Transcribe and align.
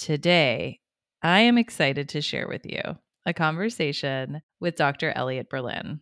Today, 0.06 0.82
I 1.24 1.40
am 1.40 1.58
excited 1.58 2.10
to 2.10 2.22
share 2.22 2.48
with 2.48 2.64
you 2.64 2.80
a 3.26 3.34
conversation 3.34 4.44
with 4.60 4.76
Dr. 4.76 5.12
Elliot 5.16 5.50
Berlin. 5.50 6.00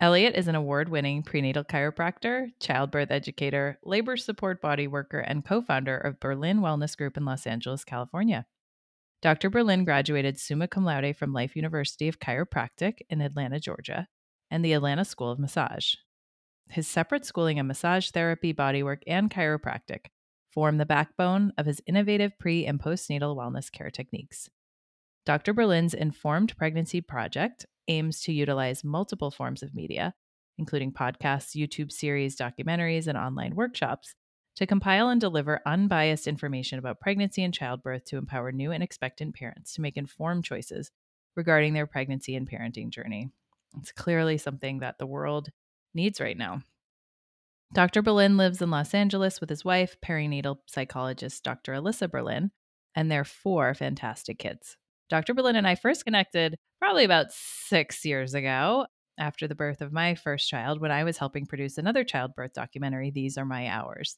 Elliot 0.00 0.34
is 0.34 0.48
an 0.48 0.56
award 0.56 0.88
winning 0.88 1.22
prenatal 1.22 1.62
chiropractor, 1.62 2.48
childbirth 2.58 3.12
educator, 3.12 3.78
labor 3.84 4.16
support 4.16 4.60
body 4.60 4.88
worker, 4.88 5.20
and 5.20 5.44
co 5.44 5.62
founder 5.62 5.96
of 5.96 6.18
Berlin 6.18 6.58
Wellness 6.58 6.96
Group 6.96 7.16
in 7.16 7.24
Los 7.24 7.46
Angeles, 7.46 7.84
California. 7.84 8.44
Dr. 9.22 9.50
Berlin 9.50 9.84
graduated 9.84 10.40
summa 10.40 10.66
cum 10.66 10.84
laude 10.84 11.14
from 11.14 11.32
Life 11.32 11.54
University 11.54 12.08
of 12.08 12.18
Chiropractic 12.18 13.02
in 13.08 13.20
Atlanta, 13.20 13.60
Georgia, 13.60 14.08
and 14.50 14.64
the 14.64 14.72
Atlanta 14.72 15.04
School 15.04 15.30
of 15.30 15.38
Massage. 15.38 15.94
His 16.70 16.88
separate 16.88 17.24
schooling 17.24 17.58
in 17.58 17.68
massage 17.68 18.10
therapy, 18.10 18.52
bodywork, 18.52 19.02
and 19.06 19.30
chiropractic 19.30 20.06
form 20.58 20.76
the 20.76 20.84
backbone 20.84 21.52
of 21.56 21.66
his 21.66 21.80
innovative 21.86 22.36
pre 22.36 22.66
and 22.66 22.80
postnatal 22.80 23.36
wellness 23.36 23.70
care 23.70 23.90
techniques. 23.90 24.50
Dr. 25.24 25.52
Berlin's 25.52 25.94
Informed 25.94 26.56
Pregnancy 26.56 27.00
Project 27.00 27.64
aims 27.86 28.20
to 28.22 28.32
utilize 28.32 28.82
multiple 28.82 29.30
forms 29.30 29.62
of 29.62 29.72
media, 29.72 30.14
including 30.58 30.90
podcasts, 30.90 31.54
YouTube 31.54 31.92
series, 31.92 32.36
documentaries, 32.36 33.06
and 33.06 33.16
online 33.16 33.54
workshops, 33.54 34.16
to 34.56 34.66
compile 34.66 35.08
and 35.08 35.20
deliver 35.20 35.60
unbiased 35.64 36.26
information 36.26 36.80
about 36.80 36.98
pregnancy 36.98 37.44
and 37.44 37.54
childbirth 37.54 38.04
to 38.06 38.16
empower 38.16 38.50
new 38.50 38.72
and 38.72 38.82
expectant 38.82 39.36
parents 39.36 39.74
to 39.74 39.80
make 39.80 39.96
informed 39.96 40.44
choices 40.44 40.90
regarding 41.36 41.72
their 41.72 41.86
pregnancy 41.86 42.34
and 42.34 42.50
parenting 42.50 42.90
journey. 42.90 43.30
It's 43.78 43.92
clearly 43.92 44.38
something 44.38 44.80
that 44.80 44.98
the 44.98 45.06
world 45.06 45.50
needs 45.94 46.20
right 46.20 46.36
now. 46.36 46.62
Dr. 47.74 48.00
Berlin 48.00 48.38
lives 48.38 48.62
in 48.62 48.70
Los 48.70 48.94
Angeles 48.94 49.40
with 49.40 49.50
his 49.50 49.64
wife, 49.64 49.96
perinatal 50.04 50.56
psychologist 50.66 51.44
Dr. 51.44 51.74
Alyssa 51.74 52.10
Berlin, 52.10 52.50
and 52.94 53.10
their 53.10 53.24
four 53.24 53.74
fantastic 53.74 54.38
kids. 54.38 54.76
Dr. 55.10 55.34
Berlin 55.34 55.56
and 55.56 55.66
I 55.66 55.74
first 55.74 56.04
connected 56.04 56.56
probably 56.78 57.04
about 57.04 57.26
six 57.30 58.04
years 58.04 58.34
ago 58.34 58.86
after 59.18 59.46
the 59.46 59.54
birth 59.54 59.82
of 59.82 59.92
my 59.92 60.14
first 60.14 60.48
child 60.48 60.80
when 60.80 60.90
I 60.90 61.04
was 61.04 61.18
helping 61.18 61.44
produce 61.44 61.76
another 61.76 62.04
childbirth 62.04 62.54
documentary, 62.54 63.10
These 63.10 63.36
Are 63.36 63.44
My 63.44 63.66
Hours. 63.68 64.16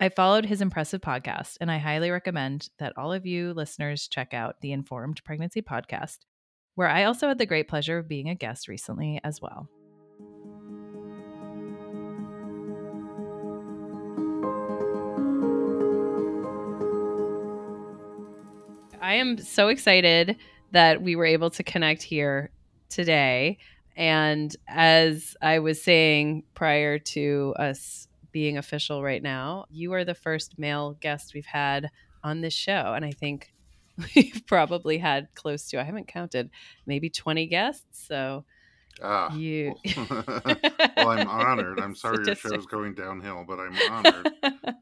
I 0.00 0.08
followed 0.08 0.46
his 0.46 0.60
impressive 0.60 1.00
podcast, 1.00 1.58
and 1.60 1.70
I 1.70 1.78
highly 1.78 2.10
recommend 2.10 2.70
that 2.80 2.94
all 2.96 3.12
of 3.12 3.24
you 3.24 3.52
listeners 3.52 4.08
check 4.08 4.34
out 4.34 4.60
the 4.60 4.72
Informed 4.72 5.22
Pregnancy 5.24 5.62
Podcast, 5.62 6.18
where 6.74 6.88
I 6.88 7.04
also 7.04 7.28
had 7.28 7.38
the 7.38 7.46
great 7.46 7.68
pleasure 7.68 7.98
of 7.98 8.08
being 8.08 8.28
a 8.28 8.34
guest 8.34 8.66
recently 8.66 9.20
as 9.22 9.40
well. 9.40 9.68
I 19.12 19.16
am 19.16 19.36
so 19.36 19.68
excited 19.68 20.36
that 20.70 21.02
we 21.02 21.16
were 21.16 21.26
able 21.26 21.50
to 21.50 21.62
connect 21.62 22.02
here 22.02 22.50
today. 22.88 23.58
And 23.94 24.56
as 24.66 25.36
I 25.42 25.58
was 25.58 25.82
saying 25.82 26.44
prior 26.54 26.98
to 26.98 27.54
us 27.58 28.08
being 28.30 28.56
official 28.56 29.02
right 29.02 29.22
now, 29.22 29.66
you 29.68 29.92
are 29.92 30.06
the 30.06 30.14
first 30.14 30.58
male 30.58 30.96
guest 30.98 31.34
we've 31.34 31.44
had 31.44 31.90
on 32.24 32.40
this 32.40 32.54
show. 32.54 32.94
And 32.96 33.04
I 33.04 33.10
think 33.10 33.52
we've 34.16 34.44
probably 34.46 34.96
had 34.96 35.28
close 35.34 35.68
to, 35.68 35.78
I 35.78 35.82
haven't 35.82 36.08
counted, 36.08 36.48
maybe 36.86 37.10
20 37.10 37.46
guests. 37.48 38.06
So 38.08 38.46
Ah, 39.02 39.34
you. 39.34 39.74
well, 39.94 40.24
I'm 40.96 41.28
honored. 41.28 41.80
I'm 41.80 41.94
sorry 41.94 42.24
your 42.24 42.34
show's 42.34 42.64
going 42.64 42.94
downhill, 42.94 43.44
but 43.46 43.58
I'm 43.60 43.76
honored. 43.90 44.30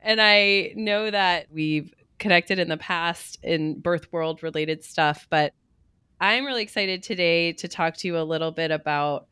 and 0.00 0.22
I 0.22 0.72
know 0.74 1.10
that 1.10 1.48
we've 1.52 1.92
connected 2.20 2.60
in 2.60 2.68
the 2.68 2.76
past 2.76 3.38
in 3.42 3.80
birth 3.80 4.12
world 4.12 4.44
related 4.44 4.84
stuff, 4.84 5.26
but 5.30 5.52
I'm 6.20 6.44
really 6.44 6.62
excited 6.62 7.02
today 7.02 7.54
to 7.54 7.66
talk 7.66 7.96
to 7.96 8.06
you 8.06 8.18
a 8.18 8.22
little 8.22 8.52
bit 8.52 8.70
about. 8.70 9.26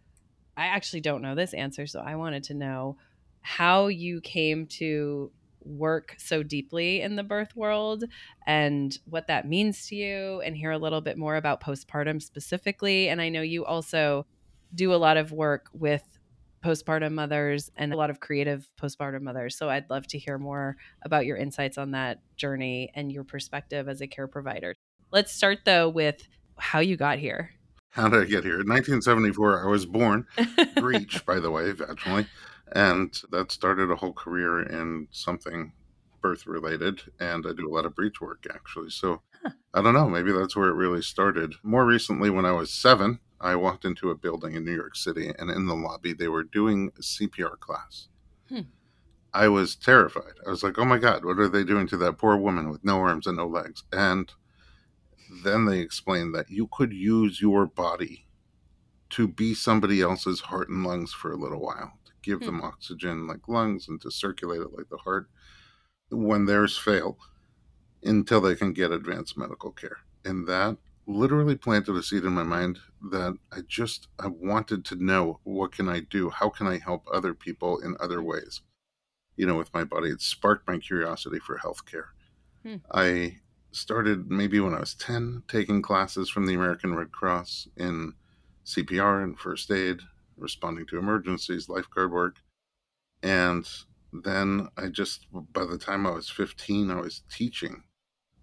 I 0.57 0.67
actually 0.67 1.03
don't 1.03 1.23
know 1.23 1.37
this 1.37 1.55
answer, 1.55 1.87
so 1.87 2.01
I 2.01 2.17
wanted 2.17 2.43
to 2.45 2.55
know 2.55 2.97
how 3.43 3.87
you 3.87 4.21
came 4.21 4.67
to 4.67 5.31
work 5.61 6.15
so 6.19 6.43
deeply 6.43 7.03
in 7.03 7.15
the 7.15 7.23
birth 7.23 7.55
world 7.55 8.05
and 8.47 8.99
what 9.05 9.27
that 9.27 9.47
means 9.47 9.87
to 9.89 9.95
you, 9.95 10.41
and 10.41 10.57
hear 10.57 10.71
a 10.71 10.79
little 10.79 11.03
bit 11.03 11.19
more 11.19 11.37
about 11.37 11.63
postpartum 11.63 12.23
specifically. 12.23 13.09
And 13.11 13.21
I 13.21 13.29
know 13.29 13.43
you 13.43 13.65
also 13.65 14.27
do 14.75 14.93
a 14.93 14.97
lot 14.97 15.17
of 15.17 15.31
work 15.31 15.69
with 15.73 16.18
postpartum 16.65 17.13
mothers 17.13 17.71
and 17.77 17.93
a 17.93 17.97
lot 17.97 18.11
of 18.11 18.21
creative 18.21 18.69
postpartum 18.81 19.23
mothers. 19.23 19.57
So 19.57 19.69
I'd 19.69 19.89
love 19.91 20.07
to 20.09 20.19
hear 20.19 20.39
more 20.39 20.77
about 21.03 21.27
your 21.27 21.37
insights 21.37 21.79
on 21.79 21.93
that 21.93 22.21
journey 22.37 22.91
and 22.95 23.13
your 23.13 23.25
perspective 23.25 23.89
as 23.89 24.01
a 24.01 24.07
care 24.07 24.27
provider. 24.27 24.75
Let's 25.11 25.33
start 25.33 25.61
though 25.65 25.89
with 25.89 26.27
how 26.57 26.81
you 26.81 26.97
got 26.97 27.19
here. 27.19 27.51
How 27.91 28.09
did 28.09 28.21
I 28.21 28.25
get 28.25 28.45
here? 28.45 28.61
In 28.61 28.69
1974, 28.69 29.65
I 29.65 29.71
was 29.71 29.87
born, 29.87 30.27
breech, 30.77 31.25
by 31.25 31.41
the 31.41 31.51
way, 31.51 31.73
vaginally, 31.73 32.27
and 32.73 33.19
that 33.31 33.51
started 33.51 33.91
a 33.91 33.97
whole 33.97 34.13
career 34.13 34.63
in 34.63 35.09
something 35.11 35.73
birth 36.21 36.47
related. 36.47 37.01
And 37.19 37.47
I 37.47 37.53
do 37.53 37.69
a 37.69 37.75
lot 37.75 37.87
of 37.87 37.95
breech 37.95 38.21
work 38.21 38.47
actually. 38.53 38.91
So 38.91 39.23
huh. 39.43 39.51
I 39.73 39.83
don't 39.83 39.95
know, 39.95 40.09
maybe 40.09 40.33
that's 40.33 40.57
where 40.57 40.69
it 40.69 40.75
really 40.75 41.03
started. 41.03 41.55
More 41.63 41.87
recently, 41.87 42.31
when 42.31 42.45
I 42.45 42.53
was 42.53 42.73
seven, 42.73 43.21
I 43.41 43.55
walked 43.55 43.85
into 43.85 44.11
a 44.11 44.17
building 44.17 44.55
in 44.55 44.65
New 44.65 44.75
York 44.75 44.97
City, 44.97 45.33
and 45.39 45.51
in 45.51 45.67
the 45.67 45.75
lobby, 45.75 46.13
they 46.13 46.29
were 46.29 46.43
doing 46.43 46.91
a 46.99 47.03
CPR 47.03 47.59
class. 47.59 48.09
Hmm. 48.49 48.63
I 49.33 49.49
was 49.49 49.77
terrified. 49.77 50.35
I 50.47 50.51
was 50.51 50.63
like, 50.63 50.79
oh 50.79 50.85
my 50.85 50.99
God, 50.99 51.25
what 51.25 51.39
are 51.39 51.49
they 51.49 51.63
doing 51.63 51.87
to 51.89 51.97
that 51.99 52.19
poor 52.19 52.37
woman 52.37 52.71
with 52.71 52.85
no 52.85 52.99
arms 52.99 53.27
and 53.27 53.37
no 53.37 53.47
legs? 53.47 53.85
And 53.93 54.33
then 55.45 55.67
they 55.67 55.81
explained 55.81 56.35
that 56.35 56.51
you 56.51 56.69
could 56.73 56.93
use 56.93 57.41
your 57.41 57.67
body 57.67 58.27
to 59.11 59.29
be 59.29 59.55
somebody 59.55 60.01
else's 60.01 60.41
heart 60.41 60.69
and 60.69 60.85
lungs 60.85 61.13
for 61.13 61.33
a 61.33 61.37
little 61.37 61.61
while, 61.61 61.93
to 62.07 62.13
give 62.23 62.41
hmm. 62.41 62.47
them 62.47 62.63
oxygen 62.63 63.27
like 63.27 63.49
lungs 63.49 63.89
and 63.89 64.01
to 64.01 64.11
circulate 64.11 64.61
it 64.61 64.73
like 64.73 64.89
the 64.89 64.99
heart 64.99 65.29
when 66.11 66.47
theirs 66.47 66.77
fail 66.77 67.19
until 68.03 68.41
they 68.41 68.55
can 68.55 68.73
get 68.73 68.91
advanced 68.91 69.37
medical 69.37 69.71
care. 69.71 69.99
And 70.25 70.47
that 70.47 70.77
literally 71.09 71.57
planted 71.57 71.97
a 71.97 72.03
seed 72.05 72.23
in 72.23 72.33
my 72.33 72.45
mind 72.45 72.79
that 73.11 73.37
I 73.51 73.63
just 73.67 74.07
I 74.21 74.29
wanted 74.29 74.85
to 74.87 75.03
know 75.03 75.41
what 75.43 75.73
can 75.73 75.89
I 75.89 76.01
do? 76.01 76.31
How 76.31 76.51
can 76.51 76.69
I 76.69 76.79
help 76.79 77.09
other 77.13 77.35
people 77.35 77.79
in 77.81 77.97
other 77.99 78.23
ways? 78.23 78.61
you 79.39 79.47
know, 79.47 79.55
with 79.55 79.73
my 79.73 79.85
body. 79.85 80.11
It 80.11 80.21
sparked 80.21 80.69
my 80.69 80.79
curiosity 80.79 81.39
for 81.39 81.57
healthcare. 81.57 82.09
Hmm. 82.65 82.77
I 82.93 83.39
started 83.71 84.31
maybe 84.31 84.61
when 84.61 84.75
I 84.75 84.81
was 84.81 84.95
10 84.95 85.45
taking 85.49 85.81
classes 85.81 86.29
from 86.29 86.47
the 86.47 86.55
American 86.55 86.95
Red 86.95 87.13
Cross 87.13 87.69
in 87.77 88.15
CPR 88.67 89.23
and 89.23 89.39
first 89.39 89.71
aid, 89.71 90.01
responding 90.37 90.87
to 90.87 90.99
emergencies, 90.99 91.69
lifeguard 91.69 92.13
work. 92.13 92.37
And 93.23 93.67
then 94.13 94.69
I 94.77 94.89
just, 94.89 95.27
by 95.53 95.65
the 95.65 95.79
time 95.79 96.07
I 96.07 96.11
was 96.11 96.29
15, 96.29 96.91
I 96.91 97.01
was 97.01 97.23
teaching 97.31 97.85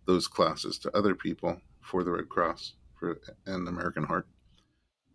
those 0.08 0.28
classes 0.28 0.80
to 0.80 0.98
other 0.98 1.14
people 1.14 1.60
for 1.86 2.04
the 2.04 2.12
Red 2.12 2.30
Cross 2.30 2.74
for, 3.00 3.20
and 3.46 3.68
American 3.68 4.04
Heart. 4.04 4.28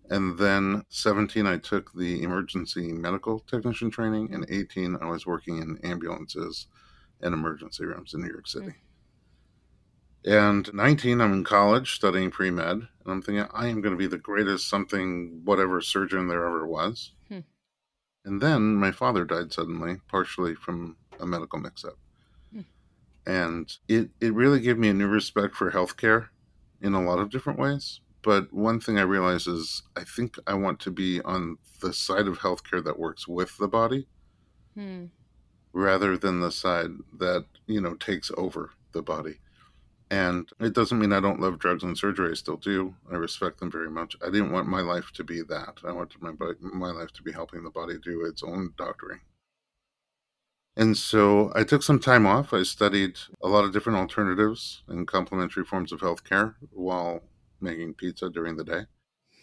And 0.09 0.37
then 0.39 0.85
17, 0.89 1.47
I 1.47 1.59
took 1.59 1.93
the 1.95 2.23
emergency 2.23 2.93
medical 2.93 3.41
technician 3.41 3.91
training. 3.91 4.35
And 4.35 4.45
18, 4.49 4.99
I 5.01 5.07
was 5.07 5.27
working 5.27 5.59
in 5.59 5.79
ambulances 5.85 6.67
and 7.21 7.33
emergency 7.33 7.85
rooms 7.85 8.15
in 8.15 8.23
New 8.23 8.29
York 8.29 8.49
City. 8.49 8.75
And 10.25 10.73
19, 10.75 11.21
I'm 11.21 11.33
in 11.33 11.45
college 11.45 11.95
studying 11.95 12.31
pre 12.31 12.51
med. 12.51 12.73
And 12.73 12.89
I'm 13.07 13.23
thinking, 13.23 13.47
I 13.55 13.69
am 13.69 13.81
going 13.81 13.95
to 13.95 13.99
be 13.99 14.09
the 14.09 14.19
greatest 14.19 14.69
something, 14.69 15.43
whatever 15.45 15.81
surgeon 15.81 16.27
there 16.27 16.45
ever 16.45 16.67
was. 16.67 17.13
Hmm. 17.29 17.41
And 18.25 18.43
then 18.43 18.75
my 18.75 18.91
father 18.91 19.25
died 19.25 19.53
suddenly, 19.53 19.99
partially 20.09 20.57
from 20.57 20.97
a 21.21 21.27
medical 21.27 21.61
mix 21.61 21.85
up. 21.85 21.99
Hmm. 22.53 22.61
And 23.27 23.77
it, 23.87 24.11
it 24.21 24.35
really 24.35 24.59
gave 24.59 24.77
me 24.77 24.89
a 24.89 24.95
new 24.95 25.09
respect 25.09 25.55
for 25.55 25.71
healthcare 25.71 26.29
in 26.83 26.95
a 26.95 27.03
lot 27.03 27.19
of 27.19 27.31
different 27.31 27.59
ways 27.59 28.01
but 28.23 28.53
one 28.53 28.81
thing 28.81 28.99
I 28.99 29.03
realize 29.03 29.47
is 29.47 29.83
I 29.97 30.05
think 30.05 30.37
I 30.47 30.55
want 30.55 30.79
to 30.81 30.91
be 30.91 31.21
on 31.23 31.57
the 31.81 31.93
side 31.93 32.27
of 32.27 32.39
healthcare 32.39 32.85
that 32.85 32.99
works 32.99 33.27
with 33.27 33.57
the 33.57 33.69
body 33.69 34.07
hmm. 34.75 35.07
rather 35.73 36.17
than 36.19 36.41
the 36.41 36.53
side 36.53 36.91
that, 37.19 37.47
you 37.67 37.81
know, 37.81 37.95
takes 37.95 38.31
over 38.37 38.71
the 38.93 39.03
body. 39.03 39.41
And 40.11 40.49
it 40.59 40.75
doesn't 40.75 40.99
mean 40.99 41.13
I 41.13 41.21
don't 41.21 41.41
love 41.41 41.61
drugs 41.61 41.85
and 41.85 41.97
surgery. 41.97 42.33
I 42.33 42.35
still 42.35 42.57
do. 42.57 42.95
I 43.11 43.15
respect 43.15 43.61
them 43.61 43.71
very 43.71 43.91
much. 43.91 44.17
I 44.21 44.27
didn't 44.27 44.51
want 44.51 44.67
my 44.67 44.81
life 44.81 45.13
to 45.15 45.25
be 45.25 45.43
that. 45.43 45.79
I 45.87 45.93
wanted 45.93 46.21
my 46.21 46.33
my 46.61 46.91
life 46.91 47.13
to 47.13 47.23
be 47.23 47.31
helping 47.31 47.63
the 47.63 47.71
body 47.71 47.95
do 48.03 48.25
its 48.25 48.43
own 48.43 48.75
doctoring. 48.77 49.21
And 50.81 50.97
so 50.97 51.53
I 51.55 51.63
took 51.63 51.83
some 51.83 51.99
time 51.99 52.25
off. 52.25 52.55
I 52.55 52.63
studied 52.63 53.19
a 53.43 53.49
lot 53.49 53.67
of 53.67 53.73
different 53.75 53.99
alternatives 53.99 54.83
and 54.89 55.07
complementary 55.07 55.63
forms 55.63 55.93
of 55.93 56.01
healthcare 56.01 56.55
while 56.71 57.21
making 57.61 57.93
pizza 57.93 58.31
during 58.31 58.57
the 58.57 58.65
day. 58.65 58.81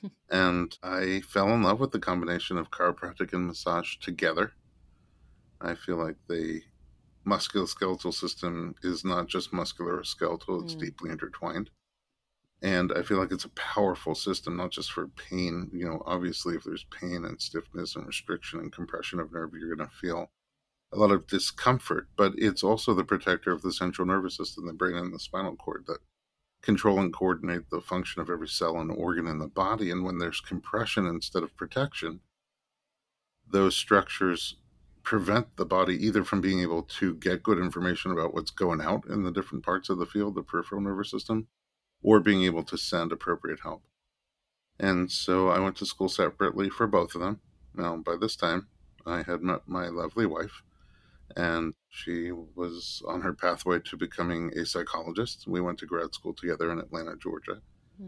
and 0.31 0.75
I 0.81 1.21
fell 1.21 1.49
in 1.49 1.61
love 1.61 1.79
with 1.79 1.91
the 1.91 1.99
combination 1.99 2.57
of 2.57 2.71
chiropractic 2.71 3.33
and 3.33 3.45
massage 3.45 3.97
together. 3.97 4.53
I 5.61 5.75
feel 5.75 5.97
like 5.97 6.15
the 6.27 6.63
musculoskeletal 7.23 8.15
system 8.15 8.73
is 8.81 9.05
not 9.05 9.27
just 9.27 9.53
muscular 9.53 9.99
or 9.99 10.03
skeletal, 10.03 10.63
it's 10.63 10.73
mm. 10.73 10.79
deeply 10.79 11.11
intertwined. 11.11 11.69
And 12.63 12.91
I 12.91 13.03
feel 13.03 13.19
like 13.19 13.31
it's 13.31 13.45
a 13.45 13.49
powerful 13.49 14.15
system, 14.15 14.57
not 14.57 14.71
just 14.71 14.91
for 14.91 15.09
pain. 15.09 15.69
You 15.71 15.85
know, 15.85 16.01
obviously, 16.03 16.55
if 16.55 16.63
there's 16.63 16.85
pain 16.85 17.25
and 17.25 17.39
stiffness 17.39 17.95
and 17.95 18.07
restriction 18.07 18.59
and 18.59 18.73
compression 18.73 19.19
of 19.19 19.31
nerve, 19.31 19.51
you're 19.53 19.75
going 19.75 19.87
to 19.87 19.95
feel 19.95 20.31
a 20.91 20.97
lot 20.97 21.11
of 21.11 21.27
discomfort, 21.27 22.07
but 22.15 22.33
it's 22.37 22.63
also 22.63 22.93
the 22.93 23.03
protector 23.03 23.51
of 23.51 23.61
the 23.61 23.73
central 23.73 24.07
nervous 24.07 24.37
system, 24.37 24.65
the 24.65 24.73
brain, 24.73 24.95
and 24.95 25.13
the 25.13 25.19
spinal 25.19 25.55
cord 25.55 25.85
that 25.87 25.99
control 26.61 26.99
and 26.99 27.13
coordinate 27.13 27.69
the 27.69 27.81
function 27.81 28.21
of 28.21 28.29
every 28.29 28.47
cell 28.47 28.77
and 28.77 28.91
organ 28.91 29.27
in 29.27 29.39
the 29.39 29.47
body. 29.47 29.91
And 29.91 30.03
when 30.03 30.17
there's 30.17 30.39
compression 30.39 31.05
instead 31.05 31.43
of 31.43 31.55
protection, 31.57 32.21
those 33.49 33.75
structures 33.75 34.55
prevent 35.03 35.55
the 35.55 35.65
body 35.65 35.95
either 36.05 36.23
from 36.23 36.41
being 36.41 36.59
able 36.59 36.83
to 36.83 37.15
get 37.15 37.43
good 37.43 37.57
information 37.57 38.11
about 38.11 38.33
what's 38.33 38.51
going 38.51 38.81
out 38.81 39.05
in 39.07 39.23
the 39.23 39.31
different 39.31 39.63
parts 39.63 39.89
of 39.89 39.97
the 39.97 40.05
field, 40.05 40.35
the 40.35 40.43
peripheral 40.43 40.81
nervous 40.81 41.11
system, 41.11 41.47
or 42.01 42.19
being 42.19 42.43
able 42.43 42.63
to 42.63 42.77
send 42.77 43.11
appropriate 43.11 43.59
help. 43.63 43.83
And 44.79 45.09
so 45.11 45.47
I 45.49 45.59
went 45.59 45.77
to 45.77 45.85
school 45.85 46.09
separately 46.09 46.69
for 46.69 46.87
both 46.87 47.15
of 47.15 47.21
them. 47.21 47.39
Now, 47.73 47.95
by 47.97 48.15
this 48.19 48.35
time, 48.35 48.67
I 49.05 49.23
had 49.23 49.41
met 49.41 49.61
my 49.67 49.87
lovely 49.87 50.25
wife, 50.25 50.61
and 51.37 51.75
she 51.89 52.31
was 52.31 53.03
on 53.07 53.21
her 53.21 53.31
pathway 53.31 53.79
to 53.79 53.95
becoming 53.95 54.51
a 54.57 54.65
psychologist. 54.65 55.45
We 55.47 55.61
went 55.61 55.77
to 55.79 55.85
grad 55.85 56.13
school 56.13 56.33
together 56.33 56.71
in 56.71 56.79
Atlanta, 56.79 57.15
Georgia. 57.15 57.61
Hmm. 57.99 58.07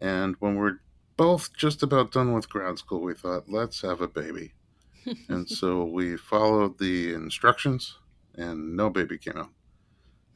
And 0.00 0.36
when 0.38 0.54
we're 0.54 0.78
both 1.16 1.54
just 1.56 1.82
about 1.82 2.12
done 2.12 2.32
with 2.32 2.48
grad 2.48 2.78
school, 2.78 3.00
we 3.00 3.14
thought, 3.14 3.48
let's 3.48 3.82
have 3.82 4.00
a 4.00 4.06
baby. 4.06 4.54
and 5.28 5.48
so 5.48 5.84
we 5.84 6.16
followed 6.16 6.78
the 6.78 7.12
instructions, 7.12 7.98
and 8.36 8.76
no 8.76 8.88
baby 8.88 9.18
came 9.18 9.36
out. 9.36 9.50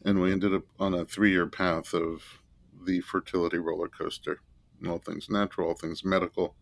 And 0.05 0.21
we 0.21 0.33
ended 0.33 0.53
up 0.53 0.65
on 0.81 0.95
a 0.95 1.05
three 1.05 1.31
year 1.31 1.47
path 1.47 1.95
of 1.95 2.23
the 2.85 3.01
fertility 3.03 3.59
roller 3.59 3.89
coaster 3.89 4.41
all 4.87 4.99
things 4.99 5.31
natural, 5.31 5.69
all 5.69 5.75
things 5.75 6.05
medical. 6.05 6.55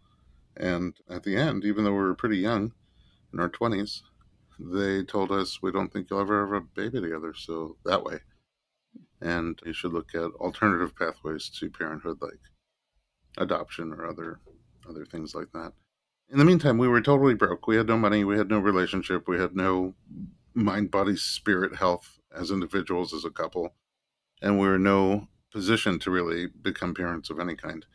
And 0.57 0.95
at 1.11 1.25
the 1.25 1.37
end, 1.37 1.65
even 1.65 1.85
though 1.85 1.93
we 1.93 1.99
were 1.99 2.15
pretty 2.15 2.39
young 2.39 2.73
in 3.33 3.41
our 3.41 3.49
20s, 3.49 4.03
they 4.59 5.03
told 5.03 5.31
us 5.31 5.61
we 5.63 5.73
don't 5.73 5.93
think 5.93 6.09
you'll 6.11 6.21
ever 6.21 6.47
have 6.47 6.63
a 6.63 6.67
baby 6.75 7.01
together. 7.01 7.35
So 7.35 7.77
that 7.85 8.05
way, 8.05 8.21
and 9.21 9.59
you 9.65 9.73
should 9.73 9.93
look 9.93 10.15
at 10.15 10.31
alternative 10.41 10.97
pathways 10.97 11.49
to 11.49 11.71
parenthood, 11.71 12.19
like 12.21 12.41
adoption 13.39 13.93
or 13.93 14.07
other 14.07 14.41
other 14.89 15.05
things 15.05 15.35
like 15.35 15.51
that. 15.53 15.73
In 16.31 16.39
the 16.39 16.45
meantime, 16.45 16.79
we 16.79 16.89
were 16.89 17.01
totally 17.01 17.35
broke. 17.35 17.67
We 17.67 17.77
had 17.77 17.87
no 17.87 17.99
money. 17.99 18.25
We 18.25 18.39
had 18.39 18.49
no 18.49 18.59
relationship. 18.59 19.29
We 19.29 19.39
had 19.39 19.55
no 19.55 19.95
mind, 20.55 20.91
body, 20.91 21.17
spirit 21.17 21.77
health 21.77 22.19
as 22.35 22.51
individuals, 22.51 23.13
as 23.13 23.25
a 23.25 23.31
couple, 23.31 23.75
and 24.43 24.59
we 24.59 24.67
were 24.67 24.79
no 24.79 25.29
position 25.53 25.99
to 26.01 26.11
really 26.11 26.47
become 26.47 26.95
parents 26.95 27.31
of 27.31 27.39
any 27.39 27.55
kind. 27.55 27.87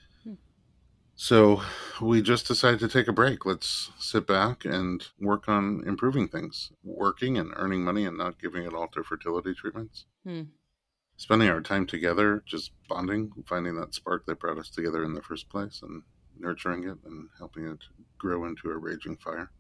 So 1.21 1.62
we 2.00 2.21
just 2.21 2.48
decided 2.48 2.80
to 2.80 2.88
take 2.88 3.10
a 3.10 3.13
break. 3.13 3.45
Let's 3.45 3.92
sit 4.00 4.25
back 4.25 4.63
and 4.63 5.06
work 5.19 5.50
on 5.50 5.83
improving 5.86 6.30
things, 6.30 6.71
working 6.81 7.38
and 7.38 7.51
earning 7.57 7.83
money 7.83 8.06
and 8.06 8.18
not 8.18 8.39
giving 8.39 8.63
it 8.63 8.74
all 8.74 8.88
to 8.88 9.04
fertility 9.04 9.54
treatments. 9.54 10.06
Hmm. 10.24 10.44
Spending 11.18 11.50
our 11.50 11.60
time 11.60 11.86
together, 11.86 12.42
just 12.45 12.71
bonding, 12.88 13.33
finding 13.45 13.75
that 13.75 13.94
spark 13.94 14.25
that 14.27 14.39
brought 14.39 14.60
us 14.60 14.69
together 14.69 15.04
in 15.04 15.13
the 15.13 15.21
first 15.21 15.50
place 15.50 15.81
and 15.83 16.04
nurturing 16.39 16.86
it 16.86 17.00
and 17.04 17.27
helping 17.38 17.68
it 17.68 17.83
grow 18.18 18.45
into 18.45 18.71
a 18.71 18.77
raging 18.77 19.18
fire. 19.18 19.51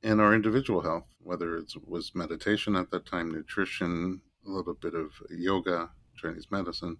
And 0.00 0.20
our 0.20 0.32
individual 0.32 0.82
health, 0.82 1.08
whether 1.18 1.56
it 1.56 1.72
was 1.84 2.14
meditation 2.14 2.76
at 2.76 2.92
that 2.92 3.04
time, 3.04 3.32
nutrition, 3.32 4.22
a 4.46 4.48
little 4.48 4.74
bit 4.74 4.94
of 4.94 5.10
yoga, 5.28 5.90
Chinese 6.16 6.52
medicine, 6.52 6.98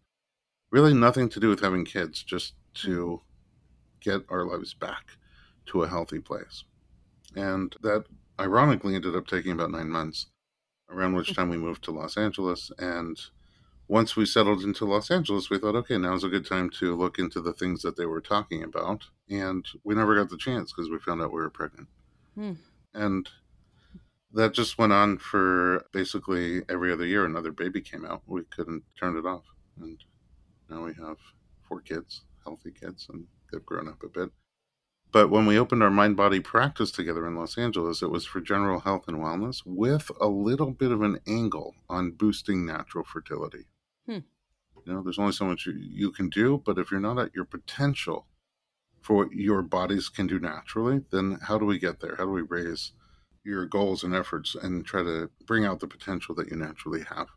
really 0.72 0.94
nothing 0.94 1.28
to 1.28 1.38
do 1.38 1.48
with 1.48 1.60
having 1.60 1.84
kids, 1.84 2.24
just 2.24 2.54
to 2.74 3.20
hmm 3.20 3.31
get 4.02 4.22
our 4.28 4.44
lives 4.44 4.74
back 4.74 5.16
to 5.66 5.82
a 5.82 5.88
healthy 5.88 6.18
place. 6.18 6.64
And 7.34 7.74
that 7.82 8.04
ironically 8.38 8.94
ended 8.94 9.16
up 9.16 9.26
taking 9.26 9.52
about 9.52 9.70
nine 9.70 9.88
months, 9.88 10.26
around 10.90 11.14
which 11.14 11.34
time 11.34 11.48
we 11.48 11.56
moved 11.56 11.84
to 11.84 11.92
Los 11.92 12.16
Angeles. 12.16 12.70
And 12.78 13.18
once 13.88 14.16
we 14.16 14.26
settled 14.26 14.62
into 14.62 14.84
Los 14.84 15.10
Angeles, 15.10 15.50
we 15.50 15.58
thought, 15.58 15.76
okay, 15.76 15.98
now's 15.98 16.24
a 16.24 16.28
good 16.28 16.46
time 16.46 16.70
to 16.78 16.96
look 16.96 17.18
into 17.18 17.40
the 17.40 17.52
things 17.52 17.82
that 17.82 17.96
they 17.96 18.06
were 18.06 18.20
talking 18.20 18.62
about. 18.62 19.04
And 19.28 19.64
we 19.84 19.94
never 19.94 20.14
got 20.14 20.30
the 20.30 20.36
chance 20.36 20.72
because 20.72 20.90
we 20.90 20.98
found 20.98 21.22
out 21.22 21.32
we 21.32 21.40
were 21.40 21.50
pregnant. 21.50 21.88
Hmm. 22.34 22.52
And 22.94 23.28
that 24.32 24.54
just 24.54 24.78
went 24.78 24.92
on 24.92 25.18
for 25.18 25.86
basically 25.92 26.62
every 26.68 26.92
other 26.92 27.06
year. 27.06 27.24
Another 27.24 27.52
baby 27.52 27.80
came 27.80 28.04
out. 28.04 28.22
We 28.26 28.42
couldn't 28.44 28.82
turn 28.98 29.16
it 29.16 29.26
off. 29.26 29.44
And 29.80 30.02
now 30.68 30.84
we 30.84 30.94
have 30.94 31.16
four 31.68 31.80
kids, 31.80 32.22
healthy 32.44 32.70
kids, 32.70 33.08
and 33.12 33.26
they've 33.52 33.64
grown 33.64 33.88
up 33.88 34.02
a 34.02 34.08
bit. 34.08 34.30
But 35.12 35.28
when 35.28 35.44
we 35.44 35.58
opened 35.58 35.82
our 35.82 35.90
mind 35.90 36.16
body 36.16 36.40
practice 36.40 36.90
together 36.90 37.26
in 37.26 37.36
Los 37.36 37.58
Angeles, 37.58 38.00
it 38.00 38.10
was 38.10 38.24
for 38.24 38.40
general 38.40 38.80
health 38.80 39.04
and 39.06 39.18
wellness 39.18 39.60
with 39.66 40.10
a 40.18 40.26
little 40.26 40.70
bit 40.70 40.90
of 40.90 41.02
an 41.02 41.20
angle 41.26 41.74
on 41.88 42.12
boosting 42.12 42.64
natural 42.64 43.04
fertility. 43.04 43.66
Hmm. 44.06 44.20
You 44.86 44.94
know, 44.94 45.02
there's 45.02 45.18
only 45.18 45.32
so 45.32 45.44
much 45.44 45.66
you, 45.66 45.74
you 45.76 46.10
can 46.10 46.30
do, 46.30 46.62
but 46.64 46.78
if 46.78 46.90
you're 46.90 46.98
not 46.98 47.18
at 47.18 47.34
your 47.34 47.44
potential 47.44 48.26
for 49.02 49.16
what 49.16 49.32
your 49.32 49.60
bodies 49.60 50.08
can 50.08 50.26
do 50.26 50.38
naturally, 50.38 51.02
then 51.10 51.38
how 51.42 51.58
do 51.58 51.66
we 51.66 51.78
get 51.78 52.00
there? 52.00 52.16
How 52.16 52.24
do 52.24 52.30
we 52.30 52.42
raise 52.42 52.92
your 53.44 53.66
goals 53.66 54.02
and 54.02 54.14
efforts 54.14 54.54
and 54.54 54.84
try 54.84 55.02
to 55.02 55.30
bring 55.46 55.66
out 55.66 55.80
the 55.80 55.86
potential 55.86 56.34
that 56.36 56.48
you 56.48 56.56
naturally 56.56 57.02
have? 57.02 57.28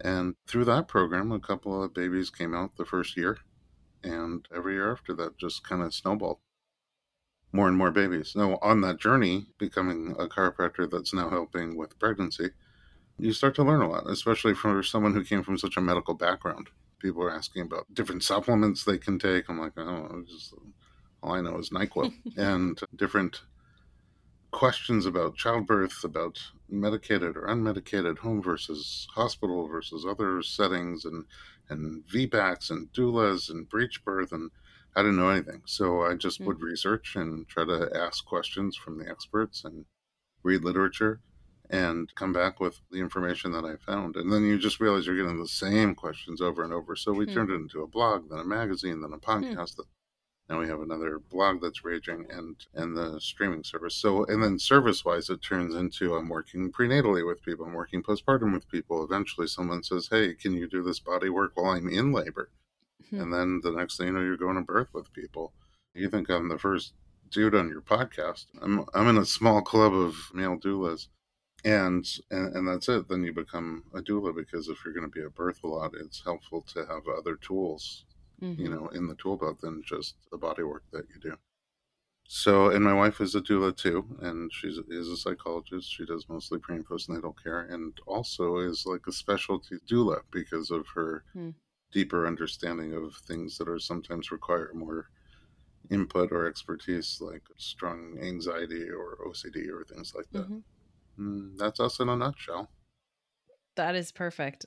And 0.00 0.36
through 0.46 0.66
that 0.66 0.86
program, 0.86 1.32
a 1.32 1.40
couple 1.40 1.82
of 1.82 1.94
babies 1.94 2.30
came 2.30 2.54
out 2.54 2.76
the 2.76 2.84
first 2.84 3.16
year 3.16 3.38
and 4.04 4.46
every 4.54 4.74
year 4.74 4.92
after 4.92 5.14
that 5.14 5.38
just 5.38 5.66
kind 5.66 5.82
of 5.82 5.94
snowballed. 5.94 6.38
More 7.52 7.68
and 7.68 7.76
more 7.76 7.90
babies. 7.90 8.34
Now 8.34 8.58
on 8.62 8.80
that 8.80 8.98
journey 8.98 9.46
becoming 9.58 10.14
a 10.18 10.26
chiropractor 10.26 10.90
that's 10.90 11.12
now 11.12 11.28
helping 11.28 11.76
with 11.76 11.98
pregnancy 11.98 12.50
you 13.18 13.32
start 13.32 13.54
to 13.54 13.62
learn 13.62 13.82
a 13.82 13.88
lot 13.88 14.08
especially 14.10 14.54
for 14.54 14.82
someone 14.82 15.12
who 15.14 15.24
came 15.24 15.42
from 15.42 15.58
such 15.58 15.76
a 15.76 15.80
medical 15.80 16.14
background. 16.14 16.68
People 16.98 17.22
are 17.22 17.34
asking 17.34 17.62
about 17.62 17.92
different 17.92 18.22
supplements 18.22 18.84
they 18.84 18.98
can 18.98 19.18
take. 19.18 19.48
I'm 19.48 19.60
like 19.60 19.78
oh 19.78 20.24
just, 20.26 20.54
all 21.22 21.34
i 21.34 21.40
know 21.40 21.58
is 21.58 21.70
nyquil. 21.70 22.12
And 22.36 22.80
different 22.96 23.42
questions 24.50 25.06
about 25.06 25.36
childbirth 25.36 26.04
about 26.04 26.38
medicated 26.68 27.36
or 27.36 27.46
unmedicated, 27.46 28.18
home 28.18 28.42
versus 28.42 29.06
hospital 29.14 29.66
versus 29.66 30.04
other 30.04 30.42
settings, 30.42 31.04
and 31.04 31.24
and 31.72 32.04
VBACs 32.06 32.70
and 32.70 32.92
doulas 32.92 33.50
and 33.50 33.68
breech 33.68 34.04
birth, 34.04 34.32
and 34.32 34.50
I 34.96 35.02
didn't 35.02 35.16
know 35.16 35.30
anything. 35.30 35.62
So 35.66 36.02
I 36.02 36.14
just 36.14 36.38
Hmm. 36.38 36.46
would 36.46 36.60
research 36.62 37.16
and 37.16 37.48
try 37.48 37.64
to 37.64 37.90
ask 37.94 38.24
questions 38.24 38.76
from 38.76 38.98
the 38.98 39.08
experts 39.08 39.64
and 39.64 39.86
read 40.44 40.64
literature 40.64 41.20
and 41.70 42.14
come 42.14 42.32
back 42.32 42.60
with 42.60 42.80
the 42.90 43.00
information 43.00 43.52
that 43.52 43.64
I 43.64 43.76
found. 43.76 44.16
And 44.16 44.32
then 44.32 44.44
you 44.44 44.58
just 44.58 44.80
realize 44.80 45.06
you're 45.06 45.16
getting 45.16 45.38
the 45.40 45.48
same 45.48 45.94
questions 45.94 46.40
over 46.40 46.62
and 46.64 46.72
over. 46.72 46.96
So 46.96 47.12
we 47.12 47.26
Hmm. 47.26 47.32
turned 47.34 47.50
it 47.50 47.54
into 47.54 47.82
a 47.82 47.86
blog, 47.88 48.28
then 48.30 48.38
a 48.38 48.44
magazine, 48.44 49.00
then 49.00 49.12
a 49.12 49.18
podcast. 49.18 49.80
Now 50.48 50.58
we 50.58 50.68
have 50.68 50.80
another 50.80 51.18
blog 51.18 51.62
that's 51.62 51.84
raging 51.84 52.26
and 52.28 52.56
and 52.74 52.96
the 52.96 53.20
streaming 53.20 53.64
service. 53.64 53.94
So 53.94 54.24
and 54.26 54.42
then 54.42 54.58
service 54.58 55.04
wise 55.04 55.30
it 55.30 55.40
turns 55.42 55.74
into 55.74 56.14
I'm 56.14 56.28
working 56.28 56.72
prenatally 56.72 57.26
with 57.26 57.42
people, 57.42 57.64
I'm 57.66 57.74
working 57.74 58.02
postpartum 58.02 58.52
with 58.52 58.68
people. 58.68 59.04
Eventually 59.04 59.46
someone 59.46 59.82
says, 59.82 60.08
Hey, 60.10 60.34
can 60.34 60.54
you 60.54 60.68
do 60.68 60.82
this 60.82 60.98
body 61.00 61.28
work 61.28 61.52
while 61.54 61.72
I'm 61.72 61.88
in 61.88 62.12
labor? 62.12 62.50
Hmm. 63.10 63.20
And 63.20 63.32
then 63.32 63.60
the 63.62 63.72
next 63.72 63.96
thing 63.96 64.08
you 64.08 64.12
know, 64.12 64.20
you're 64.20 64.36
going 64.36 64.56
to 64.56 64.62
birth 64.62 64.88
with 64.92 65.12
people. 65.12 65.52
You 65.94 66.08
think 66.08 66.28
I'm 66.28 66.48
the 66.48 66.58
first 66.58 66.94
dude 67.30 67.54
on 67.54 67.68
your 67.68 67.80
podcast. 67.80 68.46
I'm 68.60 68.84
I'm 68.94 69.08
in 69.08 69.18
a 69.18 69.24
small 69.24 69.62
club 69.62 69.94
of 69.94 70.16
male 70.34 70.58
doulas. 70.58 71.08
And, 71.64 72.04
and 72.30 72.56
and 72.56 72.68
that's 72.68 72.88
it. 72.88 73.08
Then 73.08 73.22
you 73.22 73.32
become 73.32 73.84
a 73.94 74.00
doula 74.00 74.34
because 74.34 74.68
if 74.68 74.84
you're 74.84 74.94
going 74.94 75.08
to 75.08 75.16
be 75.16 75.24
at 75.24 75.34
birth 75.34 75.60
a 75.62 75.68
lot, 75.68 75.92
it's 75.94 76.24
helpful 76.24 76.62
to 76.74 76.80
have 76.80 77.02
other 77.06 77.36
tools 77.36 78.04
Mhm. 78.42 78.58
you 78.58 78.68
know, 78.68 78.88
in 78.88 79.06
the 79.06 79.14
tool 79.16 79.36
belt 79.36 79.60
than 79.60 79.82
just 79.82 80.16
the 80.30 80.38
body 80.38 80.62
work 80.62 80.84
that 80.92 81.08
you 81.10 81.20
do. 81.20 81.36
So, 82.26 82.70
and 82.70 82.84
my 82.84 82.94
wife 82.94 83.20
is 83.20 83.34
a 83.34 83.40
doula 83.42 83.76
too, 83.76 84.16
and 84.22 84.52
she's 84.52 84.78
is 84.88 85.08
a 85.08 85.16
psychologist. 85.16 85.92
She 85.92 86.06
does 86.06 86.28
mostly 86.28 86.58
pre 86.58 86.76
and 86.76 86.86
postnatal 86.86 87.34
care, 87.42 87.60
and 87.62 87.98
also 88.06 88.58
is 88.58 88.86
like 88.86 89.06
a 89.06 89.12
specialty 89.12 89.78
doula 89.86 90.22
because 90.30 90.70
of 90.70 90.86
her 90.94 91.24
Hmm. 91.34 91.50
deeper 91.92 92.26
understanding 92.26 92.94
of 92.94 93.16
things 93.16 93.58
that 93.58 93.68
are 93.68 93.78
sometimes 93.78 94.32
require 94.32 94.70
more 94.74 95.10
input 95.90 96.32
or 96.32 96.46
expertise, 96.46 97.20
like 97.20 97.42
strong 97.58 98.18
anxiety 98.22 98.88
or 98.90 99.18
OCD 99.26 99.68
or 99.68 99.84
things 99.84 100.14
like 100.14 100.30
that. 100.32 100.48
Mhm. 100.48 100.62
Mm, 101.18 101.58
that's 101.58 101.80
us 101.80 102.00
in 102.00 102.08
a 102.08 102.16
nutshell, 102.16 102.70
That 103.76 103.94
is 103.96 104.12
perfect. 104.12 104.66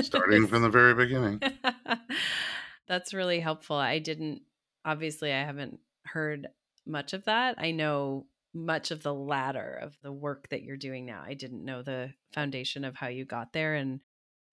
starting 0.00 0.46
from 0.46 0.62
the 0.62 0.70
very 0.70 0.94
beginning. 0.94 1.40
That's 2.86 3.14
really 3.14 3.40
helpful. 3.40 3.76
I 3.76 3.98
didn't, 3.98 4.42
obviously, 4.84 5.32
I 5.32 5.42
haven't 5.44 5.80
heard 6.04 6.48
much 6.86 7.12
of 7.12 7.24
that. 7.24 7.54
I 7.58 7.70
know 7.70 8.26
much 8.52 8.90
of 8.90 9.02
the 9.02 9.14
latter 9.14 9.74
of 9.82 9.96
the 10.02 10.12
work 10.12 10.48
that 10.50 10.62
you're 10.62 10.76
doing 10.76 11.06
now. 11.06 11.22
I 11.26 11.34
didn't 11.34 11.64
know 11.64 11.82
the 11.82 12.12
foundation 12.32 12.84
of 12.84 12.94
how 12.94 13.08
you 13.08 13.24
got 13.24 13.52
there 13.52 13.74
and 13.74 14.00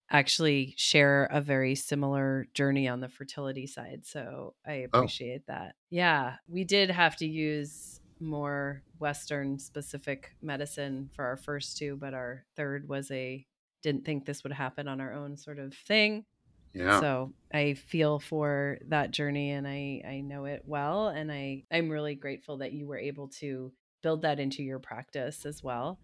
actually 0.10 0.74
share 0.78 1.26
a 1.26 1.42
very 1.42 1.76
similar 1.76 2.48
journey 2.54 2.88
on 2.88 3.00
the 3.00 3.10
fertility 3.10 3.68
side. 3.68 4.06
So 4.06 4.56
I 4.66 4.88
Oh. 4.94 5.00
appreciate 5.00 5.46
that. 5.48 5.76
Yeah, 5.90 6.38
we 6.48 6.64
did 6.64 6.90
have 6.90 7.16
to 7.18 7.28
use 7.28 8.02
more 8.20 8.84
Western 9.00 9.58
specific 9.60 10.36
medicine 10.42 11.10
for 11.16 11.26
our 11.26 11.38
first 11.38 11.78
two, 11.78 11.96
but 11.98 12.14
our 12.14 12.46
third 12.56 12.88
was 12.88 13.10
a 13.12 13.46
didn't 13.82 14.06
think 14.06 14.26
this 14.26 14.44
would 14.44 14.54
happen 14.54 14.88
on 14.88 15.02
our 15.02 15.12
own 15.14 15.36
sort 15.38 15.58
of 15.58 15.74
thing. 15.74 16.26
Yeah. 16.74 17.00
So 17.00 17.34
I 17.54 17.74
feel 17.74 18.20
for 18.20 18.80
that 18.88 19.12
journey 19.12 19.52
and 19.52 19.68
I 19.68 20.02
I 20.08 20.22
know 20.22 20.46
it 20.46 20.64
well 20.66 21.08
and 21.10 21.32
I 21.32 21.64
I'm 21.72 21.90
really 21.90 22.16
grateful 22.16 22.58
that 22.58 22.74
you 22.74 22.88
were 22.88 22.98
able 22.98 23.28
to 23.40 23.74
build 24.02 24.22
that 24.24 24.40
into 24.40 24.64
your 24.64 24.80
practice 24.80 25.46
as 25.46 25.62
well. 25.64 26.00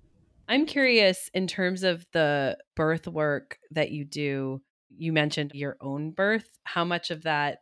I'm 0.47 0.65
curious 0.65 1.29
in 1.33 1.47
terms 1.47 1.83
of 1.83 2.05
the 2.13 2.57
birth 2.75 3.07
work 3.07 3.59
that 3.71 3.91
you 3.91 4.05
do. 4.05 4.61
You 4.89 5.11
mentioned 5.11 5.51
your 5.53 5.77
own 5.81 6.11
birth. 6.11 6.57
How 6.63 6.85
much 6.85 7.11
of 7.11 7.23
that 7.23 7.59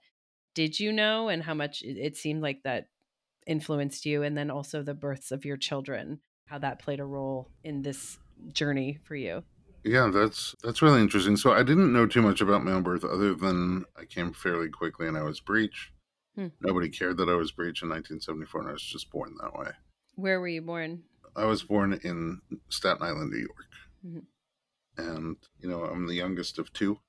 did 0.56 0.80
you 0.80 0.94
know 0.94 1.30
and 1.30 1.44
how 1.44 1.54
much 1.54 1.82
it 1.84 1.98
it 1.98 2.18
seemed 2.18 2.42
like 2.42 2.64
that 2.64 2.88
influenced 3.48 4.06
you 4.06 4.24
and 4.24 4.38
then 4.38 4.52
also 4.52 4.84
the 4.84 4.94
births 4.96 5.32
of 5.32 5.46
your 5.46 5.58
children, 5.58 6.22
how 6.46 6.60
that 6.60 6.80
played 6.82 7.00
a 7.00 7.06
role 7.06 7.52
in 7.64 7.82
this 7.84 8.20
journey 8.54 9.00
for 9.04 9.16
you? 9.16 9.44
Yeah, 9.86 10.10
that's 10.12 10.56
that's 10.64 10.82
really 10.82 11.00
interesting. 11.00 11.38
So 11.38 11.52
I 11.54 11.62
didn't 11.62 11.94
know 11.94 12.08
too 12.08 12.24
much 12.24 12.42
about 12.42 12.64
my 12.66 12.72
own 12.72 12.82
birth 12.82 13.04
other 13.06 13.36
than 13.36 13.86
I 13.96 14.06
came 14.06 14.34
fairly 14.34 14.68
quickly 14.68 15.08
and 15.08 15.16
I 15.16 15.22
was 15.22 15.40
breech. 15.40 15.94
Hmm. 16.34 16.48
Nobody 16.60 16.90
cared 16.90 17.18
that 17.18 17.30
I 17.30 17.36
was 17.36 17.52
breech 17.52 17.84
in 17.84 17.90
1974 17.90 18.62
and 18.62 18.70
I 18.72 18.74
was 18.74 18.82
just 18.84 19.12
born 19.12 19.36
that 19.40 19.54
way. 19.58 19.70
Where 20.16 20.40
were 20.40 20.48
you 20.48 20.64
born? 20.64 21.04
I 21.36 21.46
was 21.46 21.62
born 21.64 21.94
in 22.04 22.42
Staten 22.70 23.04
Island, 23.04 23.32
New 23.32 23.38
York. 23.38 23.70
Mhm. 24.06 24.26
And, 24.98 25.38
you 25.60 25.70
know, 25.70 25.84
I'm 25.84 26.08
the 26.08 26.16
youngest 26.16 26.58
of 26.58 26.74
two. 26.74 27.00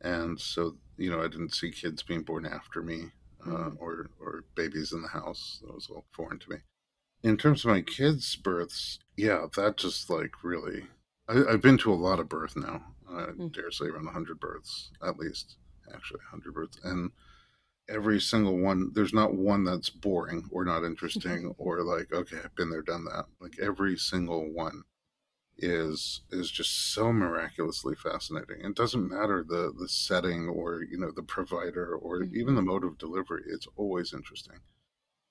And 0.00 0.40
so, 0.40 0.78
you 0.96 1.10
know, 1.10 1.22
I 1.22 1.28
didn't 1.28 1.54
see 1.54 1.70
kids 1.70 2.02
being 2.02 2.22
born 2.24 2.44
after 2.44 2.82
me 2.82 3.12
uh, 3.42 3.70
Mhm. 3.70 3.76
or, 3.78 4.10
or 4.18 4.44
babies 4.56 4.92
in 4.92 5.02
the 5.02 5.08
house. 5.08 5.60
That 5.62 5.74
was 5.74 5.88
all 5.90 6.06
foreign 6.12 6.38
to 6.40 6.50
me. 6.50 6.56
In 7.22 7.36
terms 7.36 7.64
of 7.64 7.70
my 7.70 7.82
kids' 7.82 8.34
births, 8.36 8.98
yeah, 9.16 9.46
that 9.54 9.76
just 9.76 10.08
like 10.10 10.42
really. 10.42 10.88
I, 11.28 11.44
I've 11.44 11.62
been 11.62 11.78
to 11.78 11.92
a 11.92 11.94
lot 11.94 12.20
of 12.20 12.28
birth 12.28 12.56
now. 12.56 12.94
I 13.08 13.32
Hmm. 13.36 13.48
dare 13.52 13.70
say 13.70 13.86
around 13.86 14.06
100 14.06 14.40
births, 14.40 14.90
at 15.02 15.18
least, 15.18 15.56
actually, 15.92 16.20
100 16.20 16.54
births. 16.54 16.78
And 16.82 17.12
every 17.88 18.20
single 18.20 18.58
one, 18.58 18.92
there's 18.94 19.14
not 19.14 19.34
one 19.34 19.64
that's 19.64 19.90
boring 19.90 20.48
or 20.52 20.64
not 20.64 20.84
interesting 20.84 21.54
or 21.58 21.82
like, 21.84 22.12
okay, 22.12 22.40
I've 22.44 22.56
been 22.56 22.70
there, 22.70 22.82
done 22.82 23.04
that. 23.06 23.26
Like 23.40 23.58
every 23.60 23.98
single 23.98 24.50
one 24.52 24.84
is 25.58 26.22
is 26.30 26.50
just 26.50 26.72
so 26.94 27.12
miraculously 27.12 27.94
fascinating. 27.96 28.62
It 28.64 28.76
doesn't 28.76 29.08
matter 29.08 29.44
the 29.44 29.72
the 29.78 29.88
setting 29.88 30.48
or 30.48 30.82
you 30.82 30.98
know 30.98 31.12
the 31.12 31.22
provider 31.24 31.94
or 31.96 32.24
Mhm. 32.24 32.34
even 32.34 32.56
the 32.56 32.62
mode 32.62 32.84
of 32.84 32.98
delivery. 32.98 33.44
It's 33.46 33.68
always 33.76 34.12
interesting. 34.14 34.60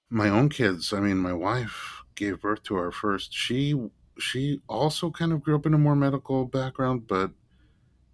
My 0.09 0.29
own 0.29 0.47
kids, 0.49 0.93
I 0.93 1.01
mean, 1.01 1.17
my 1.17 1.33
wife 1.33 2.03
gave 2.15 2.39
birth 2.41 2.63
to 2.63 2.75
our 2.75 2.91
first. 2.91 3.33
She 3.33 3.73
she 4.19 4.61
also 4.67 5.11
kind 5.11 5.33
of 5.33 5.41
grew 5.43 5.55
up 5.55 5.65
in 5.65 5.73
a 5.73 5.77
more 5.77 5.95
medical 5.95 6.45
background, 6.45 7.07
but 7.07 7.31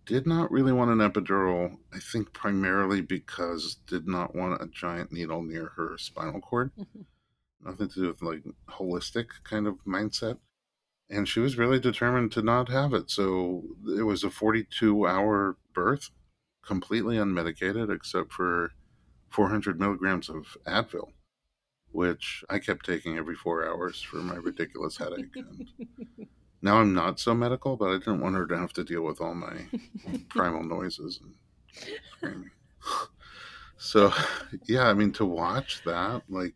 did 0.05 0.25
not 0.25 0.51
really 0.51 0.71
want 0.71 0.91
an 0.91 0.97
epidural. 0.97 1.77
I 1.93 1.99
think 1.99 2.33
primarily 2.33 3.01
because 3.01 3.77
did 3.87 4.07
not 4.07 4.35
want 4.35 4.61
a 4.61 4.67
giant 4.67 5.11
needle 5.11 5.43
near 5.43 5.71
her 5.75 5.97
spinal 5.97 6.41
cord. 6.41 6.71
Mm-hmm. 6.79 7.01
Nothing 7.69 7.89
to 7.89 7.95
do 7.95 8.07
with 8.07 8.21
like 8.21 8.43
holistic 8.69 9.27
kind 9.43 9.67
of 9.67 9.75
mindset 9.85 10.37
and 11.09 11.27
she 11.27 11.39
was 11.39 11.57
really 11.57 11.79
determined 11.79 12.31
to 12.33 12.41
not 12.41 12.69
have 12.69 12.93
it. 12.93 13.09
So 13.09 13.63
it 13.97 14.03
was 14.03 14.23
a 14.23 14.29
42 14.29 15.07
hour 15.07 15.57
birth, 15.73 16.09
completely 16.63 17.17
unmedicated, 17.17 17.93
except 17.93 18.31
for 18.31 18.71
400 19.29 19.79
milligrams 19.79 20.29
of 20.29 20.57
Advil, 20.67 21.11
which 21.91 22.43
I 22.49 22.59
kept 22.59 22.85
taking 22.85 23.17
every 23.17 23.35
four 23.35 23.67
hours 23.67 24.01
for 24.01 24.17
my 24.17 24.35
ridiculous 24.35 24.97
headache. 24.97 25.35
And 25.35 25.67
now 26.61 26.77
I'm 26.79 26.93
not 26.93 27.19
so 27.19 27.33
medical, 27.33 27.77
but 27.77 27.89
I 27.89 27.97
didn't 27.97 28.21
want 28.21 28.35
her 28.35 28.47
to 28.47 28.57
have 28.57 28.73
to 28.73 28.83
deal 28.83 29.03
with 29.03 29.21
all 29.21 29.35
my 29.35 29.67
primal 30.29 30.63
noises 30.63 31.19
and 31.21 31.33
screaming. 32.17 32.51
So, 33.77 34.13
yeah, 34.67 34.87
I 34.89 34.93
mean, 34.93 35.11
to 35.13 35.25
watch 35.25 35.83
that, 35.85 36.23
like, 36.29 36.55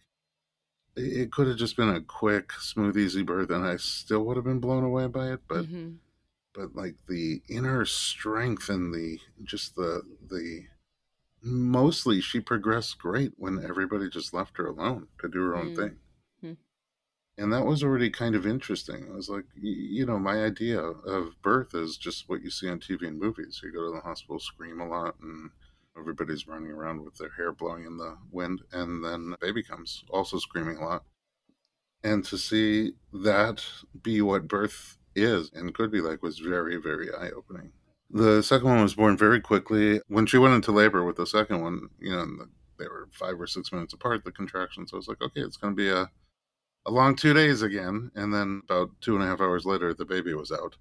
it 0.95 1.31
could 1.31 1.47
have 1.47 1.57
just 1.57 1.75
been 1.77 1.89
a 1.89 2.01
quick, 2.01 2.51
smooth, 2.53 2.97
easy 2.97 3.23
birth, 3.23 3.49
and 3.49 3.65
I 3.65 3.77
still 3.77 4.25
would 4.25 4.37
have 4.37 4.45
been 4.45 4.59
blown 4.59 4.83
away 4.83 5.07
by 5.07 5.31
it. 5.33 5.41
But 5.47 5.65
Mhm. 5.65 5.99
but 6.53 6.75
like 6.75 6.95
the 7.07 7.41
inner 7.49 7.85
strength 7.85 8.69
and 8.69 8.93
the 8.93 9.19
just 9.43 9.75
the 9.75 10.03
the 10.29 10.67
mostly 11.43 12.21
she 12.21 12.39
progressed 12.39 12.97
great 12.99 13.33
when 13.37 13.63
everybody 13.63 14.09
just 14.09 14.33
left 14.33 14.57
her 14.57 14.67
alone 14.67 15.07
to 15.19 15.27
do 15.27 15.41
her 15.41 15.55
own 15.55 15.71
Mm. 15.71 15.75
thing. 15.75 15.99
Hmm. 16.41 16.53
And 17.37 17.51
that 17.53 17.65
was 17.65 17.83
already 17.83 18.09
kind 18.09 18.35
of 18.35 18.45
interesting. 18.45 19.09
I 19.11 19.15
was 19.15 19.29
like, 19.29 19.45
you 19.55 20.05
know, 20.05 20.19
my 20.19 20.43
idea 20.43 20.79
of 20.81 21.41
birth 21.41 21.73
is 21.73 21.97
just 21.97 22.29
what 22.29 22.41
you 22.43 22.49
see 22.49 22.69
on 22.69 22.79
TV 22.79 23.07
and 23.07 23.19
movies. 23.19 23.61
You 23.63 23.71
go 23.71 23.85
to 23.85 23.91
the 23.95 24.01
hospital, 24.01 24.39
scream 24.39 24.79
a 24.79 24.87
lot, 24.87 25.19
and 25.19 25.51
everybody's 25.97 26.47
running 26.47 26.71
around 26.71 27.03
with 27.03 27.15
their 27.17 27.29
hair 27.31 27.51
blowing 27.51 27.85
in 27.85 27.97
the 27.97 28.17
wind, 28.31 28.63
and 28.71 29.03
then 29.03 29.29
the 29.31 29.37
baby 29.37 29.63
comes, 29.63 30.03
also 30.09 30.37
screaming 30.37 30.77
a 30.77 30.85
lot. 30.85 31.05
And 32.03 32.23
to 32.25 32.37
see 32.37 32.93
that 33.13 33.63
be 34.01 34.21
what 34.21 34.47
birth 34.47 34.97
is 35.15 35.51
and 35.53 35.73
could 35.73 35.91
be 35.91 36.01
like 36.01 36.21
was 36.23 36.39
very, 36.39 36.75
very 36.77 37.13
eye 37.13 37.29
opening. 37.29 37.73
The 38.13 38.43
second 38.43 38.67
one 38.69 38.83
was 38.83 38.93
born 38.93 39.17
very 39.17 39.41
quickly. 39.41 39.99
When 40.07 40.27
she 40.27 40.37
went 40.37 40.53
into 40.53 40.71
labor 40.71 41.03
with 41.03 41.15
the 41.15 41.25
second 41.25 41.61
one, 41.61 41.89
you 41.99 42.11
know, 42.11 42.21
and 42.21 42.39
the, 42.39 42.49
they 42.77 42.87
were 42.87 43.09
five 43.11 43.41
or 43.41 43.47
six 43.47 43.71
minutes 43.71 43.93
apart, 43.93 44.23
the 44.23 44.31
contractions. 44.31 44.91
So 44.91 44.97
I 44.97 44.99
was 44.99 45.07
like, 45.07 45.21
okay, 45.21 45.41
it's 45.41 45.57
going 45.57 45.75
to 45.75 45.75
be 45.75 45.89
a, 45.89 46.09
a 46.85 46.91
long 46.91 47.15
two 47.15 47.33
days 47.33 47.63
again. 47.63 48.11
And 48.13 48.31
then 48.31 48.61
about 48.65 48.91
two 49.01 49.15
and 49.15 49.23
a 49.23 49.27
half 49.27 49.41
hours 49.41 49.65
later, 49.65 49.93
the 49.95 50.05
baby 50.05 50.35
was 50.35 50.51
out. 50.51 50.75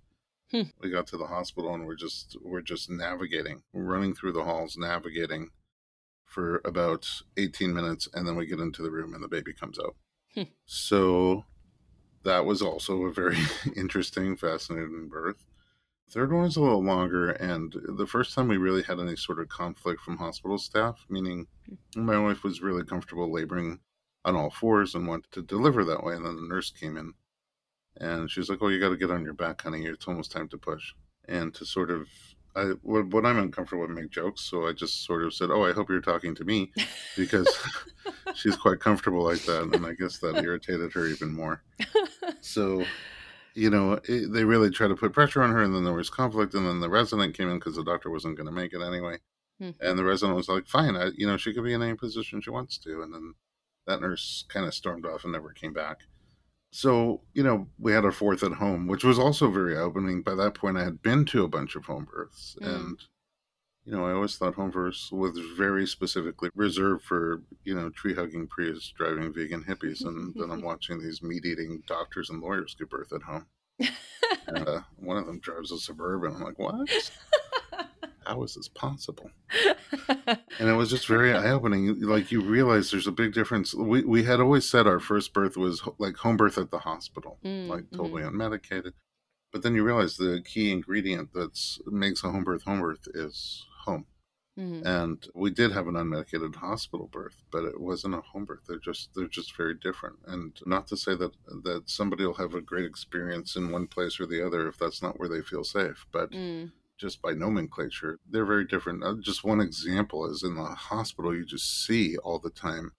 Hmm. 0.51 0.62
We 0.83 0.91
got 0.91 1.07
to 1.09 1.17
the 1.17 1.27
hospital 1.27 1.73
and 1.75 1.87
we're 1.87 1.97
just 1.97 2.37
we're 2.43 2.61
just 2.61 2.91
navigating, 2.91 3.62
we're 3.73 3.85
running 3.85 4.15
through 4.15 4.33
the 4.33 4.45
halls, 4.45 4.77
navigating 4.77 5.49
for 6.27 6.61
about 6.67 7.09
18 7.39 7.73
minutes, 7.73 8.07
and 8.12 8.27
then 8.27 8.37
we 8.37 8.47
get 8.47 8.61
into 8.61 8.83
the 8.83 8.91
room 8.91 9.15
and 9.15 9.25
the 9.25 9.29
baby 9.29 9.55
comes 9.55 9.79
out. 9.79 9.97
Hmm. 10.35 10.51
So 10.67 11.47
that 12.25 12.45
was 12.45 12.61
also 12.61 13.05
a 13.05 13.12
very 13.12 13.39
interesting, 13.77 14.37
fascinating 14.37 15.09
birth. 15.09 15.43
Third 16.12 16.31
one 16.31 16.42
was 16.42 16.57
a 16.57 16.61
little 16.61 16.85
longer, 16.85 17.31
and 17.31 17.75
the 17.97 18.07
first 18.07 18.35
time 18.35 18.47
we 18.47 18.59
really 18.59 18.83
had 18.83 19.00
any 19.00 19.16
sort 19.16 19.40
of 19.40 19.49
conflict 19.49 20.02
from 20.02 20.19
hospital 20.19 20.59
staff, 20.59 21.07
meaning 21.09 21.47
my 21.97 22.19
wife 22.19 22.45
was 22.45 22.61
really 22.61 22.85
comfortable 22.85 23.33
laboring 23.33 23.78
on 24.25 24.37
all 24.37 24.50
fours 24.50 24.95
and 24.95 25.07
wanted 25.07 25.33
to 25.33 25.42
deliver 25.42 25.85
that 25.85 26.04
way. 26.04 26.14
And 26.14 26.26
then 26.26 26.37
the 26.37 26.54
nurse 26.54 26.71
came 26.71 26.97
in 26.97 27.14
and 27.97 28.31
she 28.31 28.40
was 28.40 28.49
like, 28.49 28.59
Oh, 28.61 28.69
you 28.69 28.78
got 28.78 28.90
to 28.90 28.97
get 28.97 29.11
on 29.11 29.25
your 29.25 29.33
back, 29.33 29.62
honey. 29.62 29.87
It's 29.87 30.07
almost 30.07 30.33
time 30.33 30.49
to 30.49 30.59
push. 30.59 30.92
And 31.28 31.54
to 31.54 31.64
sort 31.64 31.90
of, 31.90 32.09
I, 32.54 32.73
when 32.83 33.26
I'm 33.26 33.38
uncomfortable, 33.38 33.85
I 33.85 33.87
make 33.87 34.11
jokes. 34.11 34.42
So 34.42 34.69
I 34.69 34.73
just 34.73 35.04
sort 35.04 35.25
of 35.25 35.35
said, 35.35 35.50
Oh, 35.50 35.64
I 35.64 35.73
hope 35.73 35.88
you're 35.88 36.00
talking 36.00 36.35
to 36.37 36.45
me 36.45 36.73
because 37.16 37.49
she's 38.35 38.57
quite 38.57 38.81
comfortable 38.81 39.25
like 39.25 39.42
that. 39.45 39.75
And 39.75 39.87
I 39.87 39.95
guess 39.95 40.19
that 40.19 40.42
irritated 40.42 40.92
her 40.92 41.07
even 41.07 41.33
more. 41.33 41.62
So 42.40 42.85
you 43.55 43.71
know, 43.71 44.01
it, 44.05 44.33
they 44.33 44.45
really 44.45 44.71
tried 44.71 44.89
to 44.89 44.97
put 44.97 45.13
pressure 45.13 45.43
on 45.43 45.53
her, 45.53 45.63
and 45.63 45.75
then 45.75 45.85
there 45.85 45.93
was 45.93 46.11
conflict, 46.11 46.55
and 46.55 46.67
then 46.67 46.81
the 46.81 46.89
resident 46.89 47.37
came 47.37 47.49
in 47.49 47.59
because 47.59 47.77
the 47.77 47.85
doctor 47.85 48.11
wasn't 48.11 48.37
going 48.37 48.47
to 48.47 48.53
make 48.53 48.73
it 48.73 48.83
anyway, 48.83 49.19
mm-hmm. 49.61 49.85
and 49.85 49.99
the 49.99 50.05
resident 50.05 50.37
was 50.37 50.49
like, 50.49 50.67
"Fine, 50.67 50.97
I, 50.97 51.11
you 51.17 51.27
know, 51.27 51.37
she 51.37 51.53
could 51.53 51.65
be 51.65 51.75
in 51.75 51.83
any 51.83 51.95
position 51.95 52.41
she 52.41 52.51
wants 52.51 52.79
to," 52.79 53.03
and 53.03 53.13
then 53.13 53.35
that 53.87 54.01
nurse 54.01 54.45
kind 54.49 54.67
of 54.67 54.75
stormed 54.75 55.07
off 55.07 55.25
and 55.25 55.33
never 55.33 55.51
came 55.51 55.73
back. 55.73 55.99
So, 56.71 57.21
you 57.35 57.43
know, 57.43 57.69
we 57.79 57.93
had 57.93 58.05
our 58.05 58.13
fourth 58.13 58.43
at 58.43 58.53
home, 58.53 58.87
which 58.87 59.05
was 59.05 59.19
also 59.19 59.51
very 59.51 59.77
opening. 59.77 60.23
By 60.23 60.35
that 60.37 60.55
point, 60.55 60.79
I 60.79 60.85
had 60.85 61.03
been 61.03 61.27
to 61.27 61.45
a 61.45 61.49
bunch 61.49 61.77
of 61.77 61.85
home 61.85 62.09
births, 62.11 62.57
mm. 62.61 62.67
and 62.67 62.99
you 63.85 63.93
know, 63.93 64.07
I 64.07 64.12
always 64.12 64.37
thought 64.37 64.55
home 64.55 64.71
births 64.71 65.11
was 65.11 65.37
very 65.57 65.87
specifically 65.87 66.51
reserved 66.55 67.05
for, 67.05 67.43
you 67.65 67.75
know, 67.75 67.91
tree 67.91 68.15
hugging, 68.15 68.47
Prius 68.47 68.93
driving 68.97 69.33
vegan 69.33 69.65
hippies. 69.65 70.05
And 70.05 70.35
then 70.37 70.51
I'm 70.51 70.62
watching 70.62 71.01
these 71.01 71.23
meat 71.23 71.45
eating 71.45 71.83
doctors 71.87 72.31
and 72.31 72.41
lawyers 72.41 72.77
give 72.79 72.91
birth 72.91 73.12
at 73.12 73.23
home. 73.23 73.47
and 74.47 74.69
uh, 74.69 74.81
one 74.99 75.17
of 75.17 75.27
them 75.27 75.41
drives 75.41 75.73
a 75.73 75.79
Suburban. 75.79 76.37
I'm 76.37 76.43
like, 76.43 76.59
what? 76.59 76.75
How 78.25 78.41
is 78.45 78.55
this 78.55 78.69
possible? 78.69 79.31
and 80.29 80.69
it 80.69 80.75
was 80.75 80.91
just 80.91 81.09
very 81.09 81.35
eye 81.35 81.51
opening. 81.51 82.01
Like, 82.03 82.31
you 82.31 82.41
realize 82.41 82.91
there's 82.91 83.09
a 83.09 83.12
big 83.12 83.33
difference. 83.33 83.75
We, 83.75 84.05
we 84.05 84.23
had 84.23 84.39
always 84.39 84.69
said 84.69 84.87
our 84.87 85.01
first 85.01 85.35
birth 85.35 85.57
was 85.57 85.83
like 85.99 86.15
home 86.17 86.37
birth 86.37 86.57
at 86.57 86.71
the 86.71 86.79
hospital, 86.79 87.39
mm, 87.45 87.67
like 87.67 87.91
totally 87.91 88.23
mm-hmm. 88.23 88.41
unmedicated. 88.41 88.93
But 89.51 89.62
then 89.62 89.75
you 89.75 89.85
realize 89.85 90.17
the 90.17 90.41
key 90.45 90.71
ingredient 90.71 91.33
that 91.35 91.59
makes 91.87 92.23
a 92.23 92.31
home 92.31 92.45
birth 92.45 92.62
home 92.62 92.81
birth 92.81 93.07
is 93.12 93.67
home. 93.83 94.07
Mm-hmm. 94.59 94.87
And 94.87 95.27
we 95.35 95.51
did 95.51 95.73
have 95.73 95.87
an 95.87 95.95
unmedicated 95.95 96.55
hospital 96.57 97.09
birth, 97.11 97.37
but 97.51 97.65
it 97.65 97.81
wasn't 97.81 98.15
a 98.15 98.21
home 98.21 98.45
birth. 98.45 98.61
They're 98.69 98.79
just 98.79 99.09
they're 99.15 99.27
just 99.27 99.57
very 99.57 99.75
different. 99.75 100.17
And 100.27 100.53
not 100.67 100.87
to 100.89 100.97
say 100.97 101.15
that 101.15 101.33
that 101.65 101.85
somebody 101.87 102.27
will 102.27 102.35
have 102.35 102.55
a 102.55 102.61
great 102.61 102.85
experience 102.85 103.57
in 103.57 103.71
one 103.71 103.87
place 103.87 104.21
or 104.21 104.27
the 104.27 104.47
other 104.47 104.69
if 104.69 104.79
that's 104.79 105.01
not 105.03 105.19
where 105.19 105.29
they 105.29 105.41
feel 105.41 105.65
safe, 105.65 106.05
but 106.12 106.33
mm. 106.33 106.71
just 106.99 107.23
by 107.23 107.33
nomenclature, 107.33 108.19
they're 108.29 108.45
very 108.45 108.67
different. 108.67 109.03
Uh, 109.03 109.15
just 109.23 109.43
one 109.43 109.61
example 109.61 110.31
is 110.31 110.43
in 110.43 110.55
the 110.55 110.65
hospital, 110.65 111.35
you 111.35 111.47
just 111.47 111.87
see 111.87 112.19
all 112.19 112.39
the 112.39 112.51
time 112.51 112.93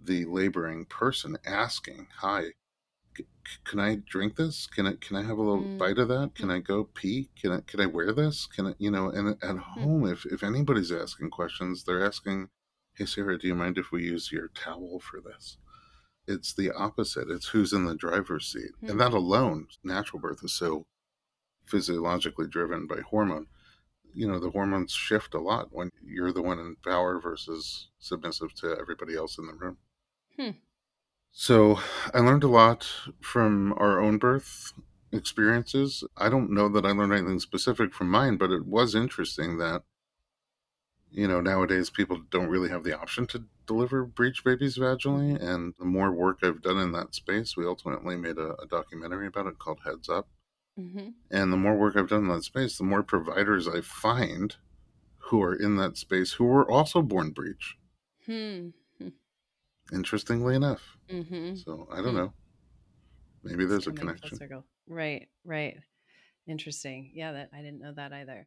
the 0.00 0.24
laboring 0.24 0.84
person 0.86 1.36
asking, 1.46 2.08
"Hi, 2.16 2.54
can 3.64 3.80
I 3.80 3.96
drink 3.96 4.36
this? 4.36 4.66
Can 4.66 4.86
I 4.86 4.94
can 4.94 5.16
I 5.16 5.22
have 5.22 5.38
a 5.38 5.42
little 5.42 5.62
mm. 5.62 5.78
bite 5.78 5.98
of 5.98 6.08
that? 6.08 6.32
Can 6.34 6.50
I 6.50 6.58
go 6.60 6.84
pee? 6.84 7.30
Can 7.40 7.52
I 7.52 7.60
can 7.60 7.80
I 7.80 7.86
wear 7.86 8.12
this? 8.12 8.46
Can 8.46 8.68
I 8.68 8.74
you 8.78 8.90
know? 8.90 9.08
And 9.08 9.30
at 9.30 9.38
mm. 9.40 9.58
home, 9.58 10.06
if 10.06 10.24
if 10.26 10.42
anybody's 10.42 10.92
asking 10.92 11.30
questions, 11.30 11.84
they're 11.84 12.04
asking, 12.04 12.48
"Hey 12.94 13.06
Sarah, 13.06 13.38
do 13.38 13.46
you 13.46 13.54
mind 13.54 13.78
if 13.78 13.90
we 13.92 14.04
use 14.04 14.32
your 14.32 14.48
towel 14.48 15.00
for 15.00 15.20
this?" 15.20 15.58
It's 16.26 16.54
the 16.54 16.70
opposite. 16.70 17.30
It's 17.30 17.48
who's 17.48 17.72
in 17.72 17.84
the 17.84 17.96
driver's 17.96 18.46
seat, 18.46 18.72
mm. 18.82 18.90
and 18.90 19.00
that 19.00 19.12
alone, 19.12 19.66
natural 19.82 20.20
birth 20.20 20.44
is 20.44 20.54
so 20.54 20.86
physiologically 21.66 22.46
driven 22.46 22.86
by 22.86 23.00
hormone. 23.00 23.46
You 24.14 24.28
know, 24.28 24.38
the 24.38 24.50
hormones 24.50 24.92
shift 24.92 25.34
a 25.34 25.40
lot 25.40 25.68
when 25.72 25.90
you're 26.04 26.32
the 26.32 26.42
one 26.42 26.58
in 26.58 26.76
power 26.84 27.18
versus 27.20 27.88
submissive 27.98 28.54
to 28.56 28.76
everybody 28.78 29.16
else 29.16 29.38
in 29.38 29.46
the 29.46 29.54
room. 29.54 29.78
So 31.32 31.80
I 32.12 32.20
learned 32.20 32.44
a 32.44 32.48
lot 32.48 32.86
from 33.20 33.72
our 33.78 34.00
own 34.00 34.18
birth 34.18 34.74
experiences. 35.10 36.04
I 36.16 36.28
don't 36.28 36.50
know 36.50 36.68
that 36.68 36.84
I 36.84 36.90
learned 36.90 37.14
anything 37.14 37.40
specific 37.40 37.94
from 37.94 38.10
mine, 38.10 38.36
but 38.36 38.50
it 38.50 38.66
was 38.66 38.94
interesting 38.94 39.56
that, 39.56 39.82
you 41.10 41.26
know, 41.26 41.40
nowadays 41.40 41.88
people 41.88 42.20
don't 42.30 42.50
really 42.50 42.68
have 42.68 42.84
the 42.84 42.98
option 42.98 43.26
to 43.28 43.44
deliver 43.66 44.04
breech 44.04 44.44
babies 44.44 44.76
vaginally. 44.76 45.42
And 45.42 45.74
the 45.78 45.86
more 45.86 46.12
work 46.12 46.40
I've 46.42 46.60
done 46.60 46.78
in 46.78 46.92
that 46.92 47.14
space, 47.14 47.56
we 47.56 47.66
ultimately 47.66 48.16
made 48.16 48.36
a, 48.36 48.54
a 48.60 48.66
documentary 48.66 49.26
about 49.26 49.46
it 49.46 49.58
called 49.58 49.80
Heads 49.86 50.10
Up. 50.10 50.28
Mm-hmm. 50.78 51.08
And 51.30 51.52
the 51.52 51.56
more 51.56 51.76
work 51.76 51.96
I've 51.96 52.10
done 52.10 52.24
in 52.24 52.28
that 52.28 52.44
space, 52.44 52.76
the 52.76 52.84
more 52.84 53.02
providers 53.02 53.66
I 53.66 53.80
find 53.80 54.56
who 55.16 55.42
are 55.42 55.54
in 55.54 55.76
that 55.76 55.96
space 55.96 56.32
who 56.32 56.44
were 56.44 56.70
also 56.70 57.00
born 57.00 57.30
breech. 57.30 57.76
Hmm 58.26 58.68
interestingly 59.92 60.54
enough. 60.54 60.82
Mm-hmm. 61.10 61.56
So 61.56 61.88
I 61.90 61.96
don't 61.96 62.06
mm-hmm. 62.06 62.16
know. 62.16 62.32
Maybe 63.44 63.64
there's 63.64 63.86
a 63.86 63.92
connection. 63.92 64.38
Right, 64.88 65.28
right. 65.44 65.76
Interesting. 66.46 67.12
Yeah, 67.14 67.32
that 67.32 67.50
I 67.52 67.58
didn't 67.58 67.80
know 67.80 67.92
that 67.94 68.12
either. 68.12 68.46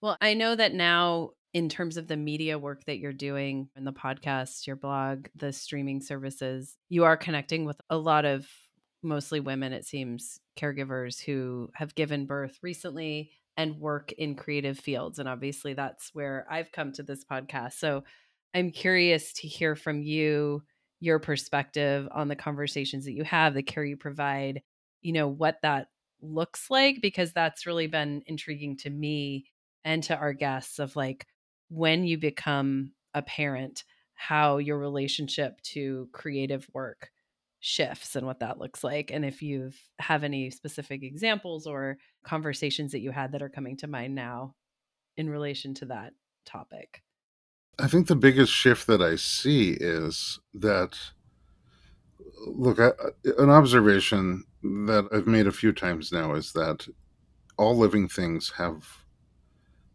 Well, 0.00 0.16
I 0.20 0.34
know 0.34 0.54
that 0.54 0.74
now 0.74 1.30
in 1.52 1.68
terms 1.68 1.96
of 1.96 2.06
the 2.06 2.16
media 2.16 2.58
work 2.58 2.84
that 2.84 2.98
you're 2.98 3.12
doing 3.12 3.68
in 3.76 3.84
the 3.84 3.92
podcast, 3.92 4.66
your 4.66 4.76
blog, 4.76 5.26
the 5.34 5.52
streaming 5.52 6.00
services, 6.00 6.76
you 6.88 7.04
are 7.04 7.16
connecting 7.16 7.64
with 7.64 7.80
a 7.88 7.96
lot 7.96 8.24
of 8.24 8.46
mostly 9.02 9.40
women 9.40 9.72
it 9.72 9.84
seems 9.84 10.40
caregivers 10.58 11.20
who 11.20 11.70
have 11.74 11.94
given 11.94 12.26
birth 12.26 12.58
recently 12.62 13.30
and 13.56 13.78
work 13.78 14.12
in 14.12 14.34
creative 14.34 14.78
fields 14.78 15.18
and 15.18 15.28
obviously 15.28 15.72
that's 15.72 16.10
where 16.12 16.46
I've 16.50 16.72
come 16.72 16.92
to 16.92 17.02
this 17.02 17.24
podcast. 17.24 17.74
So 17.74 18.04
I'm 18.54 18.70
curious 18.70 19.32
to 19.34 19.48
hear 19.48 19.76
from 19.76 20.02
you 20.02 20.62
your 21.00 21.18
perspective 21.18 22.08
on 22.12 22.28
the 22.28 22.36
conversations 22.36 23.04
that 23.04 23.12
you 23.12 23.24
have, 23.24 23.54
the 23.54 23.62
care 23.62 23.84
you 23.84 23.96
provide, 23.96 24.62
you 25.02 25.12
know, 25.12 25.28
what 25.28 25.58
that 25.62 25.88
looks 26.22 26.70
like, 26.70 27.00
because 27.02 27.32
that's 27.32 27.66
really 27.66 27.86
been 27.86 28.22
intriguing 28.26 28.76
to 28.78 28.90
me 28.90 29.44
and 29.84 30.02
to 30.04 30.16
our 30.16 30.32
guests 30.32 30.78
of 30.78 30.96
like 30.96 31.26
when 31.68 32.04
you 32.04 32.18
become 32.18 32.92
a 33.14 33.22
parent, 33.22 33.84
how 34.14 34.58
your 34.58 34.78
relationship 34.78 35.60
to 35.62 36.08
creative 36.12 36.66
work 36.72 37.10
shifts 37.60 38.16
and 38.16 38.26
what 38.26 38.40
that 38.40 38.58
looks 38.58 38.84
like 38.84 39.10
and 39.10 39.24
if 39.24 39.42
you 39.42 39.70
have 39.98 40.22
any 40.22 40.50
specific 40.50 41.02
examples 41.02 41.66
or 41.66 41.96
conversations 42.24 42.92
that 42.92 43.00
you 43.00 43.10
had 43.10 43.32
that 43.32 43.42
are 43.42 43.48
coming 43.48 43.76
to 43.76 43.86
mind 43.86 44.14
now 44.14 44.54
in 45.16 45.28
relation 45.28 45.74
to 45.74 45.86
that 45.86 46.12
topic 46.44 47.02
I 47.78 47.88
think 47.88 48.06
the 48.06 48.16
biggest 48.16 48.52
shift 48.52 48.86
that 48.86 49.02
I 49.02 49.16
see 49.16 49.72
is 49.72 50.40
that, 50.54 50.96
look, 52.46 52.80
I, 52.80 52.92
an 53.38 53.50
observation 53.50 54.44
that 54.62 55.08
I've 55.12 55.26
made 55.26 55.46
a 55.46 55.52
few 55.52 55.72
times 55.72 56.10
now 56.10 56.34
is 56.34 56.52
that 56.52 56.86
all 57.58 57.76
living 57.76 58.08
things 58.08 58.50
have 58.56 58.86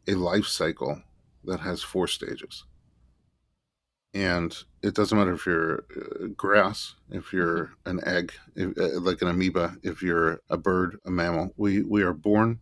a 0.07 0.13
life 0.13 0.45
cycle 0.45 1.01
that 1.45 1.59
has 1.59 1.81
four 1.81 2.07
stages. 2.07 2.65
And 4.13 4.55
it 4.83 4.93
doesn't 4.93 5.17
matter 5.17 5.33
if 5.33 5.45
you're 5.45 5.85
uh, 5.95 6.27
grass, 6.35 6.95
if 7.09 7.31
you're 7.31 7.71
mm-hmm. 7.85 7.97
an 7.97 8.07
egg, 8.07 8.33
if, 8.55 8.77
uh, 8.77 8.99
like 8.99 9.21
an 9.21 9.29
amoeba, 9.29 9.75
if 9.83 10.03
you're 10.03 10.41
a 10.49 10.57
bird, 10.57 10.99
a 11.05 11.11
mammal. 11.11 11.53
We, 11.57 11.81
we 11.81 12.03
are 12.03 12.13
born, 12.13 12.59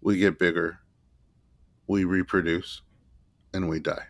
we 0.00 0.18
get 0.18 0.38
bigger, 0.38 0.78
we 1.86 2.04
reproduce, 2.04 2.82
and 3.52 3.68
we 3.68 3.80
die. 3.80 4.06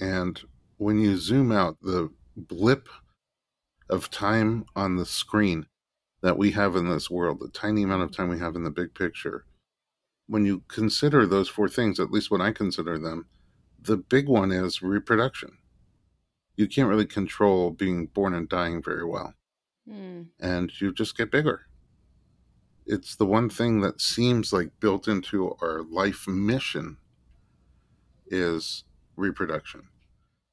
And 0.00 0.40
when 0.78 0.98
you 0.98 1.16
zoom 1.16 1.52
out, 1.52 1.76
the 1.80 2.10
blip 2.36 2.88
of 3.88 4.10
time 4.10 4.64
on 4.74 4.96
the 4.96 5.06
screen 5.06 5.66
that 6.22 6.38
we 6.38 6.50
have 6.52 6.76
in 6.76 6.88
this 6.88 7.10
world, 7.10 7.40
the 7.40 7.48
tiny 7.48 7.82
amount 7.82 8.02
of 8.02 8.16
time 8.16 8.28
we 8.28 8.38
have 8.38 8.56
in 8.56 8.64
the 8.64 8.70
big 8.70 8.94
picture, 8.94 9.44
when 10.26 10.44
you 10.44 10.62
consider 10.68 11.26
those 11.26 11.48
four 11.48 11.68
things, 11.68 12.00
at 12.00 12.10
least 12.10 12.30
when 12.30 12.40
I 12.40 12.52
consider 12.52 12.98
them, 12.98 13.26
the 13.80 13.96
big 13.96 14.28
one 14.28 14.52
is 14.52 14.82
reproduction. 14.82 15.58
You 16.56 16.68
can't 16.68 16.88
really 16.88 17.06
control 17.06 17.70
being 17.70 18.06
born 18.06 18.34
and 18.34 18.48
dying 18.48 18.82
very 18.82 19.04
well. 19.04 19.34
Mm. 19.88 20.28
And 20.40 20.70
you 20.80 20.92
just 20.92 21.16
get 21.16 21.30
bigger. 21.30 21.66
It's 22.86 23.16
the 23.16 23.26
one 23.26 23.48
thing 23.48 23.80
that 23.80 24.00
seems 24.00 24.52
like 24.52 24.80
built 24.80 25.08
into 25.08 25.56
our 25.60 25.82
life 25.82 26.26
mission 26.26 26.98
is 28.32 28.84
reproduction. 29.16 29.82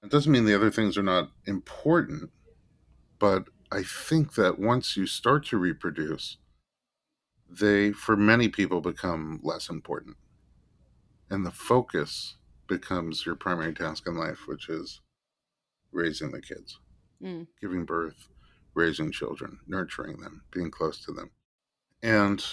It 0.03 0.11
doesn't 0.11 0.31
mean 0.31 0.45
the 0.45 0.55
other 0.55 0.69
things 0.69 0.97
are 0.97 1.03
not 1.03 1.31
important, 1.45 2.29
but 3.17 3.45
I 3.71 3.83
think 3.83 4.35
that 4.35 4.59
once 4.59 4.95
you 4.95 5.07
start 5.07 5.45
to 5.47 5.57
reproduce, 5.57 6.37
they, 7.49 7.91
for 7.91 8.15
many 8.15 8.49
people, 8.49 8.81
become 8.81 9.39
less 9.43 9.69
important. 9.69 10.17
And 11.29 11.45
the 11.45 11.51
focus 11.51 12.35
becomes 12.67 13.25
your 13.25 13.35
primary 13.35 13.73
task 13.73 14.07
in 14.07 14.15
life, 14.15 14.47
which 14.47 14.69
is 14.69 15.01
raising 15.91 16.31
the 16.31 16.41
kids, 16.41 16.79
mm. 17.21 17.47
giving 17.59 17.85
birth, 17.85 18.27
raising 18.73 19.11
children, 19.11 19.59
nurturing 19.67 20.19
them, 20.19 20.43
being 20.51 20.71
close 20.71 21.03
to 21.05 21.11
them. 21.11 21.31
And 22.03 22.43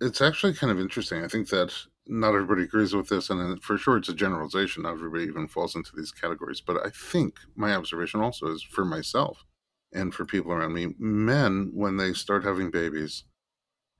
it's 0.00 0.20
actually 0.20 0.54
kind 0.54 0.70
of 0.70 0.80
interesting. 0.80 1.24
I 1.24 1.28
think 1.28 1.48
that 1.48 1.72
not 2.06 2.34
everybody 2.34 2.62
agrees 2.62 2.94
with 2.94 3.08
this, 3.08 3.30
and 3.30 3.62
for 3.62 3.76
sure 3.76 3.96
it's 3.96 4.08
a 4.08 4.14
generalization. 4.14 4.84
Not 4.84 4.92
everybody 4.92 5.24
even 5.24 5.48
falls 5.48 5.74
into 5.74 5.94
these 5.94 6.12
categories. 6.12 6.60
But 6.60 6.84
I 6.84 6.90
think 6.90 7.38
my 7.56 7.74
observation 7.74 8.20
also 8.20 8.46
is 8.48 8.62
for 8.62 8.84
myself 8.84 9.44
and 9.92 10.14
for 10.14 10.24
people 10.24 10.52
around 10.52 10.74
me 10.74 10.94
men, 10.98 11.70
when 11.74 11.96
they 11.96 12.12
start 12.12 12.44
having 12.44 12.70
babies, 12.70 13.24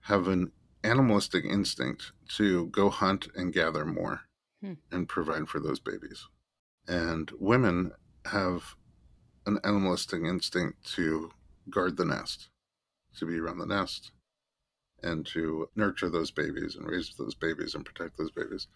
have 0.03 0.29
an 0.29 0.53
animalistic 0.85 1.45
instinct 1.45 2.13
to 2.29 2.67
go 2.67 2.91
hunt 2.91 3.29
and 3.35 3.53
gather 3.53 3.85
more 3.85 4.21
hmm. 4.63 4.75
and 4.93 5.09
provide 5.09 5.49
for 5.49 5.59
those 5.59 5.81
babies. 5.81 6.27
And 6.87 7.31
women 7.39 7.93
have 8.27 8.77
an 9.47 9.59
animalistic 9.65 10.23
instinct 10.23 10.93
to 10.95 11.31
guard 11.71 11.97
the 11.97 12.05
nest, 12.05 12.49
to 13.19 13.27
be 13.27 13.39
around 13.39 13.59
the 13.59 13.67
nest, 13.67 14.13
and 15.07 15.25
to 15.27 15.69
nurture 15.77 16.11
those 16.11 16.31
babies 16.31 16.77
and 16.77 16.87
raise 16.87 17.15
those 17.19 17.35
babies 17.35 17.75
and 17.75 17.85
protect 17.85 18.19
those 18.19 18.31
babies. 18.31 18.67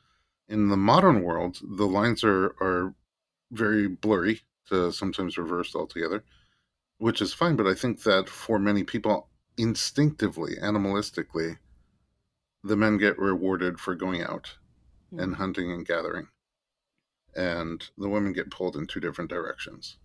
In 0.48 0.68
the 0.68 0.76
modern 0.76 1.22
world, 1.22 1.58
the 1.62 1.86
lines 1.86 2.24
are, 2.24 2.54
are 2.60 2.94
very 3.50 3.88
blurry 3.88 4.42
to 4.68 4.92
sometimes 4.92 5.36
reversed 5.36 5.74
altogether, 5.74 6.24
which 6.98 7.20
is 7.20 7.34
fine. 7.34 7.56
But 7.56 7.66
I 7.66 7.74
think 7.74 8.02
that 8.04 8.28
for 8.28 8.58
many 8.58 8.84
people, 8.84 9.28
instinctively, 9.56 10.56
animalistically, 10.56 11.58
the 12.62 12.76
men 12.76 12.98
get 12.98 13.18
rewarded 13.18 13.80
for 13.80 13.94
going 13.94 14.22
out 14.22 14.56
mm. 15.12 15.22
and 15.22 15.36
hunting 15.36 15.72
and 15.72 15.86
gathering. 15.86 16.28
And 17.34 17.84
the 17.96 18.08
women 18.08 18.32
get 18.32 18.50
pulled 18.50 18.76
in 18.76 18.86
two 18.86 19.00
different 19.00 19.30
directions. 19.30 19.96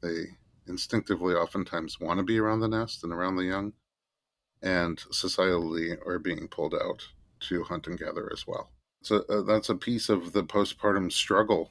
They 0.00 0.26
instinctively 0.66 1.34
oftentimes 1.34 2.00
want 2.00 2.18
to 2.18 2.24
be 2.24 2.38
around 2.38 2.60
the 2.60 2.68
nest 2.68 3.02
and 3.02 3.12
around 3.12 3.36
the 3.36 3.44
young, 3.44 3.72
and 4.62 4.98
societally 5.12 5.96
are 6.06 6.18
being 6.18 6.48
pulled 6.48 6.74
out 6.74 7.06
to 7.40 7.62
hunt 7.64 7.86
and 7.86 7.98
gather 7.98 8.30
as 8.32 8.46
well. 8.46 8.70
So 9.02 9.24
uh, 9.28 9.42
that's 9.42 9.68
a 9.68 9.74
piece 9.74 10.08
of 10.08 10.32
the 10.32 10.42
postpartum 10.42 11.12
struggle 11.12 11.70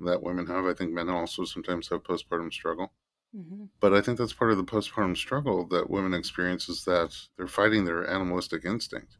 that 0.00 0.22
women 0.22 0.46
have. 0.46 0.66
I 0.66 0.74
think 0.74 0.92
men 0.92 1.08
also 1.08 1.44
sometimes 1.44 1.88
have 1.88 2.02
postpartum 2.02 2.52
struggle. 2.52 2.92
Mm-hmm. 3.36 3.64
But 3.80 3.94
I 3.94 4.02
think 4.02 4.18
that's 4.18 4.34
part 4.34 4.50
of 4.50 4.58
the 4.58 4.64
postpartum 4.64 5.16
struggle 5.16 5.66
that 5.68 5.88
women 5.88 6.12
experience 6.12 6.68
is 6.68 6.84
that 6.84 7.16
they're 7.36 7.46
fighting 7.46 7.84
their 7.84 8.08
animalistic 8.08 8.64
instinct 8.64 9.16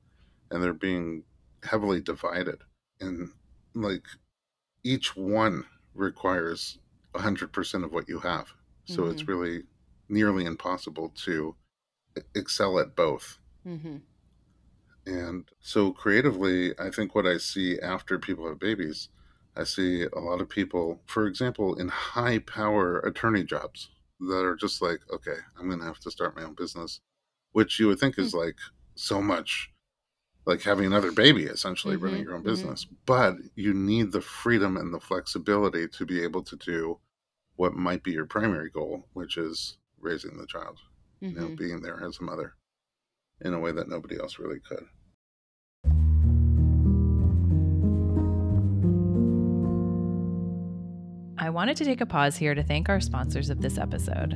and 0.50 0.62
they're 0.62 0.74
being 0.74 1.24
heavily 1.62 2.00
divided. 2.00 2.58
And 3.00 3.30
like 3.74 4.04
each 4.84 5.16
one 5.16 5.64
requires 5.94 6.78
100% 7.14 7.84
of 7.84 7.92
what 7.92 8.08
you 8.08 8.18
have. 8.18 8.48
So 8.84 9.02
mm-hmm. 9.02 9.12
it's 9.12 9.28
really 9.28 9.62
nearly 10.08 10.44
impossible 10.44 11.12
to 11.24 11.54
excel 12.34 12.78
at 12.78 12.96
both. 12.96 13.38
Mm-hmm. 13.66 13.96
And 15.06 15.44
so 15.60 15.92
creatively, 15.92 16.78
I 16.78 16.90
think 16.90 17.14
what 17.14 17.26
I 17.26 17.38
see 17.38 17.78
after 17.80 18.18
people 18.18 18.46
have 18.48 18.60
babies, 18.60 19.08
I 19.56 19.64
see 19.64 20.04
a 20.04 20.20
lot 20.20 20.40
of 20.40 20.48
people, 20.48 21.00
for 21.06 21.26
example, 21.26 21.74
in 21.74 21.88
high 21.88 22.38
power 22.38 23.00
attorney 23.00 23.44
jobs 23.44 23.90
that 24.20 24.44
are 24.44 24.56
just 24.56 24.80
like, 24.80 25.00
okay, 25.12 25.36
I'm 25.58 25.66
going 25.66 25.80
to 25.80 25.86
have 25.86 25.98
to 26.00 26.10
start 26.10 26.36
my 26.36 26.44
own 26.44 26.54
business, 26.54 27.00
which 27.52 27.80
you 27.80 27.88
would 27.88 27.98
think 27.98 28.18
is 28.18 28.28
mm-hmm. 28.28 28.46
like 28.46 28.56
so 28.94 29.20
much 29.20 29.70
like 30.44 30.62
having 30.62 30.86
another 30.86 31.12
baby, 31.12 31.44
essentially 31.44 31.96
mm-hmm. 31.96 32.04
running 32.04 32.22
your 32.22 32.34
own 32.34 32.40
mm-hmm. 32.40 32.48
business. 32.48 32.84
Mm-hmm. 32.84 32.94
But 33.06 33.36
you 33.56 33.74
need 33.74 34.12
the 34.12 34.20
freedom 34.20 34.76
and 34.76 34.94
the 34.94 35.00
flexibility 35.00 35.88
to 35.88 36.06
be 36.06 36.22
able 36.22 36.42
to 36.44 36.56
do 36.56 36.98
what 37.56 37.74
might 37.74 38.02
be 38.02 38.12
your 38.12 38.26
primary 38.26 38.70
goal, 38.70 39.08
which 39.12 39.36
is 39.36 39.76
raising 40.00 40.38
the 40.38 40.46
child 40.46 40.78
mm-hmm. 41.22 41.34
you 41.34 41.40
know, 41.40 41.46
mm-hmm. 41.46 41.54
being 41.54 41.80
there 41.80 42.02
as 42.06 42.18
a 42.20 42.24
mother 42.24 42.54
in 43.40 43.54
a 43.54 43.60
way 43.60 43.72
that 43.72 43.88
nobody 43.88 44.18
else 44.18 44.38
really 44.38 44.60
could. 44.60 44.84
I 51.38 51.50
wanted 51.50 51.76
to 51.78 51.84
take 51.84 52.00
a 52.00 52.06
pause 52.06 52.36
here 52.36 52.54
to 52.54 52.62
thank 52.62 52.88
our 52.88 53.00
sponsors 53.00 53.50
of 53.50 53.60
this 53.60 53.78
episode. 53.78 54.34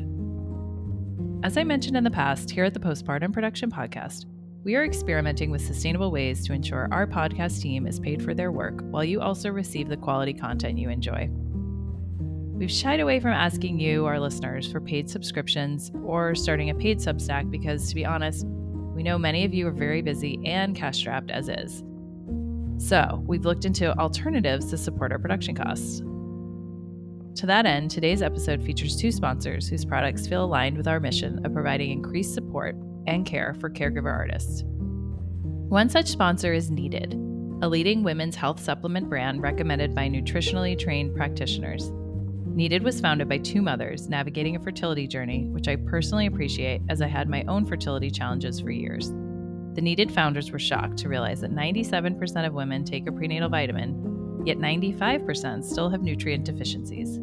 As 1.45 1.57
I 1.57 1.63
mentioned 1.63 1.97
in 1.97 2.03
the 2.03 2.11
past, 2.11 2.51
here 2.51 2.65
at 2.65 2.75
the 2.75 2.81
Postpartum 2.81 3.33
Production 3.33 3.71
Podcast, 3.71 4.27
we 4.65 4.75
are 4.75 4.85
experimenting 4.85 5.53
with 5.53 5.65
sustainable 5.65 6.11
ways 6.11 6.45
to 6.45 6.53
ensure 6.53 6.89
our 6.91 7.07
podcast 7.07 7.63
team 7.63 7.87
is 7.87 8.01
paid 8.01 8.21
for 8.21 8.35
their 8.35 8.51
work 8.51 8.81
while 8.91 9.05
you 9.05 9.21
also 9.21 9.51
receive 9.51 9.89
the 9.89 9.97
quality 9.97 10.35
content 10.35 10.79
you 10.79 10.91
enjoy. 10.91 11.31
We've 12.57 12.71
shied 12.71 13.01
away 13.01 13.21
from 13.21 13.33
asking 13.33 13.81
you, 13.81 14.07
our 14.07 14.19
listeners, 14.19 14.73
for 14.73 14.81
paid 14.81 15.11
subscriptions 15.11 15.93
or 16.03 16.35
starting 16.35 16.71
a 16.71 16.75
paid 16.75 17.01
Substack 17.01 17.51
because, 17.51 17.91
to 17.91 17.95
be 17.95 18.07
honest, 18.07 18.47
we 18.95 19.03
know 19.03 19.19
many 19.19 19.45
of 19.45 19.53
you 19.53 19.69
are 19.69 19.73
very 19.73 20.01
busy 20.01 20.41
and 20.43 20.75
cash 20.75 20.97
strapped 20.97 21.31
as 21.31 21.51
is. 21.51 21.85
So, 22.79 23.23
we've 23.27 23.45
looked 23.45 23.67
into 23.67 23.95
alternatives 23.99 24.71
to 24.71 24.79
support 24.79 25.13
our 25.13 25.19
production 25.19 25.55
costs. 25.55 25.99
To 27.41 27.47
that 27.47 27.67
end, 27.67 27.91
today's 27.91 28.23
episode 28.23 28.63
features 28.63 28.97
two 28.97 29.13
sponsors 29.13 29.69
whose 29.69 29.85
products 29.85 30.27
feel 30.27 30.43
aligned 30.43 30.79
with 30.79 30.89
our 30.89 30.99
mission 30.99 31.45
of 31.45 31.53
providing 31.53 31.91
increased 31.91 32.33
support 32.33 32.75
and 33.07 33.27
care 33.27 33.53
for 33.61 33.69
caregiver 33.69 34.11
artists. 34.11 34.63
One 34.65 35.91
such 35.91 36.07
sponsor 36.07 36.55
is 36.55 36.71
Needed, 36.71 37.13
a 37.61 37.69
leading 37.69 38.03
women's 38.03 38.37
health 38.37 38.61
supplement 38.61 39.11
brand 39.11 39.43
recommended 39.43 39.95
by 39.95 40.09
nutritionally 40.09 40.79
trained 40.79 41.15
practitioners. 41.15 41.93
Needed 42.57 42.83
was 42.83 43.03
founded 43.03 43.29
by 43.29 43.37
two 43.37 43.61
mothers 43.61 44.09
navigating 44.09 44.57
a 44.57 44.59
fertility 44.59 45.07
journey, 45.07 45.45
which 45.51 45.69
I 45.69 45.77
personally 45.77 46.25
appreciate 46.25 46.81
as 46.89 47.03
I 47.03 47.07
had 47.07 47.29
my 47.29 47.45
own 47.49 47.67
fertility 47.67 48.11
challenges 48.11 48.61
for 48.61 48.71
years. 48.71 49.11
The 49.75 49.83
Needed 49.83 50.11
founders 50.11 50.51
were 50.51 50.59
shocked 50.59 50.97
to 51.01 51.11
realize 51.11 51.43
that 51.43 51.55
97% 51.55 52.47
of 52.47 52.55
women 52.55 52.83
take 52.83 53.07
a 53.07 53.13
prenatal 53.13 53.51
vitamin, 53.51 54.43
yet 54.47 54.57
95% 54.57 55.65
still 55.65 55.91
have 55.91 56.01
nutrient 56.01 56.47
deficiencies. 56.47 57.21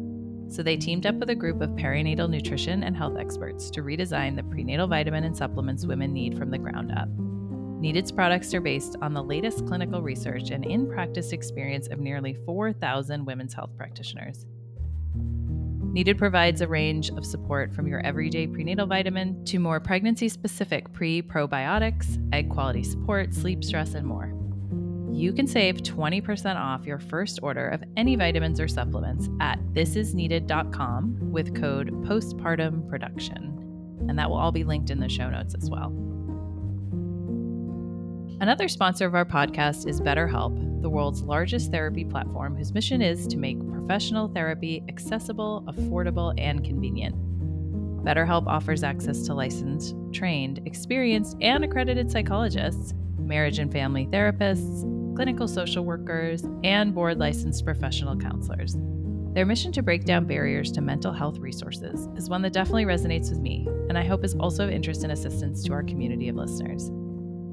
So 0.54 0.62
they 0.62 0.76
teamed 0.76 1.04
up 1.04 1.16
with 1.16 1.30
a 1.30 1.34
group 1.34 1.60
of 1.62 1.70
perinatal 1.70 2.30
nutrition 2.30 2.84
and 2.84 2.96
health 2.96 3.16
experts 3.18 3.70
to 3.70 3.82
redesign 3.82 4.36
the 4.36 4.44
prenatal 4.44 4.86
vitamin 4.86 5.24
and 5.24 5.36
supplements 5.36 5.84
women 5.84 6.12
need 6.12 6.38
from 6.38 6.52
the 6.52 6.58
ground 6.58 6.92
up. 6.92 7.08
Needed's 7.80 8.12
products 8.12 8.54
are 8.54 8.60
based 8.60 8.94
on 9.02 9.12
the 9.12 9.22
latest 9.24 9.66
clinical 9.66 10.00
research 10.00 10.50
and 10.50 10.64
in 10.64 10.88
practice 10.88 11.32
experience 11.32 11.88
of 11.88 11.98
nearly 11.98 12.34
4,000 12.46 13.24
women's 13.24 13.52
health 13.52 13.76
practitioners. 13.76 14.46
Needed 15.94 16.18
provides 16.18 16.60
a 16.60 16.66
range 16.66 17.10
of 17.10 17.24
support 17.24 17.72
from 17.72 17.86
your 17.86 18.00
everyday 18.00 18.48
prenatal 18.48 18.84
vitamin 18.84 19.44
to 19.44 19.60
more 19.60 19.78
pregnancy 19.78 20.28
specific 20.28 20.92
pre 20.92 21.22
probiotics, 21.22 22.18
egg 22.34 22.50
quality 22.50 22.82
support, 22.82 23.32
sleep 23.32 23.62
stress, 23.62 23.94
and 23.94 24.04
more. 24.04 24.34
You 25.12 25.32
can 25.32 25.46
save 25.46 25.76
20% 25.76 26.56
off 26.56 26.84
your 26.84 26.98
first 26.98 27.38
order 27.44 27.68
of 27.68 27.84
any 27.96 28.16
vitamins 28.16 28.58
or 28.58 28.66
supplements 28.66 29.28
at 29.40 29.60
thisisneeded.com 29.72 31.30
with 31.30 31.54
code 31.54 31.92
postpartum 32.04 32.88
production. 32.88 34.04
And 34.08 34.18
that 34.18 34.28
will 34.28 34.36
all 34.36 34.50
be 34.50 34.64
linked 34.64 34.90
in 34.90 34.98
the 34.98 35.08
show 35.08 35.30
notes 35.30 35.54
as 35.54 35.70
well. 35.70 35.92
Another 38.40 38.66
sponsor 38.66 39.06
of 39.06 39.14
our 39.14 39.24
podcast 39.24 39.86
is 39.86 40.00
BetterHelp, 40.00 40.82
the 40.82 40.90
world's 40.90 41.22
largest 41.22 41.70
therapy 41.70 42.04
platform 42.04 42.56
whose 42.56 42.74
mission 42.74 43.00
is 43.00 43.28
to 43.28 43.36
make 43.36 43.58
professional 43.70 44.26
therapy 44.26 44.82
accessible, 44.88 45.62
affordable, 45.68 46.34
and 46.36 46.64
convenient. 46.64 47.14
BetterHelp 48.04 48.48
offers 48.48 48.82
access 48.82 49.22
to 49.26 49.34
licensed, 49.34 49.94
trained, 50.12 50.60
experienced, 50.66 51.36
and 51.40 51.64
accredited 51.64 52.10
psychologists, 52.10 52.92
marriage 53.18 53.60
and 53.60 53.70
family 53.70 54.06
therapists, 54.06 54.82
clinical 55.14 55.46
social 55.46 55.84
workers, 55.84 56.42
and 56.64 56.92
board 56.92 57.18
licensed 57.18 57.64
professional 57.64 58.16
counselors. 58.16 58.76
Their 59.32 59.46
mission 59.46 59.70
to 59.72 59.82
break 59.82 60.04
down 60.04 60.26
barriers 60.26 60.72
to 60.72 60.80
mental 60.80 61.12
health 61.12 61.38
resources 61.38 62.08
is 62.16 62.28
one 62.28 62.42
that 62.42 62.52
definitely 62.52 62.84
resonates 62.84 63.30
with 63.30 63.38
me, 63.38 63.68
and 63.88 63.96
I 63.96 64.04
hope 64.04 64.24
is 64.24 64.34
also 64.34 64.64
of 64.64 64.70
interest 64.70 65.04
and 65.04 65.12
assistance 65.12 65.62
to 65.64 65.72
our 65.72 65.84
community 65.84 66.28
of 66.28 66.36
listeners. 66.36 66.90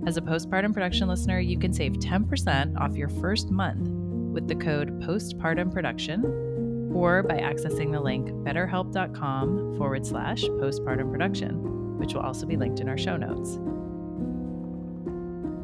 As 0.06 0.18
a 0.18 0.22
postpartum 0.22 0.74
production 0.74 1.08
listener, 1.08 1.40
you 1.40 1.60
can 1.60 1.72
save 1.72 1.94
10% 1.94 2.80
off 2.80 2.96
your 2.96 3.10
first 3.10 3.52
month 3.52 3.88
with 4.34 4.48
the 4.48 4.56
code 4.56 5.00
postpartum 5.02 5.72
production 5.72 6.90
or 6.94 7.22
by 7.24 7.38
accessing 7.38 7.92
the 7.92 8.00
link 8.00 8.30
betterhelp.com 8.30 9.78
forward 9.78 10.06
slash 10.06 10.42
postpartum 10.44 11.12
production, 11.12 11.98
which 12.00 12.14
will 12.14 12.22
also 12.22 12.46
be 12.46 12.58
linked 12.58 12.80
in 12.80 12.90
our 12.90 12.98
show 12.98 13.16
notes. 13.16 13.60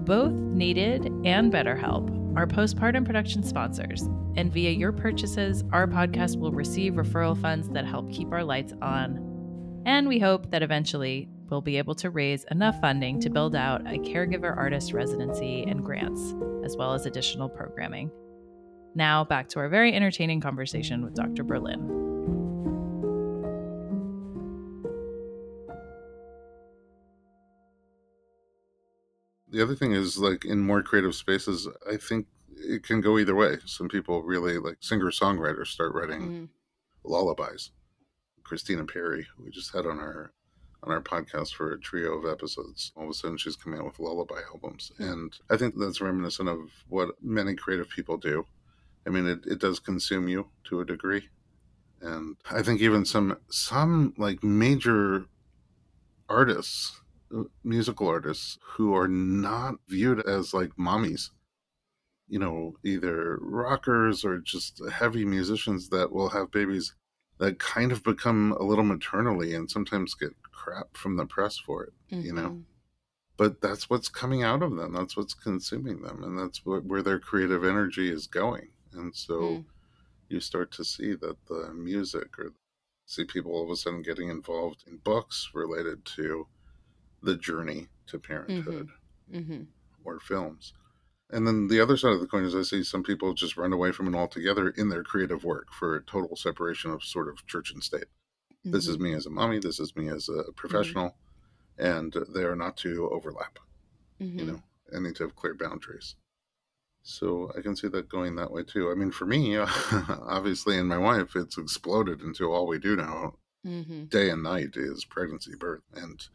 Both 0.07 0.33
Needed 0.33 1.05
and 1.25 1.51
BetterHelp 1.51 2.37
are 2.37 2.47
postpartum 2.47 3.05
production 3.05 3.43
sponsors, 3.43 4.03
and 4.35 4.53
via 4.53 4.69
your 4.69 4.91
purchases, 4.91 5.63
our 5.71 5.87
podcast 5.87 6.37
will 6.37 6.51
receive 6.51 6.93
referral 6.93 7.39
funds 7.41 7.69
that 7.69 7.85
help 7.85 8.11
keep 8.11 8.31
our 8.31 8.43
lights 8.43 8.73
on. 8.81 9.81
And 9.85 10.07
we 10.07 10.19
hope 10.19 10.51
that 10.51 10.63
eventually 10.63 11.27
will 11.49 11.61
be 11.61 11.77
able 11.77 11.95
to 11.95 12.09
raise 12.09 12.43
enough 12.51 12.79
funding 12.81 13.19
to 13.21 13.29
build 13.29 13.55
out 13.55 13.81
a 13.81 13.97
caregiver 13.99 14.55
artist 14.55 14.93
residency 14.93 15.63
and 15.63 15.83
grants, 15.83 16.33
as 16.63 16.75
well 16.75 16.93
as 16.93 17.05
additional 17.05 17.49
programming. 17.49 18.11
Now, 18.95 19.23
back 19.23 19.47
to 19.49 19.59
our 19.59 19.69
very 19.69 19.93
entertaining 19.93 20.41
conversation 20.41 21.03
with 21.03 21.13
Dr. 21.13 21.43
Berlin. 21.43 22.07
The 29.49 29.61
other 29.61 29.75
thing 29.75 29.93
is, 29.93 30.17
like, 30.17 30.45
in 30.45 30.59
more 30.59 30.83
creative 30.83 31.15
spaces, 31.15 31.67
I 31.91 31.97
think 31.97 32.27
it 32.57 32.83
can 32.83 33.01
go 33.01 33.17
either 33.17 33.35
way. 33.35 33.57
Some 33.65 33.87
people 33.87 34.23
really, 34.23 34.57
like, 34.57 34.77
singer 34.81 35.11
songwriters 35.11 35.67
start 35.67 35.93
writing 35.93 36.21
mm. 36.21 36.49
lullabies. 37.03 37.71
Christina 38.43 38.83
Perri, 38.85 39.27
we 39.43 39.51
just 39.51 39.73
had 39.73 39.85
on 39.85 39.99
our 39.99 40.31
on 40.83 40.91
our 40.91 41.01
podcast 41.01 41.53
for 41.53 41.71
a 41.73 41.79
trio 41.79 42.13
of 42.13 42.25
episodes. 42.31 42.91
All 42.95 43.03
of 43.05 43.09
a 43.09 43.13
sudden, 43.13 43.37
she's 43.37 43.55
coming 43.55 43.79
out 43.79 43.85
with 43.85 43.99
lullaby 43.99 44.41
albums, 44.51 44.91
Hmm. 44.97 45.03
and 45.03 45.39
I 45.49 45.57
think 45.57 45.75
that's 45.77 46.01
reminiscent 46.01 46.49
of 46.49 46.69
what 46.87 47.21
many 47.21 47.55
creative 47.55 47.89
people 47.89 48.17
do. 48.17 48.45
I 49.05 49.09
mean, 49.09 49.25
it, 49.27 49.45
it 49.45 49.59
does 49.59 49.79
consume 49.79 50.27
you 50.27 50.49
to 50.65 50.81
a 50.81 50.85
degree, 50.85 51.29
and 52.01 52.35
I 52.51 52.61
think 52.61 52.81
even 52.81 53.05
some 53.05 53.37
some 53.49 54.13
like 54.17 54.43
major 54.43 55.25
artists, 56.29 57.01
uh, 57.35 57.43
musical 57.63 58.07
artists, 58.07 58.57
who 58.61 58.93
are 58.95 59.07
not 59.07 59.75
viewed 59.87 60.19
as 60.27 60.53
like 60.53 60.71
mommies. 60.77 61.29
You 62.29 62.39
know, 62.39 62.73
either 62.83 63.37
rockers 63.39 64.25
or 64.25 64.39
just 64.39 64.81
heavy 64.91 65.23
musicians 65.23 65.87
that 65.89 66.11
will 66.11 66.29
have 66.29 66.51
babies 66.51 66.93
that 67.39 67.59
kind 67.59 67.91
of 67.93 68.03
become 68.03 68.51
a 68.59 68.63
little 68.63 68.83
maternally 68.83 69.53
and 69.53 69.69
sometimes 69.71 70.13
get 70.15 70.31
crap 70.63 70.97
from 70.97 71.15
the 71.17 71.25
press 71.25 71.57
for 71.57 71.83
it 71.85 71.93
you 72.09 72.33
know 72.33 72.49
Mhm. 72.49 72.63
but 73.37 73.61
that's 73.61 73.89
what's 73.89 74.09
coming 74.09 74.41
out 74.43 74.63
of 74.63 74.75
them 74.75 74.91
that's 74.93 75.15
what's 75.15 75.33
consuming 75.35 76.01
them 76.01 76.23
and 76.23 76.37
that's 76.39 76.65
what, 76.65 76.83
where 76.85 77.03
their 77.03 77.19
creative 77.19 77.63
energy 77.63 78.09
is 78.11 78.25
going 78.27 78.69
and 78.93 79.15
so 79.15 79.39
Mm. 79.39 79.65
you 80.29 80.39
start 80.39 80.71
to 80.71 80.83
see 80.83 81.13
that 81.15 81.37
the 81.45 81.71
music 81.73 82.37
or 82.39 82.53
see 83.05 83.23
people 83.25 83.51
all 83.53 83.63
of 83.63 83.69
a 83.69 83.75
sudden 83.75 84.01
getting 84.01 84.29
involved 84.29 84.83
in 84.87 84.97
books 84.97 85.51
related 85.53 86.03
to 86.17 86.47
the 87.21 87.35
journey 87.37 87.87
to 88.07 88.19
parenthood 88.19 88.89
Mhm. 89.31 89.67
or 90.03 90.19
films 90.19 90.73
and 91.29 91.45
then 91.45 91.67
the 91.67 91.79
other 91.81 91.97
side 91.97 92.13
of 92.13 92.21
the 92.21 92.27
coin 92.27 92.45
is 92.45 92.55
I 92.55 92.61
see 92.63 92.83
some 92.83 93.03
people 93.03 93.33
just 93.33 93.57
run 93.57 93.73
away 93.73 93.91
from 93.91 94.07
it 94.07 94.17
altogether 94.17 94.69
in 94.69 94.87
their 94.89 95.03
creative 95.03 95.43
work 95.43 95.67
for 95.73 95.95
a 95.95 96.03
total 96.03 96.35
separation 96.37 96.89
of 96.91 97.03
sort 97.03 97.27
of 97.27 97.45
church 97.45 97.71
and 97.73 97.83
state. 97.83 98.07
This 98.71 98.87
is 98.87 98.97
Mhm. 98.97 99.01
me 99.01 99.13
as 99.13 99.25
a 99.25 99.29
mommy, 99.29 99.59
this 99.59 99.79
is 99.79 99.95
me 99.95 100.09
as 100.09 100.29
a 100.29 100.51
professional, 100.53 101.17
and 101.77 102.13
they 102.29 102.43
are 102.43 102.55
not 102.55 102.77
to 102.77 103.09
overlap, 103.11 103.59
you 104.35 104.45
Mhm. 104.45 104.47
know, 104.47 104.63
and 104.89 105.03
need 105.05 105.15
to 105.17 105.23
have 105.23 105.35
clear 105.35 105.53
boundaries. 105.55 106.15
So 107.03 107.51
I 107.57 107.61
can 107.61 107.75
see 107.75 107.87
that 107.89 108.09
going 108.09 108.35
that 108.35 108.51
way 108.51 108.63
too. 108.63 108.91
I 108.91 108.95
mean, 108.95 109.11
for 109.11 109.25
me, 109.25 109.57
obviously, 109.57 110.77
and 110.77 110.87
my 110.89 110.97
wife, 110.99 111.35
it's 111.35 111.57
exploded 111.57 112.21
into 112.21 112.51
all 112.51 112.67
we 112.67 112.79
do 112.79 112.95
now, 112.95 113.39
Mhm. 113.63 114.09
day 114.09 114.29
and 114.29 114.43
night, 114.43 114.77
is 114.77 115.05
pregnancy, 115.05 115.55
birth, 115.55 115.83
and 115.93 116.27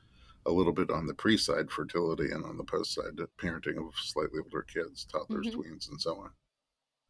a 0.46 0.52
little 0.52 0.72
bit 0.72 0.90
on 0.90 1.06
the 1.06 1.14
pre 1.14 1.36
side, 1.36 1.70
fertility, 1.70 2.30
and 2.32 2.44
on 2.44 2.56
the 2.56 2.64
post 2.64 2.94
side, 2.94 3.16
parenting 3.38 3.78
of 3.86 3.94
slightly 3.96 4.40
older 4.40 4.62
kids, 4.62 5.04
toddlers, 5.06 5.50
tweens, 5.50 5.88
and 5.88 6.00
so 6.00 6.16
on. 6.18 6.32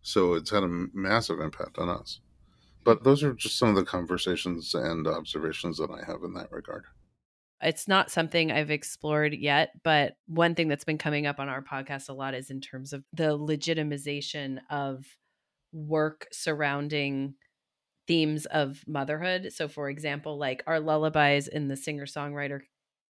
So 0.02 0.35
it's 0.35 0.50
had 0.50 0.64
a 0.64 0.68
massive 0.68 1.40
impact 1.40 1.78
on 1.78 1.88
us. 1.88 2.20
But 2.85 3.05
those 3.05 3.23
are 3.23 3.33
just 3.33 3.59
some 3.59 3.68
of 3.68 3.77
the 3.77 3.85
conversations 3.85 4.75
and 4.75 5.07
observations 5.07 5.79
that 5.79 5.90
I 5.90 6.05
have 6.05 6.23
in 6.25 6.35
that 6.35 6.51
regard. 6.51 6.85
It's 7.61 7.87
not 7.87 8.11
something 8.11 8.51
I've 8.51 8.73
explored 8.73 9.35
yet, 9.35 9.71
but 9.85 10.16
one 10.27 10.57
thing 10.57 10.66
that's 10.66 10.85
been 10.85 10.99
coming 10.99 11.27
up 11.27 11.38
on 11.38 11.49
our 11.49 11.62
podcast 11.62 12.09
a 12.09 12.12
lot 12.12 12.35
is 12.35 12.51
in 12.51 12.61
terms 12.61 12.92
of 12.92 13.05
the 13.12 13.38
legitimization 13.38 14.59
of 14.68 15.05
work 15.73 16.27
surrounding 16.33 17.35
themes 18.09 18.47
of 18.47 18.83
motherhood. 18.88 19.53
So, 19.53 19.68
for 19.68 19.88
example, 19.88 20.38
like 20.38 20.64
our 20.66 20.81
lullabies 20.81 21.47
in 21.47 21.68
the 21.68 21.77
singer 21.77 22.07
songwriter 22.07 22.62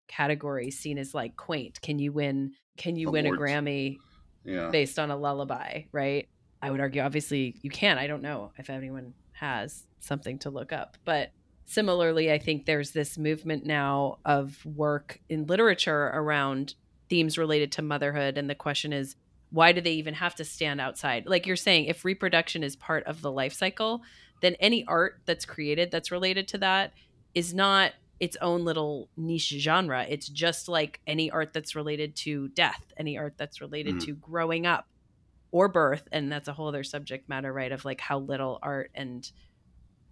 category 0.08 0.72
seen 0.72 0.98
as 0.98 1.14
like 1.14 1.36
quaint. 1.36 1.80
Can 1.80 2.00
you 2.00 2.12
win? 2.12 2.52
Can 2.76 2.96
you 2.96 3.10
win 3.12 3.26
a 3.26 3.30
Grammy 3.30 3.98
Yeah. 4.44 4.70
based 4.70 4.98
on 4.98 5.12
a 5.12 5.16
lullaby, 5.16 5.82
right? 5.92 6.28
I 6.60 6.70
would 6.72 6.80
argue, 6.80 7.02
obviously, 7.02 7.56
you 7.62 7.70
can. 7.70 7.98
I 7.98 8.08
don't 8.08 8.20
know 8.22 8.52
if 8.58 8.68
anyone 8.68 9.14
has 9.40 9.86
something 9.98 10.38
to 10.40 10.50
look 10.50 10.72
up. 10.72 10.96
But 11.04 11.32
similarly, 11.64 12.32
I 12.32 12.38
think 12.38 12.66
there's 12.66 12.92
this 12.92 13.18
movement 13.18 13.64
now 13.66 14.18
of 14.24 14.64
work 14.64 15.20
in 15.28 15.46
literature 15.46 16.10
around 16.14 16.74
themes 17.08 17.36
related 17.38 17.72
to 17.72 17.82
motherhood. 17.82 18.38
And 18.38 18.48
the 18.48 18.54
question 18.54 18.92
is, 18.92 19.16
why 19.50 19.72
do 19.72 19.80
they 19.80 19.92
even 19.92 20.14
have 20.14 20.34
to 20.36 20.44
stand 20.44 20.80
outside? 20.80 21.26
Like 21.26 21.46
you're 21.46 21.56
saying, 21.56 21.86
if 21.86 22.04
reproduction 22.04 22.62
is 22.62 22.76
part 22.76 23.04
of 23.04 23.20
the 23.20 23.32
life 23.32 23.52
cycle, 23.52 24.02
then 24.40 24.54
any 24.60 24.84
art 24.86 25.20
that's 25.26 25.44
created 25.44 25.90
that's 25.90 26.10
related 26.10 26.46
to 26.48 26.58
that 26.58 26.92
is 27.34 27.52
not 27.52 27.92
its 28.20 28.36
own 28.40 28.64
little 28.64 29.08
niche 29.16 29.54
genre. 29.58 30.06
It's 30.08 30.28
just 30.28 30.68
like 30.68 31.00
any 31.06 31.30
art 31.30 31.52
that's 31.52 31.74
related 31.74 32.14
to 32.16 32.48
death, 32.48 32.92
any 32.96 33.16
art 33.18 33.34
that's 33.38 33.60
related 33.60 33.96
Mhm. 33.96 34.04
to 34.04 34.14
growing 34.14 34.66
up 34.66 34.86
or 35.52 35.68
birth. 35.68 36.06
And 36.12 36.30
that's 36.30 36.48
a 36.48 36.52
whole 36.52 36.68
other 36.68 36.84
subject 36.84 37.28
matter, 37.28 37.52
right? 37.52 37.72
Of 37.72 37.84
like 37.84 38.00
how 38.00 38.18
little 38.18 38.58
art 38.62 38.90
and 38.94 39.30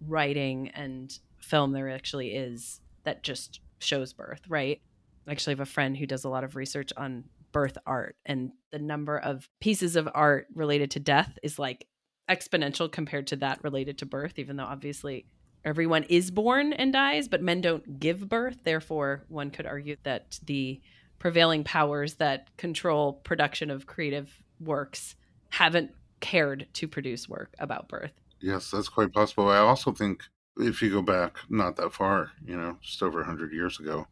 writing 0.05 0.69
and 0.69 1.11
film 1.41 1.71
there 1.71 1.89
actually 1.89 2.35
is 2.35 2.81
that 3.03 3.23
just 3.23 3.61
shows 3.79 4.13
birth, 4.13 4.41
right? 4.47 4.81
I 5.27 5.31
actually 5.31 5.53
have 5.53 5.59
a 5.59 5.65
friend 5.65 5.95
who 5.95 6.05
does 6.05 6.23
a 6.23 6.29
lot 6.29 6.43
of 6.43 6.55
research 6.55 6.91
on 6.97 7.25
birth 7.51 7.77
art, 7.85 8.15
and 8.25 8.51
the 8.71 8.79
number 8.79 9.17
of 9.17 9.47
pieces 9.59 9.95
of 9.95 10.09
art 10.13 10.47
related 10.53 10.91
to 10.91 10.99
death 10.99 11.37
is 11.43 11.57
like 11.57 11.87
exponential 12.29 12.91
compared 12.91 13.27
to 13.27 13.35
that 13.37 13.63
related 13.63 13.97
to 13.99 14.05
birth, 14.05 14.37
even 14.37 14.55
though 14.55 14.65
obviously 14.65 15.25
everyone 15.65 16.03
is 16.03 16.31
born 16.31 16.73
and 16.73 16.93
dies, 16.93 17.27
but 17.27 17.41
men 17.41 17.61
don't 17.61 17.99
give 17.99 18.29
birth. 18.29 18.57
Therefore, 18.63 19.23
one 19.29 19.49
could 19.49 19.65
argue 19.65 19.95
that 20.03 20.39
the 20.43 20.81
prevailing 21.17 21.63
powers 21.63 22.15
that 22.15 22.55
control 22.57 23.13
production 23.13 23.69
of 23.69 23.85
creative 23.85 24.41
works 24.59 25.15
haven't 25.49 25.91
cared 26.19 26.67
to 26.73 26.87
produce 26.87 27.29
work 27.29 27.53
about 27.59 27.87
birth. 27.87 28.13
Yes, 28.41 28.71
that's 28.71 28.89
quite 28.89 29.13
possible. 29.13 29.49
I 29.49 29.57
also 29.57 29.91
think 29.91 30.23
if 30.57 30.81
you 30.81 30.89
go 30.89 31.01
back 31.01 31.37
not 31.49 31.75
that 31.77 31.93
far, 31.93 32.31
you 32.43 32.55
know, 32.55 32.77
just 32.81 33.01
over 33.03 33.19
100 33.19 33.51
years 33.53 33.79
ago, 33.79 34.07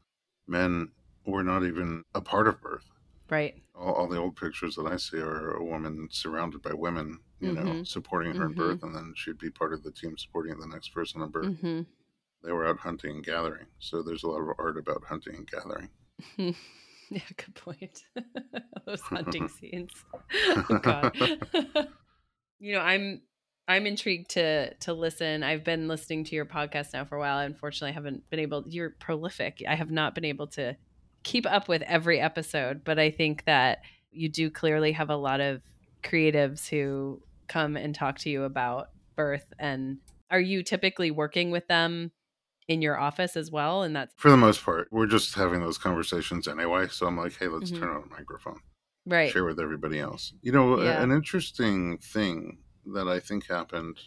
men 0.48 0.92
were 1.26 1.44
not 1.44 1.64
even 1.64 2.04
a 2.14 2.22
part 2.22 2.48
of 2.48 2.62
birth. 2.62 2.86
Right. 3.30 3.62
All, 3.76 3.94
all 3.94 4.08
the 4.10 4.18
old 4.18 4.36
pictures 4.36 4.76
that 4.76 4.88
I 4.88 4.98
see 4.98 5.20
are 5.20 5.52
a 5.52 5.64
woman 5.64 6.10
surrounded 6.12 6.62
by 6.62 6.74
women, 6.74 7.22
you 7.40 7.54
know, 7.54 7.80
Mhm. 7.80 7.88
supporting 7.88 8.36
her 8.36 8.46
in 8.48 8.54
Mhm. 8.54 8.56
birth, 8.56 8.84
and 8.84 8.96
then 8.96 9.14
she'd 9.16 9.38
be 9.38 9.52
part 9.52 9.74
of 9.74 9.84
the 9.84 9.92
team 9.92 10.18
supporting 10.18 10.60
the 10.60 10.68
next 10.68 10.90
person 10.90 11.22
in 11.22 11.30
birth. 11.30 11.54
hmm 11.62 11.82
They 12.44 12.52
were 12.54 12.68
out 12.68 12.80
hunting 12.80 13.18
and 13.18 13.26
gathering. 13.26 13.68
So 13.80 14.04
there's 14.04 14.24
a 14.24 14.30
lot 14.30 14.42
of 14.42 14.56
art 14.60 14.78
about 14.78 15.06
hunting 15.06 15.36
and 15.36 15.48
gathering. 15.52 15.92
yeah, 17.12 17.22
good 17.36 17.56
point. 17.56 18.04
Those 18.86 19.02
hunting 19.02 19.48
scenes. 19.60 19.92
Oh 20.46 20.80
god. 20.82 21.16
you 22.60 22.74
know, 22.74 22.82
I'm 22.82 23.22
I'm 23.68 23.86
intrigued 23.86 24.32
to 24.32 24.74
to 24.76 24.94
listen. 24.94 25.44
I've 25.44 25.64
been 25.64 25.88
listening 25.88 26.24
to 26.26 26.36
your 26.36 26.46
podcast 26.46 26.94
now 26.94 27.06
for 27.06 27.16
a 27.16 27.20
while. 27.20 27.40
Unfortunately, 27.40 27.92
I 27.92 27.94
haven't 27.94 28.30
been 28.30 28.40
able 28.40 28.64
you're 28.68 28.92
prolific. 29.00 29.64
I 29.68 29.76
have 29.76 29.92
not 29.92 30.16
been 30.16 30.26
able 30.26 30.48
to 30.48 30.76
keep 31.24 31.46
up 31.46 31.68
with 31.68 31.82
every 31.84 32.20
episode, 32.20 32.84
but 32.84 33.00
I 33.00 33.12
think 33.12 33.46
that 33.46 33.80
you 34.12 34.30
do 34.30 34.50
clearly 34.50 34.94
have 34.94 35.10
a 35.10 35.16
lot 35.16 35.42
of 35.42 35.62
creatives 36.04 36.68
who 36.68 37.22
come 37.48 37.78
and 37.78 37.94
talk 37.94 38.20
to 38.20 38.30
you 38.30 38.44
about 38.44 38.90
birth 39.16 39.54
and 39.58 39.98
are 40.30 40.40
you 40.40 40.62
typically 40.62 41.12
working 41.12 41.50
with 41.50 41.68
them 41.68 42.12
in 42.68 42.82
your 42.82 43.00
office 43.00 43.38
as 43.38 43.50
well 43.50 43.84
and 43.84 43.96
that's 43.96 44.14
For 44.18 44.30
the 44.30 44.38
most 44.38 44.64
part, 44.64 44.90
we're 44.92 45.08
just 45.08 45.36
having 45.36 45.62
those 45.62 45.78
conversations 45.78 46.48
anyway. 46.48 46.88
So 46.90 47.08
I'm 47.08 47.18
like, 47.18 47.38
hey, 47.38 47.48
let's 47.48 47.72
Mhm. 47.72 47.80
turn 47.80 47.90
on 47.90 48.04
a 48.04 48.08
microphone. 48.08 48.62
right 49.10 49.32
share 49.32 49.46
with 49.46 49.58
everybody 49.58 50.00
else. 50.00 50.34
You 50.42 50.52
know, 50.52 50.82
Yeah. 50.82 51.02
an 51.02 51.12
interesting 51.14 51.98
thing 51.98 52.58
that 52.88 53.08
I 53.08 53.22
think 53.22 53.48
happened 53.48 54.02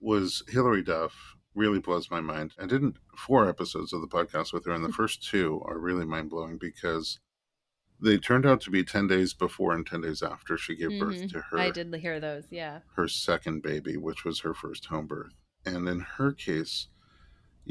was 0.00 0.44
Hilary 0.48 0.82
Duff 0.82 1.34
really 1.56 1.80
blows 1.80 2.08
my 2.08 2.20
mind. 2.20 2.54
I 2.56 2.66
didn't 2.66 2.98
four 3.16 3.48
episodes 3.48 3.92
of 3.92 4.00
the 4.00 4.06
podcast 4.06 4.52
with 4.52 4.64
her, 4.66 4.72
and 4.72 4.84
the 4.84 4.92
first 4.92 5.24
two 5.28 5.60
are 5.64 5.76
really 5.78 6.06
mind 6.06 6.30
blowing 6.30 6.56
because 6.56 7.18
they 8.00 8.16
turned 8.16 8.46
out 8.46 8.60
to 8.62 8.70
be 8.70 8.84
10 8.84 9.08
days 9.08 9.34
before 9.34 9.74
and 9.74 9.84
10 9.84 10.02
days 10.02 10.22
after 10.22 10.56
she 10.56 10.76
gave 10.76 10.98
birth 11.00 11.16
Mhm. 11.22 11.30
to 11.32 11.40
her 11.50 11.58
I 11.58 11.70
did 11.70 11.92
hear 11.96 12.20
those, 12.20 12.44
yeah. 12.52 12.80
her 12.94 13.08
second 13.08 13.60
baby, 13.62 13.96
which 13.96 14.24
was 14.24 14.40
her 14.40 14.54
first 14.54 14.86
home 14.86 15.08
birth. 15.08 15.34
And 15.66 15.88
in 15.88 15.98
her 16.00 16.32
case, 16.32 16.86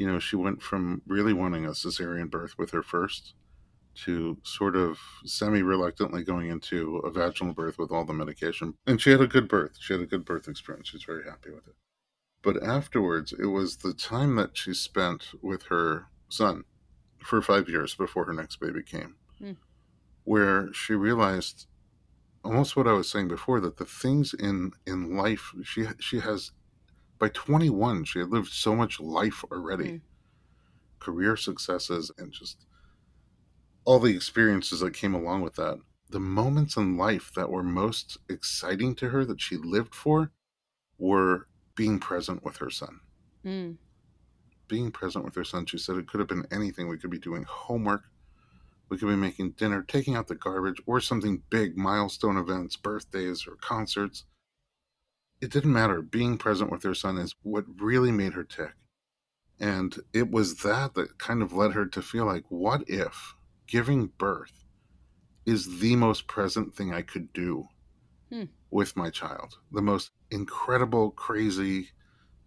you 0.00 0.06
know, 0.10 0.18
she 0.18 0.34
went 0.34 0.62
from 0.62 1.02
really 1.06 1.34
wanting 1.34 1.66
a 1.66 1.72
cesarean 1.72 2.30
birth 2.30 2.56
with 2.56 2.70
her 2.70 2.82
first 2.82 3.34
to 3.94 4.38
sort 4.44 4.74
of 4.74 4.98
semi 5.26 5.62
reluctantly 5.62 6.24
going 6.24 6.48
into 6.48 6.96
a 7.00 7.10
vaginal 7.10 7.52
birth 7.52 7.76
with 7.78 7.90
all 7.90 8.06
the 8.06 8.14
medication. 8.14 8.72
And 8.86 8.98
she 8.98 9.10
had 9.10 9.20
a 9.20 9.26
good 9.26 9.46
birth. 9.46 9.76
She 9.78 9.92
had 9.92 10.00
a 10.00 10.06
good 10.06 10.24
birth 10.24 10.48
experience. 10.48 10.88
She's 10.88 11.04
very 11.04 11.24
happy 11.24 11.50
with 11.50 11.68
it. 11.68 11.74
But 12.42 12.62
afterwards, 12.62 13.34
it 13.38 13.48
was 13.48 13.76
the 13.76 13.92
time 13.92 14.36
that 14.36 14.56
she 14.56 14.72
spent 14.72 15.32
with 15.42 15.64
her 15.64 16.06
son 16.30 16.64
for 17.22 17.42
five 17.42 17.68
years 17.68 17.94
before 17.94 18.24
her 18.24 18.32
next 18.32 18.58
baby 18.58 18.82
came, 18.82 19.16
Hmm. 19.38 19.52
where 20.24 20.72
she 20.72 20.94
realized 20.94 21.66
almost 22.42 22.74
what 22.74 22.88
I 22.88 22.92
was 22.94 23.10
saying 23.10 23.28
before 23.28 23.60
that 23.60 23.76
the 23.76 23.84
things 23.84 24.32
in 24.32 24.72
in 24.86 25.14
life 25.14 25.52
she 25.62 25.88
she 25.98 26.20
has 26.20 26.52
by 27.20 27.28
21 27.28 28.04
she 28.04 28.18
had 28.18 28.30
lived 28.30 28.48
so 28.48 28.74
much 28.74 28.98
life 28.98 29.44
already 29.52 29.84
Mm. 29.84 30.00
career 30.98 31.36
successes 31.36 32.10
and 32.18 32.32
just 32.32 32.66
all 33.84 33.98
the 33.98 34.14
experiences 34.14 34.80
that 34.80 34.94
came 34.94 35.14
along 35.14 35.42
with 35.42 35.56
that, 35.56 35.78
the 36.10 36.20
moments 36.20 36.76
in 36.76 36.96
life 36.96 37.32
that 37.34 37.50
were 37.50 37.62
most 37.62 38.18
exciting 38.28 38.94
to 38.96 39.08
her 39.10 39.24
that 39.24 39.40
she 39.40 39.56
lived 39.56 39.94
for 39.94 40.32
were 40.98 41.48
being 41.74 41.98
present 41.98 42.44
with 42.44 42.58
her 42.58 42.70
son. 42.70 43.00
Mm. 43.44 43.76
Being 44.68 44.92
present 44.92 45.24
with 45.24 45.34
her 45.34 45.44
son. 45.44 45.66
She 45.66 45.78
said 45.78 45.96
it 45.96 46.06
could 46.06 46.20
have 46.20 46.28
been 46.28 46.46
anything. 46.52 46.88
We 46.88 46.98
could 46.98 47.10
be 47.10 47.18
doing 47.18 47.44
homework. 47.44 48.04
We 48.88 48.98
could 48.98 49.08
be 49.08 49.16
making 49.16 49.52
dinner, 49.52 49.82
taking 49.82 50.14
out 50.14 50.28
the 50.28 50.34
garbage, 50.34 50.82
or 50.86 51.00
something 51.00 51.42
big, 51.48 51.76
milestone 51.76 52.36
events, 52.36 52.76
birthdays, 52.76 53.46
or 53.46 53.56
concerts. 53.56 54.24
It 55.40 55.50
didn't 55.50 55.72
matter. 55.72 56.02
Being 56.02 56.38
present 56.38 56.70
with 56.70 56.82
her 56.82 56.94
son 56.94 57.18
is 57.18 57.34
what 57.42 57.64
really 57.80 58.12
made 58.12 58.34
her 58.34 58.44
tick. 58.44 58.72
And 59.58 59.96
it 60.12 60.30
was 60.30 60.56
that 60.62 60.94
that 60.94 61.18
kind 61.18 61.42
of 61.42 61.52
led 61.52 61.72
her 61.72 61.86
to 61.86 62.02
feel 62.02 62.24
like, 62.26 62.44
what 62.48 62.82
if 62.88 63.34
giving 63.66 64.06
birth 64.18 64.64
is 65.46 65.80
the 65.80 65.96
most 65.96 66.26
present 66.26 66.74
thing 66.74 66.92
I 66.92 67.02
could 67.02 67.32
do 67.32 67.68
Hmm. 68.30 68.44
with 68.70 68.96
my 68.96 69.10
child? 69.10 69.58
The 69.72 69.82
most 69.82 70.12
incredible, 70.30 71.10
crazy, 71.12 71.90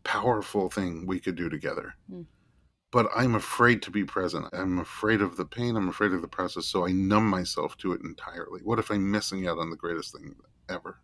powerful 0.04 0.70
thing 0.70 1.06
we 1.06 1.20
could 1.20 1.36
do 1.36 1.50
together. 1.50 1.96
Hmm. 2.10 2.24
But 2.92 3.10
I'm 3.16 3.36
afraid 3.36 3.82
to 3.84 3.92
be 3.92 4.04
present. 4.06 4.48
I'm 4.54 4.80
afraid 4.80 5.22
of 5.22 5.36
the 5.38 5.46
pain. 5.46 5.76
I'm 5.76 5.90
afraid 5.90 6.14
of 6.14 6.22
the 6.22 6.28
process. 6.28 6.68
So 6.68 6.88
I 6.88 6.92
numb 6.92 7.28
myself 7.28 7.76
to 7.78 7.94
it 7.94 8.02
entirely. 8.02 8.62
What 8.64 8.80
if 8.80 8.92
I'm 8.92 9.10
missing 9.12 9.48
out 9.48 9.58
on 9.60 9.70
the 9.72 9.76
greatest 9.78 10.14
thing 10.16 10.36
ever? 10.70 11.00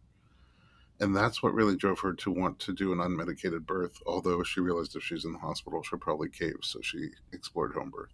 And 1.00 1.16
that's 1.16 1.42
what 1.42 1.54
really 1.54 1.76
drove 1.78 2.00
her 2.02 2.14
to 2.14 2.32
want 2.32 2.60
to 2.60 2.74
do 2.74 2.92
an 2.92 3.00
unmedicated 3.00 3.66
birth, 3.66 4.00
although 4.06 4.44
she 4.44 4.60
realized 4.60 4.96
if 4.96 5.04
she's 5.04 5.26
in 5.26 5.34
the 5.34 5.40
hospital, 5.40 5.82
she'll 5.84 6.00
probably 6.00 6.30
cave. 6.30 6.58
So 6.64 6.82
she 6.82 7.12
explored 7.32 7.74
home 7.74 7.90
birth. 7.92 8.14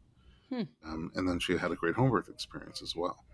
Hmm. 0.50 0.66
Um, 0.84 1.12
and 1.16 1.28
then 1.28 1.40
she 1.40 1.58
had 1.58 1.72
a 1.72 1.76
great 1.76 1.96
home 1.96 2.12
birth 2.12 2.30
experience 2.30 2.82
as 2.82 2.96
well. 2.96 3.26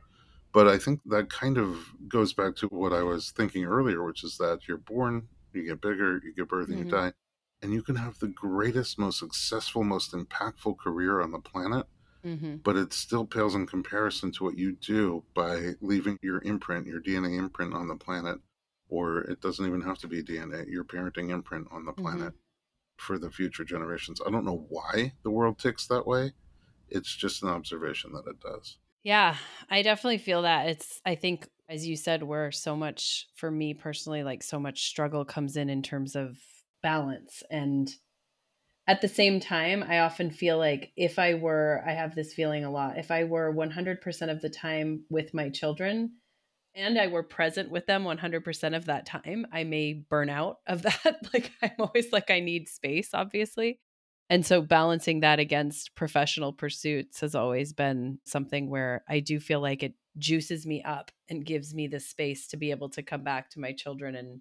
But 0.53 0.67
I 0.67 0.77
think 0.79 1.01
that 1.05 1.29
kind 1.29 1.57
of 1.57 1.93
goes 2.09 2.33
back 2.33 2.55
to 2.57 2.67
what 2.69 2.93
I 2.93 3.03
was 3.03 3.31
thinking 3.31 3.65
earlier, 3.65 4.03
which 4.03 4.23
is 4.23 4.37
that 4.37 4.67
you're 4.67 4.77
born, 4.77 5.29
you 5.53 5.65
get 5.65 5.81
bigger, 5.81 6.21
you 6.23 6.33
give 6.33 6.49
birth, 6.49 6.69
and 6.69 6.77
Mhm. 6.77 6.79
you 6.79 6.85
die. 6.85 7.13
And 7.61 7.73
you 7.73 7.83
can 7.83 7.95
have 7.95 8.19
the 8.19 8.27
greatest, 8.29 8.99
most 8.99 9.19
successful, 9.19 9.83
most 9.83 10.13
impactful 10.13 10.79
career 10.79 11.21
on 11.21 11.31
the 11.31 11.39
planet, 11.39 11.87
hmm 12.23 12.63
but 12.63 12.75
it 12.77 12.93
still 12.93 13.25
pales 13.25 13.55
in 13.55 13.65
comparison 13.67 14.31
to 14.33 14.43
what 14.43 14.57
you 14.57 14.73
do 14.73 15.23
by 15.33 15.73
leaving 15.81 16.17
your 16.21 16.41
imprint, 16.43 16.87
your 16.87 16.99
DNA 16.99 17.35
imprint 17.37 17.73
on 17.73 17.87
the 17.87 17.95
planet, 17.95 18.39
or 18.91 19.21
it 19.21 19.41
doesn't 19.41 19.65
even 19.67 19.81
have 19.81 19.99
to 19.99 20.09
be 20.09 20.23
DNA, 20.23 20.65
your 20.65 20.85
parenting 20.85 21.31
imprint 21.31 21.69
on 21.71 21.85
the 21.85 21.93
Mhm. 21.97 22.21
planet 22.21 22.35
for 22.97 23.19
the 23.19 23.31
future 23.31 23.65
generations. 23.65 24.21
I 24.25 24.31
don't 24.31 24.45
know 24.45 24.67
why 24.69 25.13
the 25.23 25.31
world 25.31 25.59
ticks 25.59 25.87
that 25.87 26.07
way. 26.07 26.33
It's 26.89 27.15
just 27.15 27.43
an 27.43 27.49
observation 27.49 28.13
that 28.13 28.27
it 28.27 28.39
does. 28.41 28.79
Yeah, 29.03 29.37
I 29.69 29.81
definitely 29.81 30.19
feel 30.19 30.43
that. 30.43 30.67
It's, 30.69 31.01
I 31.05 31.15
think, 31.15 31.47
as 31.67 31.87
you 31.87 31.95
said, 31.95 32.23
where 32.23 32.51
so 32.51 32.75
much, 32.75 33.27
for 33.35 33.49
me 33.49 33.73
personally, 33.73 34.23
like 34.23 34.43
so 34.43 34.59
much 34.59 34.85
struggle 34.85 35.25
comes 35.25 35.57
in 35.57 35.69
in 35.69 35.81
terms 35.81 36.15
of 36.15 36.37
balance. 36.83 37.41
And 37.49 37.93
at 38.87 39.01
the 39.01 39.09
same 39.09 39.39
time, 39.39 39.83
I 39.83 39.99
often 39.99 40.31
feel 40.31 40.57
like 40.59 40.93
if 40.97 41.19
I 41.19 41.35
were, 41.35 41.83
I 41.87 41.93
have 41.93 42.15
this 42.15 42.33
feeling 42.33 42.65
a 42.65 42.71
lot, 42.71 42.97
if 42.99 43.11
I 43.11 43.25
were 43.25 43.51
100% 43.51 44.31
of 44.31 44.41
the 44.41 44.49
time 44.51 45.05
with 45.09 45.33
my 45.33 45.49
children, 45.49 46.17
and 46.75 46.97
I 46.97 47.07
were 47.07 47.23
present 47.23 47.69
with 47.69 47.85
them 47.85 48.03
100% 48.03 48.75
of 48.75 48.85
that 48.85 49.05
time, 49.05 49.45
I 49.51 49.63
may 49.63 49.93
burn 49.93 50.29
out 50.29 50.59
of 50.67 50.81
that. 50.83 51.17
like, 51.33 51.51
I'm 51.61 51.71
always 51.79 52.11
like, 52.11 52.29
I 52.29 52.39
need 52.39 52.69
space, 52.69 53.09
obviously. 53.13 53.79
And 54.29 54.45
so, 54.45 54.61
balancing 54.61 55.19
that 55.19 55.39
against 55.39 55.93
professional 55.93 56.53
pursuits 56.53 57.19
has 57.19 57.35
always 57.35 57.73
been 57.73 58.19
something 58.25 58.69
where 58.69 59.03
I 59.09 59.19
do 59.19 59.41
feel 59.41 59.59
like 59.59 59.83
it 59.83 59.93
juices 60.17 60.65
me 60.65 60.81
up 60.83 61.11
and 61.29 61.45
gives 61.45 61.73
me 61.73 61.87
the 61.87 61.99
space 61.99 62.47
to 62.47 62.57
be 62.57 62.71
able 62.71 62.89
to 62.91 63.03
come 63.03 63.23
back 63.23 63.49
to 63.49 63.59
my 63.59 63.73
children 63.73 64.15
and 64.15 64.39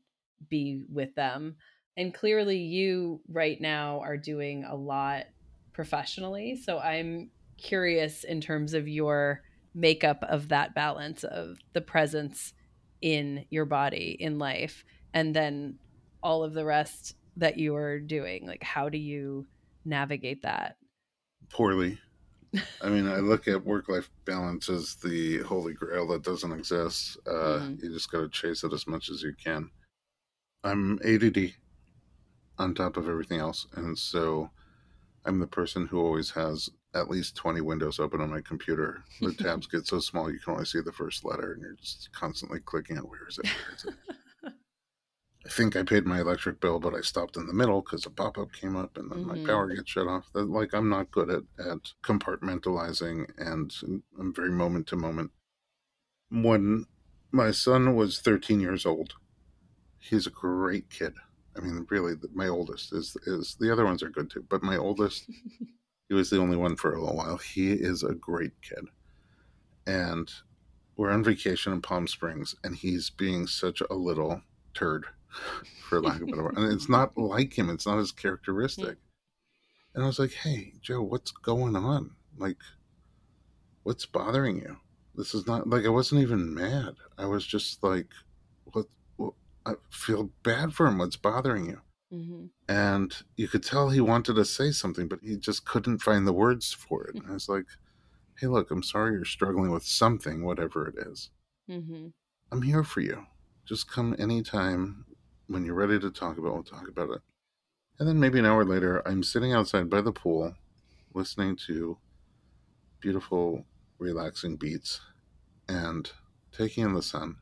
be 0.48 0.84
with 0.88 1.16
them. 1.16 1.56
And 1.96 2.14
clearly, 2.14 2.58
you 2.58 3.20
right 3.28 3.60
now 3.60 3.98
are 4.00 4.16
doing 4.16 4.62
a 4.62 4.76
lot 4.76 5.24
professionally. 5.72 6.54
So, 6.54 6.78
I'm 6.78 7.30
curious 7.58 8.22
in 8.22 8.40
terms 8.40 8.74
of 8.74 8.86
your 8.86 9.42
makeup 9.74 10.22
of 10.24 10.48
that 10.48 10.74
balance 10.74 11.24
of 11.24 11.59
the 11.72 11.80
presence 11.80 12.52
in 13.00 13.46
your 13.50 13.64
body 13.64 14.16
in 14.18 14.38
life 14.38 14.85
and 15.14 15.35
then 15.35 15.78
all 16.22 16.42
of 16.44 16.54
the 16.54 16.64
rest 16.64 17.14
that 17.37 17.56
you 17.59 17.74
are 17.76 17.98
doing 18.00 18.46
like 18.46 18.62
how 18.62 18.88
do 18.88 18.98
you 18.98 19.46
navigate 19.85 20.42
that 20.42 20.76
Poorly. 21.50 21.98
I 22.83 22.88
mean, 22.90 23.06
I 23.09 23.16
look 23.18 23.48
at 23.48 23.64
work 23.64 23.88
life 23.88 24.11
balance 24.24 24.68
as 24.68 24.96
the 24.96 25.38
holy 25.38 25.74
grail 25.74 26.06
that 26.09 26.22
doesn't 26.22 26.52
exist. 26.52 27.16
Uh, 27.26 27.61
Mhm. 27.61 27.83
You 27.83 27.90
just 27.92 28.11
got 28.11 28.20
to 28.20 28.28
chase 28.28 28.64
it 28.64 28.72
as 28.72 28.87
much 28.87 29.11
as 29.11 29.22
you 29.22 29.35
can. 29.35 29.70
I'm 30.64 30.98
ADD 31.04 31.56
on 32.59 32.74
top 32.74 32.96
of 32.96 33.09
everything 33.09 33.40
else. 33.40 33.66
And 33.74 33.98
so 33.98 34.50
I'm 35.24 35.40
the 35.40 35.46
person 35.46 35.87
who 35.88 36.00
always 36.00 36.30
has 36.33 36.70
at 36.94 37.09
least 37.11 37.37
20 37.37 37.61
windows 37.61 37.98
open 38.00 38.20
on 38.20 38.31
my 38.31 38.40
computer. 38.40 39.03
The 39.20 39.33
tabs 39.33 39.66
get 39.70 39.87
so 39.87 40.00
small 40.00 40.31
you 40.31 40.38
can 40.40 40.55
only 40.55 40.64
see 40.64 40.81
the 40.81 40.92
first 40.92 41.24
letter 41.24 41.53
and 41.53 41.62
you're 41.62 41.74
just 41.74 42.11
constantly 42.12 42.61
clicking 42.61 42.98
on 42.98 43.05
where 43.05 43.29
is 43.29 43.38
it? 43.38 43.46
Where 43.46 43.74
is 43.74 43.85
it? 43.85 43.94
I 45.46 45.48
think 45.48 45.74
I 45.74 45.83
paid 45.83 46.05
my 46.05 46.20
electric 46.20 46.61
bill, 46.61 46.79
but 46.79 46.94
I 46.94 47.00
stopped 47.00 47.37
in 47.37 47.46
the 47.46 47.55
middle 47.55 47.81
because 47.81 48.05
a 48.05 48.11
pop 48.11 48.37
up 48.37 48.53
came 48.53 48.76
up 48.76 48.98
and 48.98 49.11
then 49.11 49.20
Mhm. 49.20 49.26
my 49.26 49.38
power 49.38 49.68
gets 49.68 49.90
shut 49.90 50.07
off. 50.07 50.29
Like, 50.35 50.74
I'm 50.74 50.90
not 50.90 51.11
good 51.11 51.31
at, 51.31 51.44
at 51.59 51.92
compartmentalizing 52.03 53.31
and 53.38 54.03
I'm 54.18 54.35
very 54.35 54.50
moment 54.50 54.87
to 54.88 54.96
moment. 54.96 55.31
When 56.31 56.87
my 57.33 57.50
son 57.50 57.94
was 57.96 58.20
13 58.20 58.61
years 58.61 58.87
old, 58.87 59.14
he's 59.98 60.26
a 60.26 60.31
great 60.31 60.90
kid. 60.90 61.14
I 61.57 61.61
mean, 61.61 61.87
really, 61.90 62.14
my 62.35 62.48
oldest 62.48 62.92
is 62.92 63.16
is 63.26 63.57
the 63.57 63.72
other 63.72 63.85
ones 63.85 64.03
are 64.03 64.11
good 64.11 64.31
too, 64.31 64.42
but 64.48 64.62
my 64.62 64.76
oldest, 64.76 65.29
he 66.10 66.14
was 66.14 66.28
the 66.28 66.40
only 66.40 66.56
one 66.56 66.74
for 66.74 66.92
a 66.92 67.00
little 67.00 67.16
while. 67.16 67.36
He 67.36 67.70
is 67.70 68.02
a 68.02 68.14
great 68.14 68.60
kid, 68.62 68.84
and 69.86 70.28
we're 70.96 71.12
on 71.12 71.22
vacation 71.22 71.72
in 71.72 71.80
Palm 71.80 72.08
Springs, 72.08 72.56
and 72.64 72.74
he's 72.74 73.10
being 73.10 73.46
such 73.46 73.80
a 73.80 73.94
little 73.94 74.42
turd, 74.74 75.06
for 75.88 76.02
lack 76.02 76.16
of 76.16 76.22
a 76.22 76.26
better 76.26 76.42
word. 76.42 76.58
And 76.58 76.72
it's 76.72 76.88
not 76.88 77.16
like 77.16 77.56
him; 77.56 77.70
it's 77.70 77.86
not 77.86 77.98
his 77.98 78.10
characteristic. 78.10 78.98
And 79.94 80.02
I 80.02 80.08
was 80.08 80.18
like, 80.18 80.32
"Hey, 80.32 80.72
Joe, 80.82 81.00
what's 81.00 81.30
going 81.30 81.76
on? 81.76 82.10
Like, 82.36 82.58
what's 83.84 84.04
bothering 84.04 84.56
you? 84.56 84.78
This 85.14 85.32
is 85.32 85.46
not 85.46 85.68
like 85.68 85.86
I 85.86 85.90
wasn't 85.90 86.22
even 86.22 86.52
mad. 86.52 86.96
I 87.18 87.26
was 87.26 87.46
just 87.46 87.84
like, 87.84 88.08
what? 88.64 88.86
what 89.14 89.34
I 89.64 89.74
feel 89.90 90.32
bad 90.42 90.74
for 90.74 90.88
him. 90.88 90.98
What's 90.98 91.16
bothering 91.16 91.66
you?" 91.66 91.80
Mm-hmm. 92.12 92.46
and 92.68 93.14
you 93.36 93.48
could 93.48 93.62
tell 93.62 93.88
he 93.88 94.00
wanted 94.00 94.34
to 94.34 94.44
say 94.44 94.70
something, 94.70 95.08
but 95.08 95.20
he 95.22 95.36
just 95.36 95.64
couldn't 95.64 95.98
find 95.98 96.26
the 96.26 96.32
words 96.32 96.72
for 96.72 97.04
it. 97.04 97.16
And 97.16 97.24
I 97.28 97.32
was 97.32 97.48
like, 97.48 97.66
"Hey, 98.38 98.46
look, 98.46 98.70
I'm 98.70 98.82
sorry 98.82 99.12
you're 99.12 99.24
struggling 99.24 99.70
with 99.70 99.84
something, 99.84 100.44
whatever 100.44 100.88
it 100.88 101.06
is. 101.06 101.30
Mm-hmm. 101.68 102.08
I'm 102.52 102.62
here 102.62 102.84
for 102.84 103.00
you. 103.00 103.26
Just 103.64 103.90
come 103.90 104.16
anytime 104.18 105.04
when 105.46 105.64
you're 105.64 105.74
ready 105.74 105.98
to 106.00 106.10
talk 106.10 106.38
about. 106.38 106.54
We'll 106.54 106.62
talk 106.62 106.88
about 106.88 107.10
it." 107.10 107.20
And 107.98 108.08
then 108.08 108.18
maybe 108.18 108.38
an 108.38 108.46
hour 108.46 108.64
later, 108.64 109.06
I'm 109.06 109.22
sitting 109.22 109.52
outside 109.52 109.90
by 109.90 110.00
the 110.00 110.12
pool, 110.12 110.54
listening 111.12 111.56
to 111.66 111.98
beautiful, 113.00 113.66
relaxing 113.98 114.56
beats, 114.56 115.00
and 115.68 116.10
taking 116.50 116.84
in 116.84 116.94
the 116.94 117.02
sun, 117.02 117.36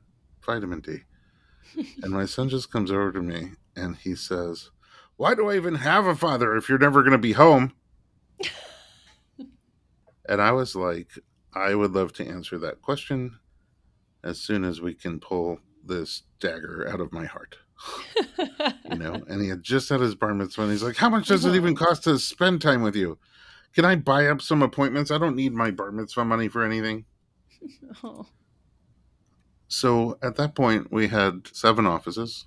vitamin 0.44 0.80
D. 0.80 0.98
And 2.02 2.12
my 2.12 2.24
son 2.24 2.48
just 2.48 2.72
comes 2.72 2.90
over 2.90 3.12
to 3.12 3.22
me 3.22 3.52
and 3.78 3.96
he 3.96 4.14
says, 4.14 4.70
Why 5.16 5.34
do 5.34 5.48
I 5.50 5.56
even 5.56 5.76
have 5.76 6.06
a 6.06 6.14
father 6.14 6.56
if 6.56 6.68
you're 6.68 6.78
never 6.78 7.02
going 7.02 7.12
to 7.12 7.18
be 7.18 7.32
home? 7.32 7.72
and 10.28 10.42
I 10.42 10.52
was 10.52 10.74
like, 10.74 11.10
I 11.54 11.74
would 11.74 11.92
love 11.92 12.12
to 12.14 12.26
answer 12.26 12.58
that 12.58 12.82
question 12.82 13.38
as 14.22 14.40
soon 14.40 14.64
as 14.64 14.80
we 14.80 14.94
can 14.94 15.20
pull 15.20 15.60
this 15.84 16.22
dagger 16.40 16.88
out 16.88 17.00
of 17.00 17.12
my 17.12 17.24
heart. 17.24 17.56
You 18.90 18.98
know, 18.98 19.14
and 19.28 19.40
he 19.42 19.48
had 19.48 19.62
just 19.62 19.88
had 19.88 20.00
his 20.00 20.14
bar 20.14 20.34
mitzvah 20.34 20.62
and 20.62 20.72
he's 20.72 20.82
like, 20.82 20.96
How 20.96 21.08
much 21.08 21.28
does 21.28 21.44
it 21.44 21.54
even 21.54 21.74
cost 21.74 22.04
to 22.04 22.18
spend 22.18 22.60
time 22.60 22.82
with 22.82 22.96
you? 22.96 23.18
Can 23.74 23.84
I 23.84 23.96
buy 23.96 24.26
up 24.26 24.42
some 24.42 24.62
appointments? 24.62 25.10
I 25.10 25.18
don't 25.18 25.36
need 25.36 25.52
my 25.52 25.70
bar 25.70 25.92
mitzvah 25.92 26.24
money 26.24 26.48
for 26.48 26.64
anything. 26.64 27.04
oh. 28.04 28.26
So 29.68 30.18
at 30.22 30.36
that 30.36 30.54
point, 30.54 30.90
we 30.90 31.08
had 31.08 31.48
seven 31.52 31.86
offices. 31.86 32.46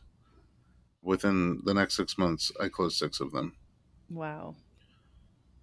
Within 1.03 1.61
the 1.65 1.73
next 1.73 1.95
six 1.95 2.17
months, 2.17 2.51
I 2.59 2.67
closed 2.69 2.97
six 2.97 3.19
of 3.19 3.31
them. 3.31 3.55
Wow. 4.09 4.55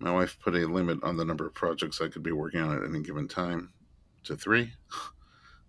My 0.01 0.13
wife 0.13 0.39
put 0.43 0.55
a 0.55 0.67
limit 0.67 1.03
on 1.03 1.17
the 1.17 1.25
number 1.25 1.47
of 1.47 1.55
projects 1.55 2.01
I 2.01 2.09
could 2.09 2.23
be 2.23 2.33
working 2.33 2.61
on 2.61 2.77
at 2.77 2.85
any 2.89 3.01
given 3.03 3.29
time 3.29 3.73
to 4.25 4.37
three. 4.37 4.73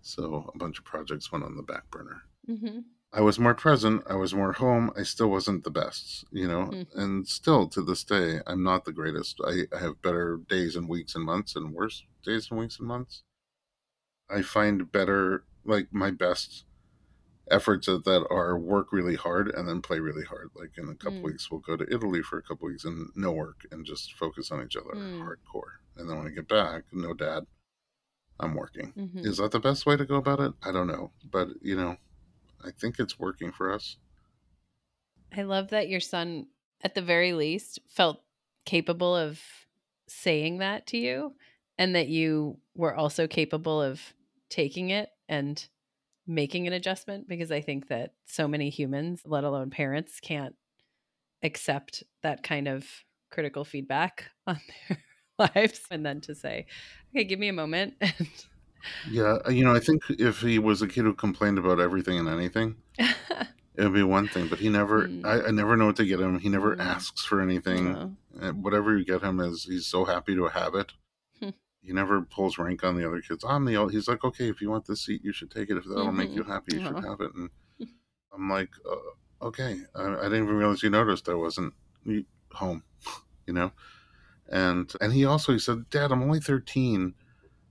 So 0.02 0.50
a 0.54 0.56
bunch 0.56 0.78
of 0.78 0.86
projects 0.86 1.30
went 1.30 1.44
on 1.44 1.56
the 1.58 1.62
back 1.62 1.90
burner. 1.90 2.22
Mm-hmm. 2.48 2.78
I 3.12 3.20
was 3.20 3.38
more 3.38 3.52
present. 3.52 4.02
I 4.08 4.14
was 4.14 4.32
more 4.32 4.52
home. 4.54 4.90
I 4.96 5.02
still 5.02 5.28
wasn't 5.28 5.62
the 5.62 5.70
best, 5.70 6.24
you 6.32 6.48
know, 6.48 6.64
Hmm. 6.64 6.82
and 6.98 7.28
still 7.28 7.68
to 7.68 7.82
this 7.82 8.02
day, 8.02 8.40
I'm 8.46 8.62
not 8.62 8.86
the 8.86 8.94
greatest. 8.94 9.42
I, 9.46 9.64
I 9.76 9.78
have 9.78 10.00
better 10.00 10.40
days 10.48 10.74
and 10.74 10.88
weeks 10.88 11.14
and 11.14 11.22
months 11.22 11.54
and 11.54 11.74
worse 11.74 12.02
days 12.24 12.48
and 12.50 12.58
weeks 12.58 12.78
and 12.78 12.88
months. 12.88 13.24
I 14.30 14.40
find 14.40 14.90
better, 14.90 15.44
like 15.66 15.88
my 15.92 16.10
best 16.10 16.64
efforts 17.50 17.88
at 17.88 18.04
that 18.04 18.26
are 18.30 18.58
work 18.58 18.92
really 18.92 19.16
hard 19.16 19.48
and 19.48 19.68
then 19.68 19.82
play 19.82 19.98
really 19.98 20.24
hard. 20.24 20.50
Like 20.54 20.78
in 20.78 20.88
a 20.88 20.94
couple 20.94 21.20
Mm. 21.20 21.24
weeks, 21.24 21.50
we'll 21.50 21.60
go 21.60 21.76
to 21.76 21.92
Italy 21.92 22.22
for 22.22 22.38
a 22.38 22.42
couple 22.42 22.68
weeks 22.68 22.84
and 22.84 23.10
no 23.16 23.32
work 23.32 23.66
and 23.70 23.84
just 23.84 24.14
focus 24.14 24.50
on 24.50 24.64
each 24.64 24.76
other 24.76 24.90
Mm. 24.94 25.20
hardcore. 25.20 25.78
And 25.96 26.08
then 26.08 26.16
when 26.18 26.26
I 26.26 26.30
get 26.30 26.48
back, 26.48 26.84
no 26.92 27.14
dad, 27.14 27.46
I'm 28.38 28.54
working. 28.54 28.94
Mhm. 28.96 29.24
Is 29.26 29.36
that 29.38 29.50
the 29.52 29.60
best 29.60 29.84
way 29.86 29.96
to 29.96 30.06
go 30.06 30.16
about 30.16 30.40
it? 30.40 30.54
I 30.62 30.72
don't 30.72 30.86
know. 30.86 31.12
But, 31.24 31.48
you 31.62 31.76
know, 31.76 31.98
I 32.64 32.70
think 32.70 32.98
it's 32.98 33.18
working 33.18 33.52
for 33.52 33.70
us. 33.72 33.98
I 35.32 35.42
love 35.42 35.68
that 35.68 35.88
your 35.88 36.00
son, 36.00 36.48
at 36.82 36.94
the 36.94 37.02
very 37.02 37.32
least, 37.32 37.80
felt 37.86 38.22
capable 38.64 39.14
of 39.14 39.40
saying 40.08 40.58
that 40.58 40.86
to 40.88 40.98
you 40.98 41.36
and 41.78 41.94
that 41.94 42.08
you 42.08 42.60
were 42.74 42.94
also 42.94 43.26
capable 43.26 43.80
of 43.80 44.14
taking 44.48 44.90
it 44.90 45.10
and 45.28 45.68
making 46.26 46.66
an 46.66 46.72
adjustment 46.72 47.28
because 47.28 47.50
I 47.50 47.60
think 47.60 47.88
that 47.88 48.12
so 48.26 48.46
many 48.46 48.70
humans, 48.70 49.22
let 49.24 49.44
alone 49.44 49.70
parents, 49.70 50.20
can't 50.20 50.54
accept 51.42 52.04
that 52.22 52.42
kind 52.42 52.68
of 52.68 52.86
critical 53.30 53.64
feedback 53.64 54.26
on 54.46 54.60
their 54.88 54.98
lives 55.54 55.80
and 55.90 56.04
then 56.04 56.20
to 56.22 56.34
say, 56.34 56.66
okay, 57.14 57.24
give 57.24 57.38
me 57.38 57.48
a 57.48 57.52
moment. 57.52 57.94
Yeah, 59.10 59.38
uh, 59.46 59.50
you 59.50 59.64
know, 59.64 59.74
I 59.74 59.78
think 59.80 60.02
if 60.08 60.40
he 60.40 60.58
was 60.58 60.80
a 60.80 60.88
kid 60.88 61.04
who 61.04 61.12
complained 61.14 61.58
about 61.58 61.80
everything 61.80 62.18
and 62.18 62.28
anything, 62.28 62.76
it 62.98 63.12
would 63.78 63.92
be 63.92 64.02
one 64.02 64.28
thing. 64.28 64.48
But 64.48 64.58
he 64.58 64.68
never, 64.68 65.08
Mm. 65.08 65.24
I, 65.26 65.48
I 65.48 65.50
never 65.50 65.76
know 65.76 65.86
what 65.86 65.96
to 65.96 66.04
get 66.04 66.20
him. 66.20 66.38
He 66.38 66.48
never 66.48 66.76
Mm. 66.76 66.80
asks 66.84 67.24
for 67.24 67.40
anything. 67.40 68.16
No. 68.32 68.52
Whatever 68.52 68.96
you 68.96 69.04
get 69.04 69.22
him 69.22 69.40
is 69.40 69.64
he's 69.64 69.86
so 69.86 70.04
happy 70.04 70.34
to 70.34 70.48
have 70.48 70.74
it. 70.74 70.92
He 71.82 71.92
never 71.92 72.22
pulls 72.22 72.58
rank 72.58 72.84
on 72.84 72.96
the 72.96 73.06
other 73.06 73.20
kids. 73.20 73.44
I'm 73.44 73.64
the 73.64 73.76
old. 73.76 73.92
He's 73.92 74.06
like, 74.08 74.22
okay, 74.24 74.48
if 74.48 74.60
you 74.60 74.70
want 74.70 74.86
this 74.86 75.04
seat, 75.04 75.24
you 75.24 75.32
should 75.32 75.50
take 75.50 75.70
it. 75.70 75.76
If 75.76 75.84
that'll 75.84 76.12
make 76.12 76.34
you 76.34 76.44
Mhm. 76.44 76.48
happy, 76.48 76.74
you 76.74 76.80
should 76.80 77.00
have 77.04 77.20
it. 77.20 77.34
And 77.34 77.50
I'm 78.32 78.48
like, 78.50 78.70
uh, 78.88 79.46
okay. 79.46 79.80
I, 79.94 80.04
I 80.04 80.22
didn't 80.24 80.44
even 80.44 80.56
realize 80.56 80.82
you 80.82 80.90
noticed 80.90 81.28
I 81.28 81.34
wasn't 81.34 81.74
home, 82.52 82.84
you 83.46 83.54
know. 83.54 83.72
And 84.48 84.92
and 85.00 85.12
he 85.12 85.24
also 85.24 85.52
he 85.52 85.58
said, 85.58 85.88
Dad, 85.90 86.12
I'm 86.12 86.22
only 86.22 86.40
13. 86.40 87.14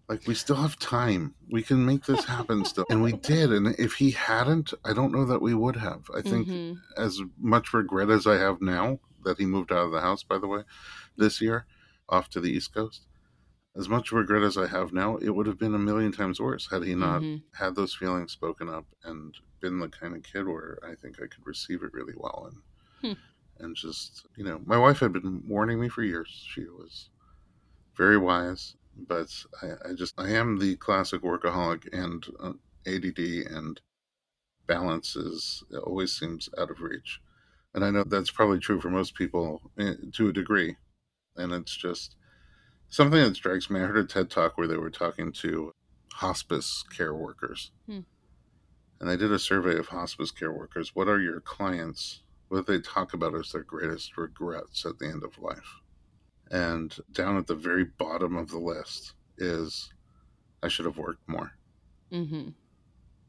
Like 0.07 0.25
we 0.25 0.33
still 0.33 0.55
have 0.55 0.79
time. 0.79 1.35
We 1.51 1.61
can 1.61 1.85
make 1.85 2.05
this 2.05 2.25
happen 2.25 2.65
still. 2.65 2.85
And 2.89 3.03
we 3.03 3.11
did. 3.13 3.51
And 3.53 3.67
if 3.77 3.93
he 3.93 4.11
hadn't, 4.11 4.73
I 4.83 4.93
don't 4.93 5.11
know 5.11 5.25
that 5.25 5.41
we 5.41 5.53
would 5.53 5.75
have. 5.75 6.09
I 6.15 6.21
think 6.23 6.47
Mhm. 6.47 6.79
as 6.97 7.21
much 7.37 7.73
regret 7.73 8.09
as 8.09 8.25
I 8.25 8.37
have 8.37 8.59
now 8.59 8.99
that 9.23 9.37
he 9.37 9.45
moved 9.45 9.71
out 9.71 9.85
of 9.85 9.91
the 9.91 10.01
house, 10.01 10.23
by 10.23 10.39
the 10.39 10.47
way, 10.47 10.63
this 11.17 11.41
year 11.41 11.67
off 12.09 12.29
to 12.31 12.41
the 12.41 12.49
East 12.49 12.73
Coast, 12.73 13.05
as 13.75 13.89
much 13.89 14.11
regret 14.11 14.43
as 14.43 14.57
I 14.57 14.67
have 14.67 14.93
now, 14.93 15.17
it 15.17 15.29
would 15.31 15.47
have 15.47 15.57
been 15.59 15.75
a 15.75 15.79
million 15.79 16.11
times 16.11 16.39
worse 16.39 16.69
had 16.71 16.83
he 16.83 16.95
not 16.95 17.25
Mhm. 17.25 17.43
had 17.55 17.75
those 17.75 17.95
feelings 17.95 18.31
spoken 18.31 18.69
up 18.69 18.87
and 19.03 19.35
been 19.59 19.79
the 19.79 19.89
kind 19.89 20.15
of 20.15 20.23
kid 20.23 20.47
where 20.47 20.79
I 20.83 20.95
think 20.95 21.21
I 21.21 21.27
could 21.27 21.45
receive 21.45 21.83
it 21.83 21.93
really 21.93 22.13
well 22.15 22.45
and 22.51 22.63
Hmm. 23.01 23.13
and 23.57 23.75
just 23.75 24.25
you 24.37 24.43
know, 24.43 24.59
my 24.65 24.77
wife 24.77 24.99
had 24.99 25.13
been 25.13 25.47
warning 25.47 25.79
me 25.79 25.89
for 25.89 26.03
years. 26.03 26.29
She 26.49 26.61
was 26.65 27.09
very 27.97 28.17
wise, 28.17 28.75
but 28.95 29.45
I, 29.61 29.89
I 29.91 29.93
just 29.95 30.19
I 30.19 30.29
am 30.31 30.59
the 30.59 30.75
classic 30.77 31.21
workaholic 31.23 31.89
and 31.93 32.25
uh, 32.39 32.53
ADD 32.87 33.43
and 33.45 33.81
balance 34.67 35.15
is 35.15 35.63
it 35.71 35.77
always 35.77 36.13
seems 36.17 36.49
out 36.57 36.71
of 36.71 36.81
reach. 36.81 37.21
And 37.73 37.85
I 37.85 37.91
know 37.91 38.03
that's 38.05 38.31
probably 38.31 38.59
true 38.59 38.81
for 38.81 38.89
most 38.91 39.15
people 39.15 39.71
eh, 39.79 39.95
to 40.13 40.29
a 40.29 40.33
degree. 40.33 40.77
And 41.37 41.53
it's 41.53 41.75
just 41.77 42.15
something 42.89 43.19
that 43.19 43.35
strikes 43.35 43.69
me. 43.69 43.79
I 43.79 43.85
heard 43.85 43.97
a 43.97 44.03
TED 44.05 44.29
talk 44.29 44.57
where 44.57 44.67
they 44.67 44.77
were 44.77 44.89
talking 44.89 45.31
to 45.33 45.71
hospice 46.13 46.83
care 46.95 47.13
workers. 47.13 47.71
Hmm. 47.85 47.99
And 48.99 49.09
they 49.09 49.15
did 49.15 49.31
a 49.31 49.39
survey 49.39 49.77
of 49.77 49.87
hospice 49.87 50.31
care 50.31 50.51
workers. 50.51 50.93
What 50.93 51.07
are 51.07 51.21
your 51.21 51.39
clients? 51.39 52.21
What 52.49 52.67
they 52.67 52.81
talk 52.81 53.13
about 53.13 53.35
as 53.35 53.51
their 53.51 53.63
greatest 53.63 54.17
regrets 54.17 54.85
at 54.85 54.99
the 54.99 55.07
end 55.07 55.23
of 55.23 55.37
life? 55.37 55.79
And 56.51 56.95
down 57.11 57.37
at 57.37 57.47
the 57.47 57.55
very 57.55 57.85
bottom 57.85 58.35
of 58.35 58.49
the 58.49 58.57
list 58.57 59.13
is 59.37 59.93
I 60.61 60.67
should 60.67 60.85
have 60.85 60.97
worked 60.97 61.27
more. 61.27 61.51
Mhm. 62.11 62.55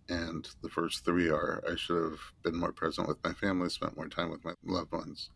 And 0.09 0.49
the 0.63 0.69
first 0.69 1.05
three 1.05 1.29
are 1.29 1.63
I 1.69 1.77
should 1.77 2.03
have 2.03 2.21
been 2.43 2.57
more 2.57 2.73
present 2.73 3.07
with 3.07 3.23
my 3.23 3.33
family, 3.35 3.69
spent 3.69 3.97
more 3.97 4.09
time 4.09 4.31
with 4.31 4.45
my 4.45 4.55
loved 4.65 4.91
ones, 4.91 5.31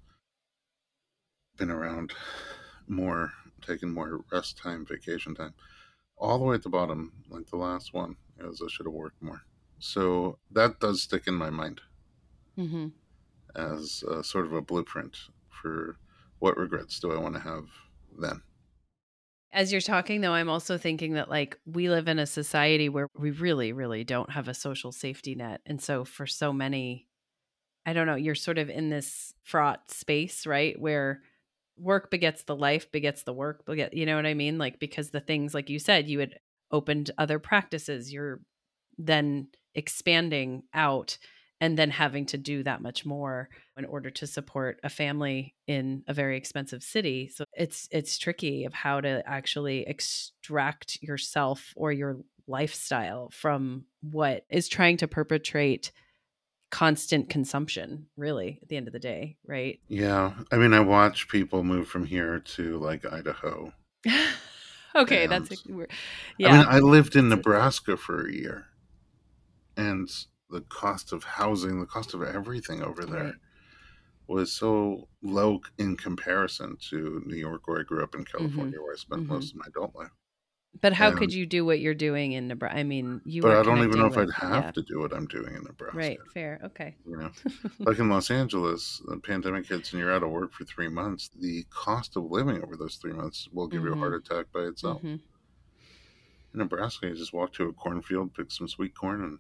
been 1.57 1.71
around 1.71 2.13
more, 2.89 3.33
taken 3.65 3.91
more 3.93 4.25
rest 4.33 4.59
time, 4.59 4.87
vacation 4.87 5.35
time. 5.35 5.55
All 6.19 6.39
the 6.39 6.45
way 6.45 6.57
at 6.57 6.63
the 6.65 6.71
bottom, 6.71 7.25
like 7.29 7.49
the 7.49 7.57
last 7.59 7.95
one, 7.95 8.17
is 8.39 8.63
I 8.63 8.69
should 8.71 8.87
have 8.87 8.95
worked 8.95 9.23
more. 9.23 9.43
So 9.81 10.39
that 10.53 10.81
does 10.81 11.03
stick 11.03 11.27
in 11.29 11.35
my 11.35 11.51
mind 11.51 11.83
Mhm. 12.57 12.95
as 13.55 14.03
a, 14.05 14.23
sort 14.25 14.47
of 14.47 14.53
a 14.53 14.61
blueprint 14.63 15.17
for 15.49 15.97
what 16.39 16.57
regrets 16.57 16.99
do 17.01 17.13
I 17.13 17.19
want 17.19 17.35
to 17.35 17.41
have 17.41 17.69
then. 18.19 18.43
As 19.53 19.71
you're 19.71 19.81
talking, 19.81 20.21
though, 20.21 20.33
I'm 20.33 20.49
also 20.49 20.77
thinking 20.77 21.13
that 21.13 21.29
like 21.31 21.61
we 21.65 21.89
live 21.89 22.09
in 22.09 22.19
a 22.19 22.27
society 22.27 22.89
where 22.89 23.07
we 23.17 23.31
really, 23.31 23.73
really 23.73 24.03
don't 24.03 24.31
have 24.31 24.49
a 24.49 24.55
social 24.55 24.91
safety 24.91 25.37
net. 25.37 25.61
And 25.65 25.81
so 25.81 26.05
for 26.05 26.27
so 26.27 26.53
many, 26.53 27.09
I 27.87 27.93
don't 27.95 28.07
know, 28.07 28.17
you're 28.17 28.35
sort 28.37 28.59
of 28.59 28.71
in 28.71 28.91
this 28.91 29.35
fraught 29.43 29.91
space, 29.91 30.47
right? 30.47 30.81
Where 30.81 31.23
work 31.77 32.11
begets 32.11 32.45
the 32.45 32.57
life, 32.57 32.91
begets 32.93 33.23
the 33.23 33.33
work, 33.33 33.65
beget, 33.67 33.95
you 33.95 34.07
know 34.07 34.17
what 34.17 34.27
I 34.27 34.35
mean? 34.35 34.59
Like, 34.59 34.79
because 34.79 35.11
the 35.11 35.21
things, 35.21 35.55
like 35.55 35.71
you 35.71 35.79
said, 35.79 36.09
you 36.09 36.21
had 36.21 36.39
opened 36.71 37.11
other 37.19 37.39
practices, 37.39 38.13
you're 38.13 38.41
then 38.99 39.49
expanding 39.75 40.63
out 40.73 41.19
and 41.61 41.79
then 41.79 41.91
having 41.91 42.27
to 42.27 42.39
do 42.39 42.63
that 42.63 42.83
much 42.83 43.07
more 43.07 43.49
in 43.79 43.85
order 43.85 44.11
to 44.11 44.27
support 44.27 44.79
a 44.83 44.91
family 44.91 45.55
in 45.67 46.03
a 46.07 46.15
very 46.15 46.37
expensive 46.37 46.83
city 46.83 47.31
so 47.33 47.45
it's 47.55 47.89
it's 47.91 48.19
tricky 48.19 48.65
of 48.65 48.73
how 48.75 49.01
to 49.01 49.23
actually 49.27 49.87
extract 49.87 51.03
yourself 51.03 51.73
or 51.77 51.93
your 51.93 52.19
lifestyle 52.47 53.31
from 53.33 53.85
what 54.03 54.45
is 54.51 54.69
trying 54.69 54.97
to 54.97 55.09
perpetrate 55.09 55.91
constant 56.75 57.31
consumption 57.31 58.07
really 58.17 58.59
at 58.63 58.69
the 58.69 58.77
end 58.77 58.89
of 58.89 58.93
the 58.93 58.99
day 58.99 59.37
right 59.47 59.79
Yeah. 59.89 60.35
I 60.51 60.57
mean, 60.57 60.73
I 60.75 60.81
watch 60.81 61.29
people 61.29 61.63
move 61.63 61.87
from 61.87 62.05
here 62.05 62.41
to 62.57 62.79
like 62.79 63.05
Idaho. 63.07 63.73
okay 64.97 65.27
that's 65.29 65.51
And- 65.51 65.77
we're- 65.77 65.89
I 66.49 66.53
mean, 66.57 66.67
I 66.69 66.81
lived 66.81 67.15
in 67.15 67.29
Nebraska 67.29 67.97
for 67.97 68.27
a 68.27 68.33
year, 68.33 68.67
and 69.77 70.09
the 70.51 70.63
cost 70.63 71.13
of 71.13 71.23
housing, 71.25 71.79
the 71.81 71.87
cost 71.87 72.13
of 72.15 72.23
everything 72.23 72.83
over 72.83 73.05
there 73.05 73.25
Right. 73.25 73.35
was 74.27 74.53
so 74.53 75.09
low 75.23 75.61
in 75.79 75.97
comparison 75.97 76.77
to 76.91 77.23
New 77.27 77.37
York, 77.37 77.67
where 77.69 77.81
I 77.81 77.85
grew 77.85 78.03
up 78.03 78.15
in 78.15 78.25
California, 78.25 78.81
where 78.83 78.95
I 78.95 78.97
spent 78.97 79.23
Mhm. 79.25 79.29
most 79.29 79.53
of 79.53 79.57
my 79.59 79.67
adult 79.69 79.95
life. 79.95 80.11
But 80.81 80.93
how 80.93 81.09
and- 81.09 81.19
could 81.19 81.33
you 81.33 81.47
do 81.47 81.65
what 81.65 81.81
you're 81.81 81.95
doing 81.95 82.33
in 82.33 82.49
nebraska 82.49 82.79
i 82.79 82.83
mean 82.83 83.21
you 83.25 83.43
but 83.43 83.57
I 83.57 83.63
don't 83.63 83.79
even 83.79 83.99
know 83.99 84.07
if 84.07 84.17
I'd 84.19 84.31
have 84.33 84.65
yeah, 84.65 84.71
to 84.73 84.83
do 84.83 85.01
what 85.01 85.13
I'm 85.13 85.27
doing 85.27 85.55
in 85.55 85.63
Nebraska. 85.65 85.97
right 85.97 86.19
fair 86.33 86.61
okay 86.65 86.97
You 87.07 87.17
know, 87.17 87.31
like 87.81 87.99
in 87.99 88.09
Los 88.09 88.31
Angeles, 88.31 89.03
the 89.07 89.19
pandemic 89.19 89.67
hits 89.67 89.93
and 89.93 90.01
you're 90.01 90.13
out 90.13 90.23
of 90.23 90.31
work 90.31 90.53
for 90.53 90.65
three 90.65 90.89
months. 90.89 91.31
The 91.39 91.65
cost 91.71 92.17
of 92.17 92.25
living 92.31 92.63
over 92.63 92.77
those 92.77 92.97
three 92.97 93.13
months 93.13 93.49
will 93.53 93.67
give 93.69 93.83
you 93.83 93.93
a 93.93 93.97
heart 93.97 94.15
attack 94.15 94.47
by 94.53 94.61
itself. 94.61 95.03
Mhm. 95.03 95.21
In 96.53 96.59
Nebraska, 96.59 97.09
you 97.09 97.15
just 97.15 97.33
walk 97.33 97.53
to 97.55 97.69
a 97.69 97.73
cornfield, 97.73 98.35
pick 98.35 98.51
some 98.51 98.69
sweet 98.69 98.95
corn, 98.95 99.23
and 99.23 99.39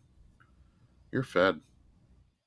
you're 1.12 1.22
fed. 1.22 1.60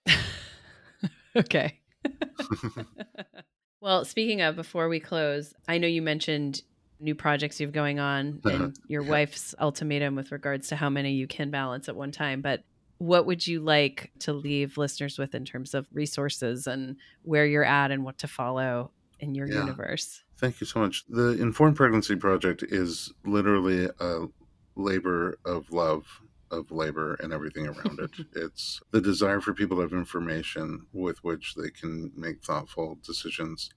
okay. 1.35 1.79
well, 3.81 4.05
speaking 4.05 4.41
of, 4.41 4.55
before 4.55 4.89
we 4.89 4.99
close, 4.99 5.53
I 5.67 5.77
know 5.77 5.87
you 5.87 6.01
mentioned 6.01 6.61
new 6.99 7.15
projects 7.15 7.59
you've 7.59 7.71
going 7.71 7.99
on 7.99 8.41
uh-huh. 8.43 8.55
and 8.55 8.79
your 8.87 9.03
wife's 9.03 9.53
ultimatum 9.59 10.15
with 10.15 10.31
regards 10.31 10.69
to 10.69 10.75
how 10.75 10.89
many 10.89 11.13
you 11.13 11.27
can 11.27 11.51
balance 11.51 11.87
at 11.89 11.95
one 11.95 12.11
time. 12.11 12.41
But 12.41 12.63
what 12.97 13.25
would 13.25 13.45
you 13.45 13.59
like 13.59 14.11
to 14.19 14.33
leave 14.33 14.77
listeners 14.77 15.17
with 15.17 15.35
in 15.35 15.45
terms 15.45 15.73
of 15.73 15.87
resources 15.93 16.65
and 16.67 16.97
where 17.21 17.45
you're 17.45 17.63
at 17.63 17.91
and 17.91 18.03
what 18.03 18.17
to 18.19 18.27
follow 18.27 18.91
in 19.19 19.35
your 19.35 19.47
Yeah. 19.47 19.59
universe? 19.59 20.23
Thank 20.37 20.59
you 20.61 20.67
so 20.67 20.79
much. 20.79 21.05
The 21.07 21.39
Informed 21.41 21.75
Pregnancy 21.75 22.15
Project 22.15 22.63
is 22.63 23.13
literally 23.25 23.89
a 23.99 24.27
labor 24.75 25.37
of 25.45 25.71
love 25.71 26.21
of 26.49 26.71
labor 26.71 27.15
and 27.15 27.33
everything 27.33 27.67
around 27.67 27.99
it. 27.99 28.11
it's 28.35 28.79
the 28.91 29.01
desire 29.01 29.41
for 29.41 29.53
people 29.53 29.77
to 29.77 29.81
have 29.81 29.91
information 29.91 30.87
with 30.93 31.21
which 31.23 31.55
they 31.55 31.69
can 31.69 32.11
make 32.15 32.41
thoughtful 32.41 32.97
decisions 33.05 33.69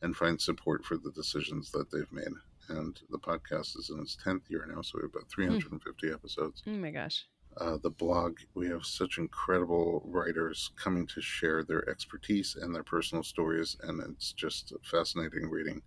and 0.00 0.16
find 0.16 0.40
support 0.40 0.84
for 0.84 0.96
the 0.96 1.10
decisions 1.12 1.70
that 1.72 1.90
they've 1.90 2.12
made. 2.12 2.32
And 2.68 2.98
the 3.10 3.18
podcast 3.18 3.78
is 3.78 3.90
in 3.90 4.00
its 4.00 4.16
10th 4.24 4.48
year 4.48 4.66
now, 4.72 4.82
so 4.82 4.98
we 4.98 5.02
have 5.02 5.10
about 5.14 5.28
350 5.30 6.10
episodes. 6.10 6.62
Oh 6.66 6.70
my 6.70 6.90
gosh. 6.90 7.24
uh, 7.60 7.76
the 7.82 7.90
blog. 7.90 8.38
We 8.54 8.68
have 8.68 8.84
such 8.84 9.18
incredible 9.18 10.02
writers 10.04 10.70
coming 10.76 11.06
to 11.08 11.20
share 11.20 11.62
their 11.62 11.88
expertise 11.88 12.56
and 12.60 12.74
their 12.74 12.82
personal 12.82 13.22
stories, 13.22 13.76
and 13.82 14.00
it's 14.10 14.32
just 14.32 14.72
fascinating 14.82 15.48
reading. 15.50 15.82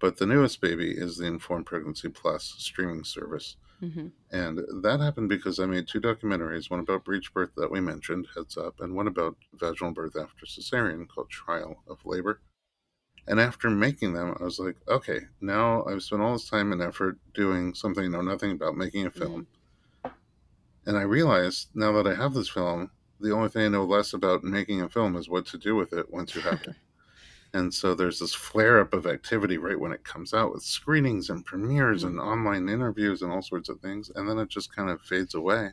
But 0.00 0.16
the 0.18 0.26
newest 0.26 0.60
baby 0.60 0.90
is 0.92 1.16
the 1.16 1.26
Informed 1.26 1.66
Pregnancy 1.66 2.08
Plus 2.08 2.54
streaming 2.58 3.04
service. 3.04 3.56
Mm-hmm. 3.82 4.08
And 4.30 4.60
that 4.82 5.00
happened 5.00 5.28
because 5.28 5.58
I 5.58 5.66
made 5.66 5.88
two 5.88 6.00
documentaries 6.00 6.70
one 6.70 6.80
about 6.80 7.04
breech 7.04 7.32
birth 7.34 7.50
that 7.56 7.70
we 7.70 7.80
mentioned, 7.80 8.28
heads 8.34 8.56
up, 8.56 8.80
and 8.80 8.94
one 8.94 9.06
about 9.08 9.36
vaginal 9.54 9.92
birth 9.92 10.16
after 10.16 10.46
cesarean 10.46 11.06
called 11.08 11.30
Trial 11.30 11.82
of 11.88 11.98
Labor. 12.04 12.40
And 13.26 13.40
after 13.40 13.70
making 13.70 14.12
them, 14.12 14.36
I 14.38 14.44
was 14.44 14.58
like, 14.58 14.76
okay, 14.86 15.20
now 15.40 15.84
I've 15.84 16.02
spent 16.02 16.20
all 16.20 16.34
this 16.34 16.48
time 16.48 16.72
and 16.72 16.82
effort 16.82 17.18
doing 17.32 17.74
something 17.74 18.04
I 18.04 18.08
know 18.08 18.20
nothing 18.20 18.50
about, 18.50 18.76
making 18.76 19.06
a 19.06 19.10
film. 19.10 19.46
Mm-hmm. 20.04 20.10
And 20.86 20.98
I 20.98 21.02
realized 21.02 21.68
now 21.74 21.92
that 21.92 22.06
I 22.06 22.14
have 22.14 22.34
this 22.34 22.50
film, 22.50 22.90
the 23.20 23.32
only 23.32 23.48
thing 23.48 23.62
I 23.62 23.68
know 23.68 23.84
less 23.84 24.12
about 24.12 24.44
making 24.44 24.82
a 24.82 24.88
film 24.88 25.16
is 25.16 25.30
what 25.30 25.46
to 25.46 25.58
do 25.58 25.74
with 25.74 25.94
it 25.94 26.12
once 26.12 26.34
you 26.34 26.42
have 26.42 26.60
it. 26.62 26.74
and 27.54 27.72
so 27.72 27.94
there's 27.94 28.18
this 28.18 28.34
flare 28.34 28.80
up 28.80 28.92
of 28.92 29.06
activity 29.06 29.56
right 29.56 29.80
when 29.80 29.92
it 29.92 30.04
comes 30.04 30.34
out 30.34 30.52
with 30.52 30.62
screenings 30.62 31.30
and 31.30 31.46
premieres 31.46 32.04
mm-hmm. 32.04 32.18
and 32.18 32.20
online 32.20 32.68
interviews 32.68 33.22
and 33.22 33.32
all 33.32 33.40
sorts 33.40 33.70
of 33.70 33.80
things. 33.80 34.10
And 34.14 34.28
then 34.28 34.38
it 34.38 34.50
just 34.50 34.74
kind 34.74 34.90
of 34.90 35.00
fades 35.00 35.34
away. 35.34 35.70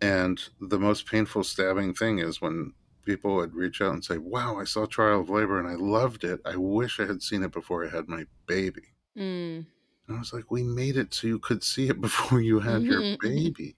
And 0.00 0.42
the 0.60 0.78
most 0.78 1.06
painful 1.06 1.44
stabbing 1.44 1.94
thing 1.94 2.18
is 2.18 2.40
when 2.40 2.72
people 3.06 3.36
would 3.36 3.54
reach 3.54 3.80
out 3.80 3.94
and 3.94 4.04
say, 4.04 4.18
Wow, 4.18 4.58
I 4.58 4.64
saw 4.64 4.84
Trial 4.84 5.20
of 5.20 5.30
Labor 5.30 5.58
and 5.58 5.68
I 5.68 5.76
loved 5.76 6.24
it. 6.24 6.40
I 6.44 6.56
wish 6.56 7.00
I 7.00 7.06
had 7.06 7.22
seen 7.22 7.42
it 7.42 7.52
before 7.52 7.86
I 7.86 7.88
had 7.88 8.08
my 8.08 8.26
baby. 8.46 8.82
Mm. 9.16 9.64
And 10.06 10.16
I 10.16 10.18
was 10.18 10.32
like, 10.32 10.50
We 10.50 10.62
made 10.62 10.96
it 10.96 11.14
so 11.14 11.28
you 11.28 11.38
could 11.38 11.62
see 11.62 11.88
it 11.88 12.00
before 12.02 12.40
you 12.40 12.60
had 12.60 12.82
your 12.82 13.16
baby. 13.22 13.76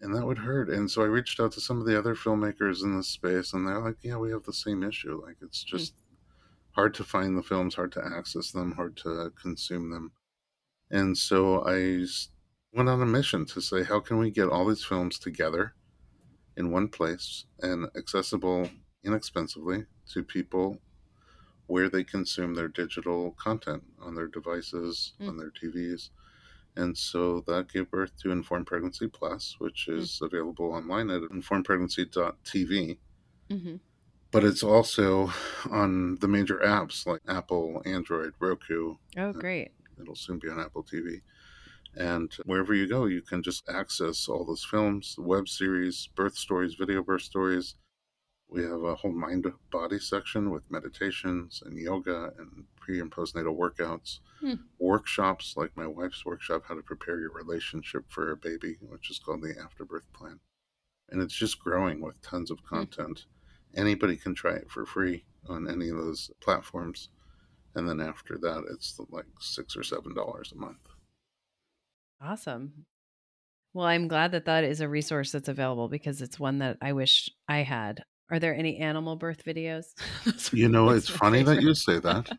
And 0.00 0.14
that 0.14 0.24
would 0.24 0.38
hurt. 0.38 0.70
And 0.70 0.88
so 0.90 1.02
I 1.02 1.06
reached 1.06 1.40
out 1.40 1.52
to 1.52 1.60
some 1.60 1.80
of 1.80 1.86
the 1.86 1.98
other 1.98 2.14
filmmakers 2.14 2.84
in 2.84 2.96
this 2.96 3.08
space, 3.08 3.52
and 3.52 3.66
they're 3.66 3.80
like, 3.80 3.96
Yeah, 4.02 4.16
we 4.16 4.30
have 4.30 4.44
the 4.44 4.52
same 4.52 4.82
issue. 4.82 5.20
Like, 5.22 5.36
it's 5.42 5.64
mm. 5.64 5.66
just 5.66 5.94
mm. 5.94 5.98
hard 6.70 6.94
to 6.94 7.04
find 7.04 7.36
the 7.36 7.42
films, 7.42 7.74
hard 7.74 7.92
to 7.92 8.04
access 8.16 8.52
them, 8.52 8.72
hard 8.72 8.96
to 8.98 9.32
consume 9.40 9.90
them. 9.90 10.12
And 10.90 11.18
so 11.18 11.64
I 11.66 12.06
went 12.72 12.88
on 12.88 13.02
a 13.02 13.06
mission 13.06 13.44
to 13.46 13.60
say, 13.60 13.82
How 13.82 14.00
can 14.00 14.18
we 14.18 14.30
get 14.30 14.48
all 14.48 14.66
these 14.66 14.84
films 14.84 15.18
together? 15.18 15.74
In 16.58 16.72
one 16.72 16.88
place 16.88 17.44
and 17.60 17.86
accessible 17.96 18.68
inexpensively 19.04 19.86
to 20.10 20.22
people 20.22 20.78
where 21.68 21.88
they 21.88 22.02
consume 22.02 22.54
their 22.54 22.68
digital 22.68 23.30
content 23.32 23.82
on 24.02 24.14
their 24.14 24.26
devices, 24.26 25.12
mm. 25.20 25.28
on 25.28 25.36
their 25.36 25.50
TVs. 25.50 26.10
And 26.76 26.96
so 26.96 27.44
that 27.46 27.72
gave 27.72 27.90
birth 27.90 28.12
to 28.22 28.32
Informed 28.32 28.66
Pregnancy 28.66 29.06
Plus, 29.06 29.54
which 29.58 29.86
mm. 29.88 29.98
is 29.98 30.18
mm. 30.20 30.26
available 30.26 30.72
online 30.72 31.10
at 31.10 31.22
informedpregnancy.tv. 31.22 32.98
Mm-hmm. 33.50 33.76
But 34.30 34.44
it's 34.44 34.62
also 34.62 35.30
on 35.70 36.16
the 36.16 36.28
major 36.28 36.56
apps 36.58 37.06
like 37.06 37.20
Apple, 37.28 37.82
Android, 37.86 38.32
Roku. 38.40 38.96
Oh, 39.16 39.32
great. 39.32 39.70
It'll 40.00 40.14
soon 40.14 40.38
be 40.38 40.48
on 40.48 40.60
Apple 40.60 40.84
TV. 40.84 41.22
And 41.98 42.32
wherever 42.44 42.72
you 42.72 42.86
go, 42.86 43.06
you 43.06 43.22
can 43.22 43.42
just 43.42 43.68
access 43.68 44.28
all 44.28 44.44
those 44.44 44.64
films, 44.64 45.16
web 45.18 45.48
series, 45.48 46.08
birth 46.14 46.38
stories, 46.38 46.74
video 46.74 47.02
birth 47.02 47.22
stories. 47.22 47.74
We 48.48 48.62
have 48.62 48.84
a 48.84 48.94
whole 48.94 49.12
mind 49.12 49.46
body 49.72 49.98
section 49.98 50.50
with 50.50 50.70
meditations 50.70 51.60
and 51.66 51.76
yoga 51.76 52.32
and 52.38 52.66
pre 52.80 53.00
and 53.00 53.10
postnatal 53.10 53.58
workouts, 53.58 54.20
hmm. 54.38 54.54
workshops 54.78 55.54
like 55.56 55.76
my 55.76 55.88
wife's 55.88 56.24
workshop, 56.24 56.62
How 56.68 56.76
to 56.76 56.82
Prepare 56.82 57.18
Your 57.18 57.32
Relationship 57.32 58.04
for 58.06 58.30
a 58.30 58.36
Baby, 58.36 58.76
which 58.80 59.10
is 59.10 59.18
called 59.18 59.42
the 59.42 59.58
Afterbirth 59.60 60.10
Plan. 60.12 60.38
And 61.10 61.20
it's 61.20 61.36
just 61.36 61.58
growing 61.58 62.00
with 62.00 62.22
tons 62.22 62.52
of 62.52 62.60
hmm. 62.60 62.76
content. 62.76 63.26
Hmm. 63.74 63.80
Anybody 63.80 64.16
can 64.16 64.36
try 64.36 64.52
it 64.52 64.70
for 64.70 64.86
free 64.86 65.24
on 65.48 65.68
any 65.68 65.88
of 65.88 65.96
those 65.96 66.30
platforms. 66.40 67.08
And 67.74 67.88
then 67.88 68.00
after 68.00 68.38
that, 68.38 68.64
it's 68.70 69.00
like 69.10 69.26
six 69.40 69.76
or 69.76 69.82
seven 69.82 70.14
dollars 70.14 70.52
a 70.52 70.58
month. 70.58 70.87
Awesome. 72.20 72.86
Well, 73.74 73.86
I'm 73.86 74.08
glad 74.08 74.32
that 74.32 74.46
that 74.46 74.64
is 74.64 74.80
a 74.80 74.88
resource 74.88 75.32
that's 75.32 75.48
available 75.48 75.88
because 75.88 76.20
it's 76.22 76.40
one 76.40 76.58
that 76.58 76.78
I 76.80 76.92
wish 76.92 77.30
I 77.48 77.58
had. 77.58 78.02
Are 78.30 78.38
there 78.38 78.54
any 78.54 78.78
animal 78.78 79.16
birth 79.16 79.44
videos? 79.44 79.86
you 80.52 80.68
know, 80.68 80.90
it's 80.90 81.08
funny 81.08 81.38
favorite. 81.38 81.56
that 81.56 81.62
you 81.62 81.74
say 81.74 81.98
that 82.00 82.36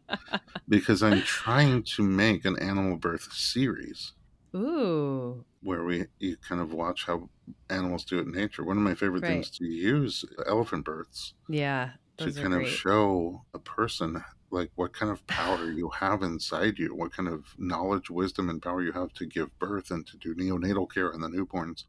because 0.67 1.01
I'm 1.01 1.21
trying 1.23 1.83
to 1.95 2.03
make 2.03 2.45
an 2.45 2.59
animal 2.59 2.97
birth 2.97 3.31
series. 3.31 4.13
Ooh. 4.55 5.45
Where 5.61 5.83
we 5.83 6.05
you 6.19 6.37
kind 6.37 6.61
of 6.61 6.73
watch 6.73 7.05
how 7.05 7.29
animals 7.69 8.05
do 8.05 8.19
it 8.19 8.27
in 8.27 8.31
nature. 8.31 8.63
One 8.63 8.77
of 8.77 8.83
my 8.83 8.95
favorite 8.95 9.23
right. 9.23 9.29
things 9.29 9.49
to 9.51 9.65
use 9.65 10.25
elephant 10.47 10.85
births. 10.85 11.33
Yeah. 11.47 11.91
To 12.17 12.31
kind 12.31 12.53
of 12.53 12.67
show 12.67 13.45
a 13.53 13.59
person 13.59 14.23
like 14.51 14.71
what 14.75 14.93
kind 14.93 15.11
of 15.11 15.25
power 15.27 15.71
you 15.71 15.89
have 15.89 16.21
inside 16.21 16.77
you, 16.77 16.95
what 16.95 17.13
kind 17.13 17.29
of 17.29 17.55
knowledge, 17.57 18.09
wisdom, 18.09 18.49
and 18.49 18.61
power 18.61 18.81
you 18.81 18.91
have 18.91 19.13
to 19.13 19.25
give 19.25 19.57
birth 19.59 19.91
and 19.91 20.05
to 20.07 20.17
do 20.17 20.35
neonatal 20.35 20.91
care 20.91 21.13
on 21.13 21.21
the 21.21 21.27
newborns. 21.27 21.83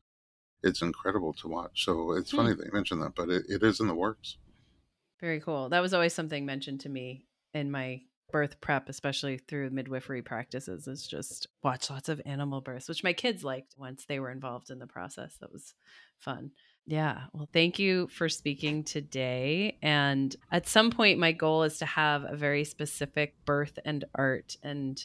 It's 0.63 0.83
incredible 0.83 1.33
to 1.35 1.49
watch. 1.49 1.85
So 1.85 2.13
it's 2.13 2.31
hmm. 2.31 2.39
funny 2.39 2.55
that 2.55 2.67
you 2.67 2.73
mentioned 2.73 3.03
that, 3.03 3.15
but 3.15 3.29
it, 3.29 3.45
it 3.49 3.63
is 3.63 3.81
in 3.81 3.87
the 3.87 3.95
works. 3.95 4.37
Very 5.21 5.41
cool. 5.41 5.69
That 5.69 5.81
was 5.81 5.95
always 5.95 6.15
something 6.15 6.47
mentioned 6.47 6.81
to 6.81 6.89
me 6.89 7.27
in 7.53 7.71
my 7.71 8.03
birth 8.31 8.61
prep, 8.61 8.89
especially 8.89 9.39
through 9.39 9.71
midwifery 9.71 10.23
practices, 10.23 10.87
is 10.87 11.07
just 11.07 11.49
watch 11.63 11.91
lots 11.91 12.09
of 12.09 12.23
animal 12.25 12.61
births, 12.61 12.89
which 12.89 13.05
my 13.05 13.13
kids 13.13 13.45
liked 13.45 13.75
once 13.77 14.05
they 14.07 14.21
were 14.21 14.31
involved 14.31 14.71
in 14.71 14.79
the 14.79 14.87
process. 14.87 15.37
That 15.41 15.53
was 15.53 15.75
fun. 16.19 16.53
Yeah. 16.91 17.21
Well, 17.33 17.49
thank 17.53 17.79
you 17.79 18.09
for 18.09 18.29
speaking 18.29 18.83
today. 18.83 19.79
And 19.81 20.35
at 20.51 20.67
some 20.67 20.91
point, 20.91 21.21
my 21.21 21.31
goal 21.31 21.63
is 21.63 21.79
to 21.79 21.87
have 21.87 22.25
a 22.25 22.35
very 22.35 22.65
specific 22.65 23.37
birth 23.45 23.79
and 23.85 24.05
art 24.13 24.57
and 24.65 25.01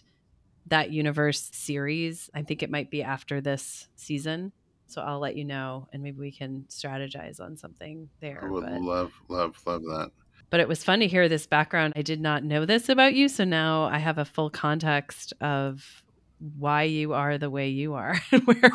that 0.65 0.89
universe 0.89 1.47
series. 1.53 2.27
I 2.33 2.41
think 2.41 2.63
it 2.63 2.71
might 2.71 2.89
be 2.89 3.03
after 3.03 3.39
this 3.39 3.87
season. 3.95 4.51
So 4.87 5.03
I'll 5.03 5.19
let 5.19 5.35
you 5.35 5.45
know 5.45 5.87
and 5.93 6.01
maybe 6.01 6.17
we 6.17 6.31
can 6.31 6.65
strategize 6.69 7.39
on 7.39 7.55
something 7.55 8.09
there. 8.19 8.39
I 8.43 8.49
would 8.49 8.63
but, 8.63 8.81
love, 8.81 9.13
love, 9.27 9.61
love 9.67 9.83
that. 9.83 10.09
But 10.49 10.61
it 10.61 10.67
was 10.67 10.83
fun 10.83 11.01
to 11.01 11.07
hear 11.07 11.29
this 11.29 11.45
background. 11.45 11.93
I 11.95 12.01
did 12.01 12.19
not 12.19 12.43
know 12.43 12.65
this 12.65 12.89
about 12.89 13.13
you. 13.13 13.29
So 13.29 13.43
now 13.43 13.83
I 13.83 13.99
have 13.99 14.17
a 14.17 14.25
full 14.25 14.49
context 14.49 15.33
of 15.39 16.01
why 16.39 16.83
you 16.83 17.13
are 17.13 17.37
the 17.37 17.49
way 17.49 17.69
you 17.69 17.93
are. 17.93 18.19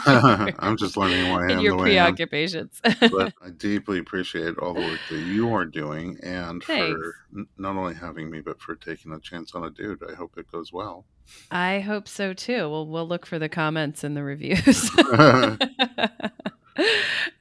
I'm 0.06 0.76
just 0.76 0.96
learning 0.96 1.30
why 1.30 1.48
I 1.48 1.52
am 1.52 1.60
your 1.60 1.78
preoccupations. 1.78 2.80
but 2.82 3.34
I 3.42 3.50
deeply 3.56 3.98
appreciate 3.98 4.58
all 4.58 4.74
the 4.74 4.80
work 4.80 5.00
that 5.10 5.18
you 5.18 5.52
are 5.54 5.64
doing 5.64 6.18
and 6.22 6.62
Thanks. 6.62 6.98
for 6.98 7.46
not 7.58 7.76
only 7.76 7.94
having 7.94 8.30
me, 8.30 8.40
but 8.40 8.60
for 8.60 8.74
taking 8.74 9.12
a 9.12 9.20
chance 9.20 9.54
on 9.54 9.64
a 9.64 9.70
dude. 9.70 10.02
I 10.08 10.14
hope 10.14 10.38
it 10.38 10.50
goes 10.50 10.72
well. 10.72 11.04
I 11.50 11.80
hope 11.80 12.08
so 12.08 12.32
too. 12.32 12.68
Well, 12.68 12.86
we'll 12.86 13.08
look 13.08 13.26
for 13.26 13.38
the 13.38 13.48
comments 13.48 14.02
and 14.02 14.16
the 14.16 14.22
reviews. 14.22 14.90
all 14.98 15.56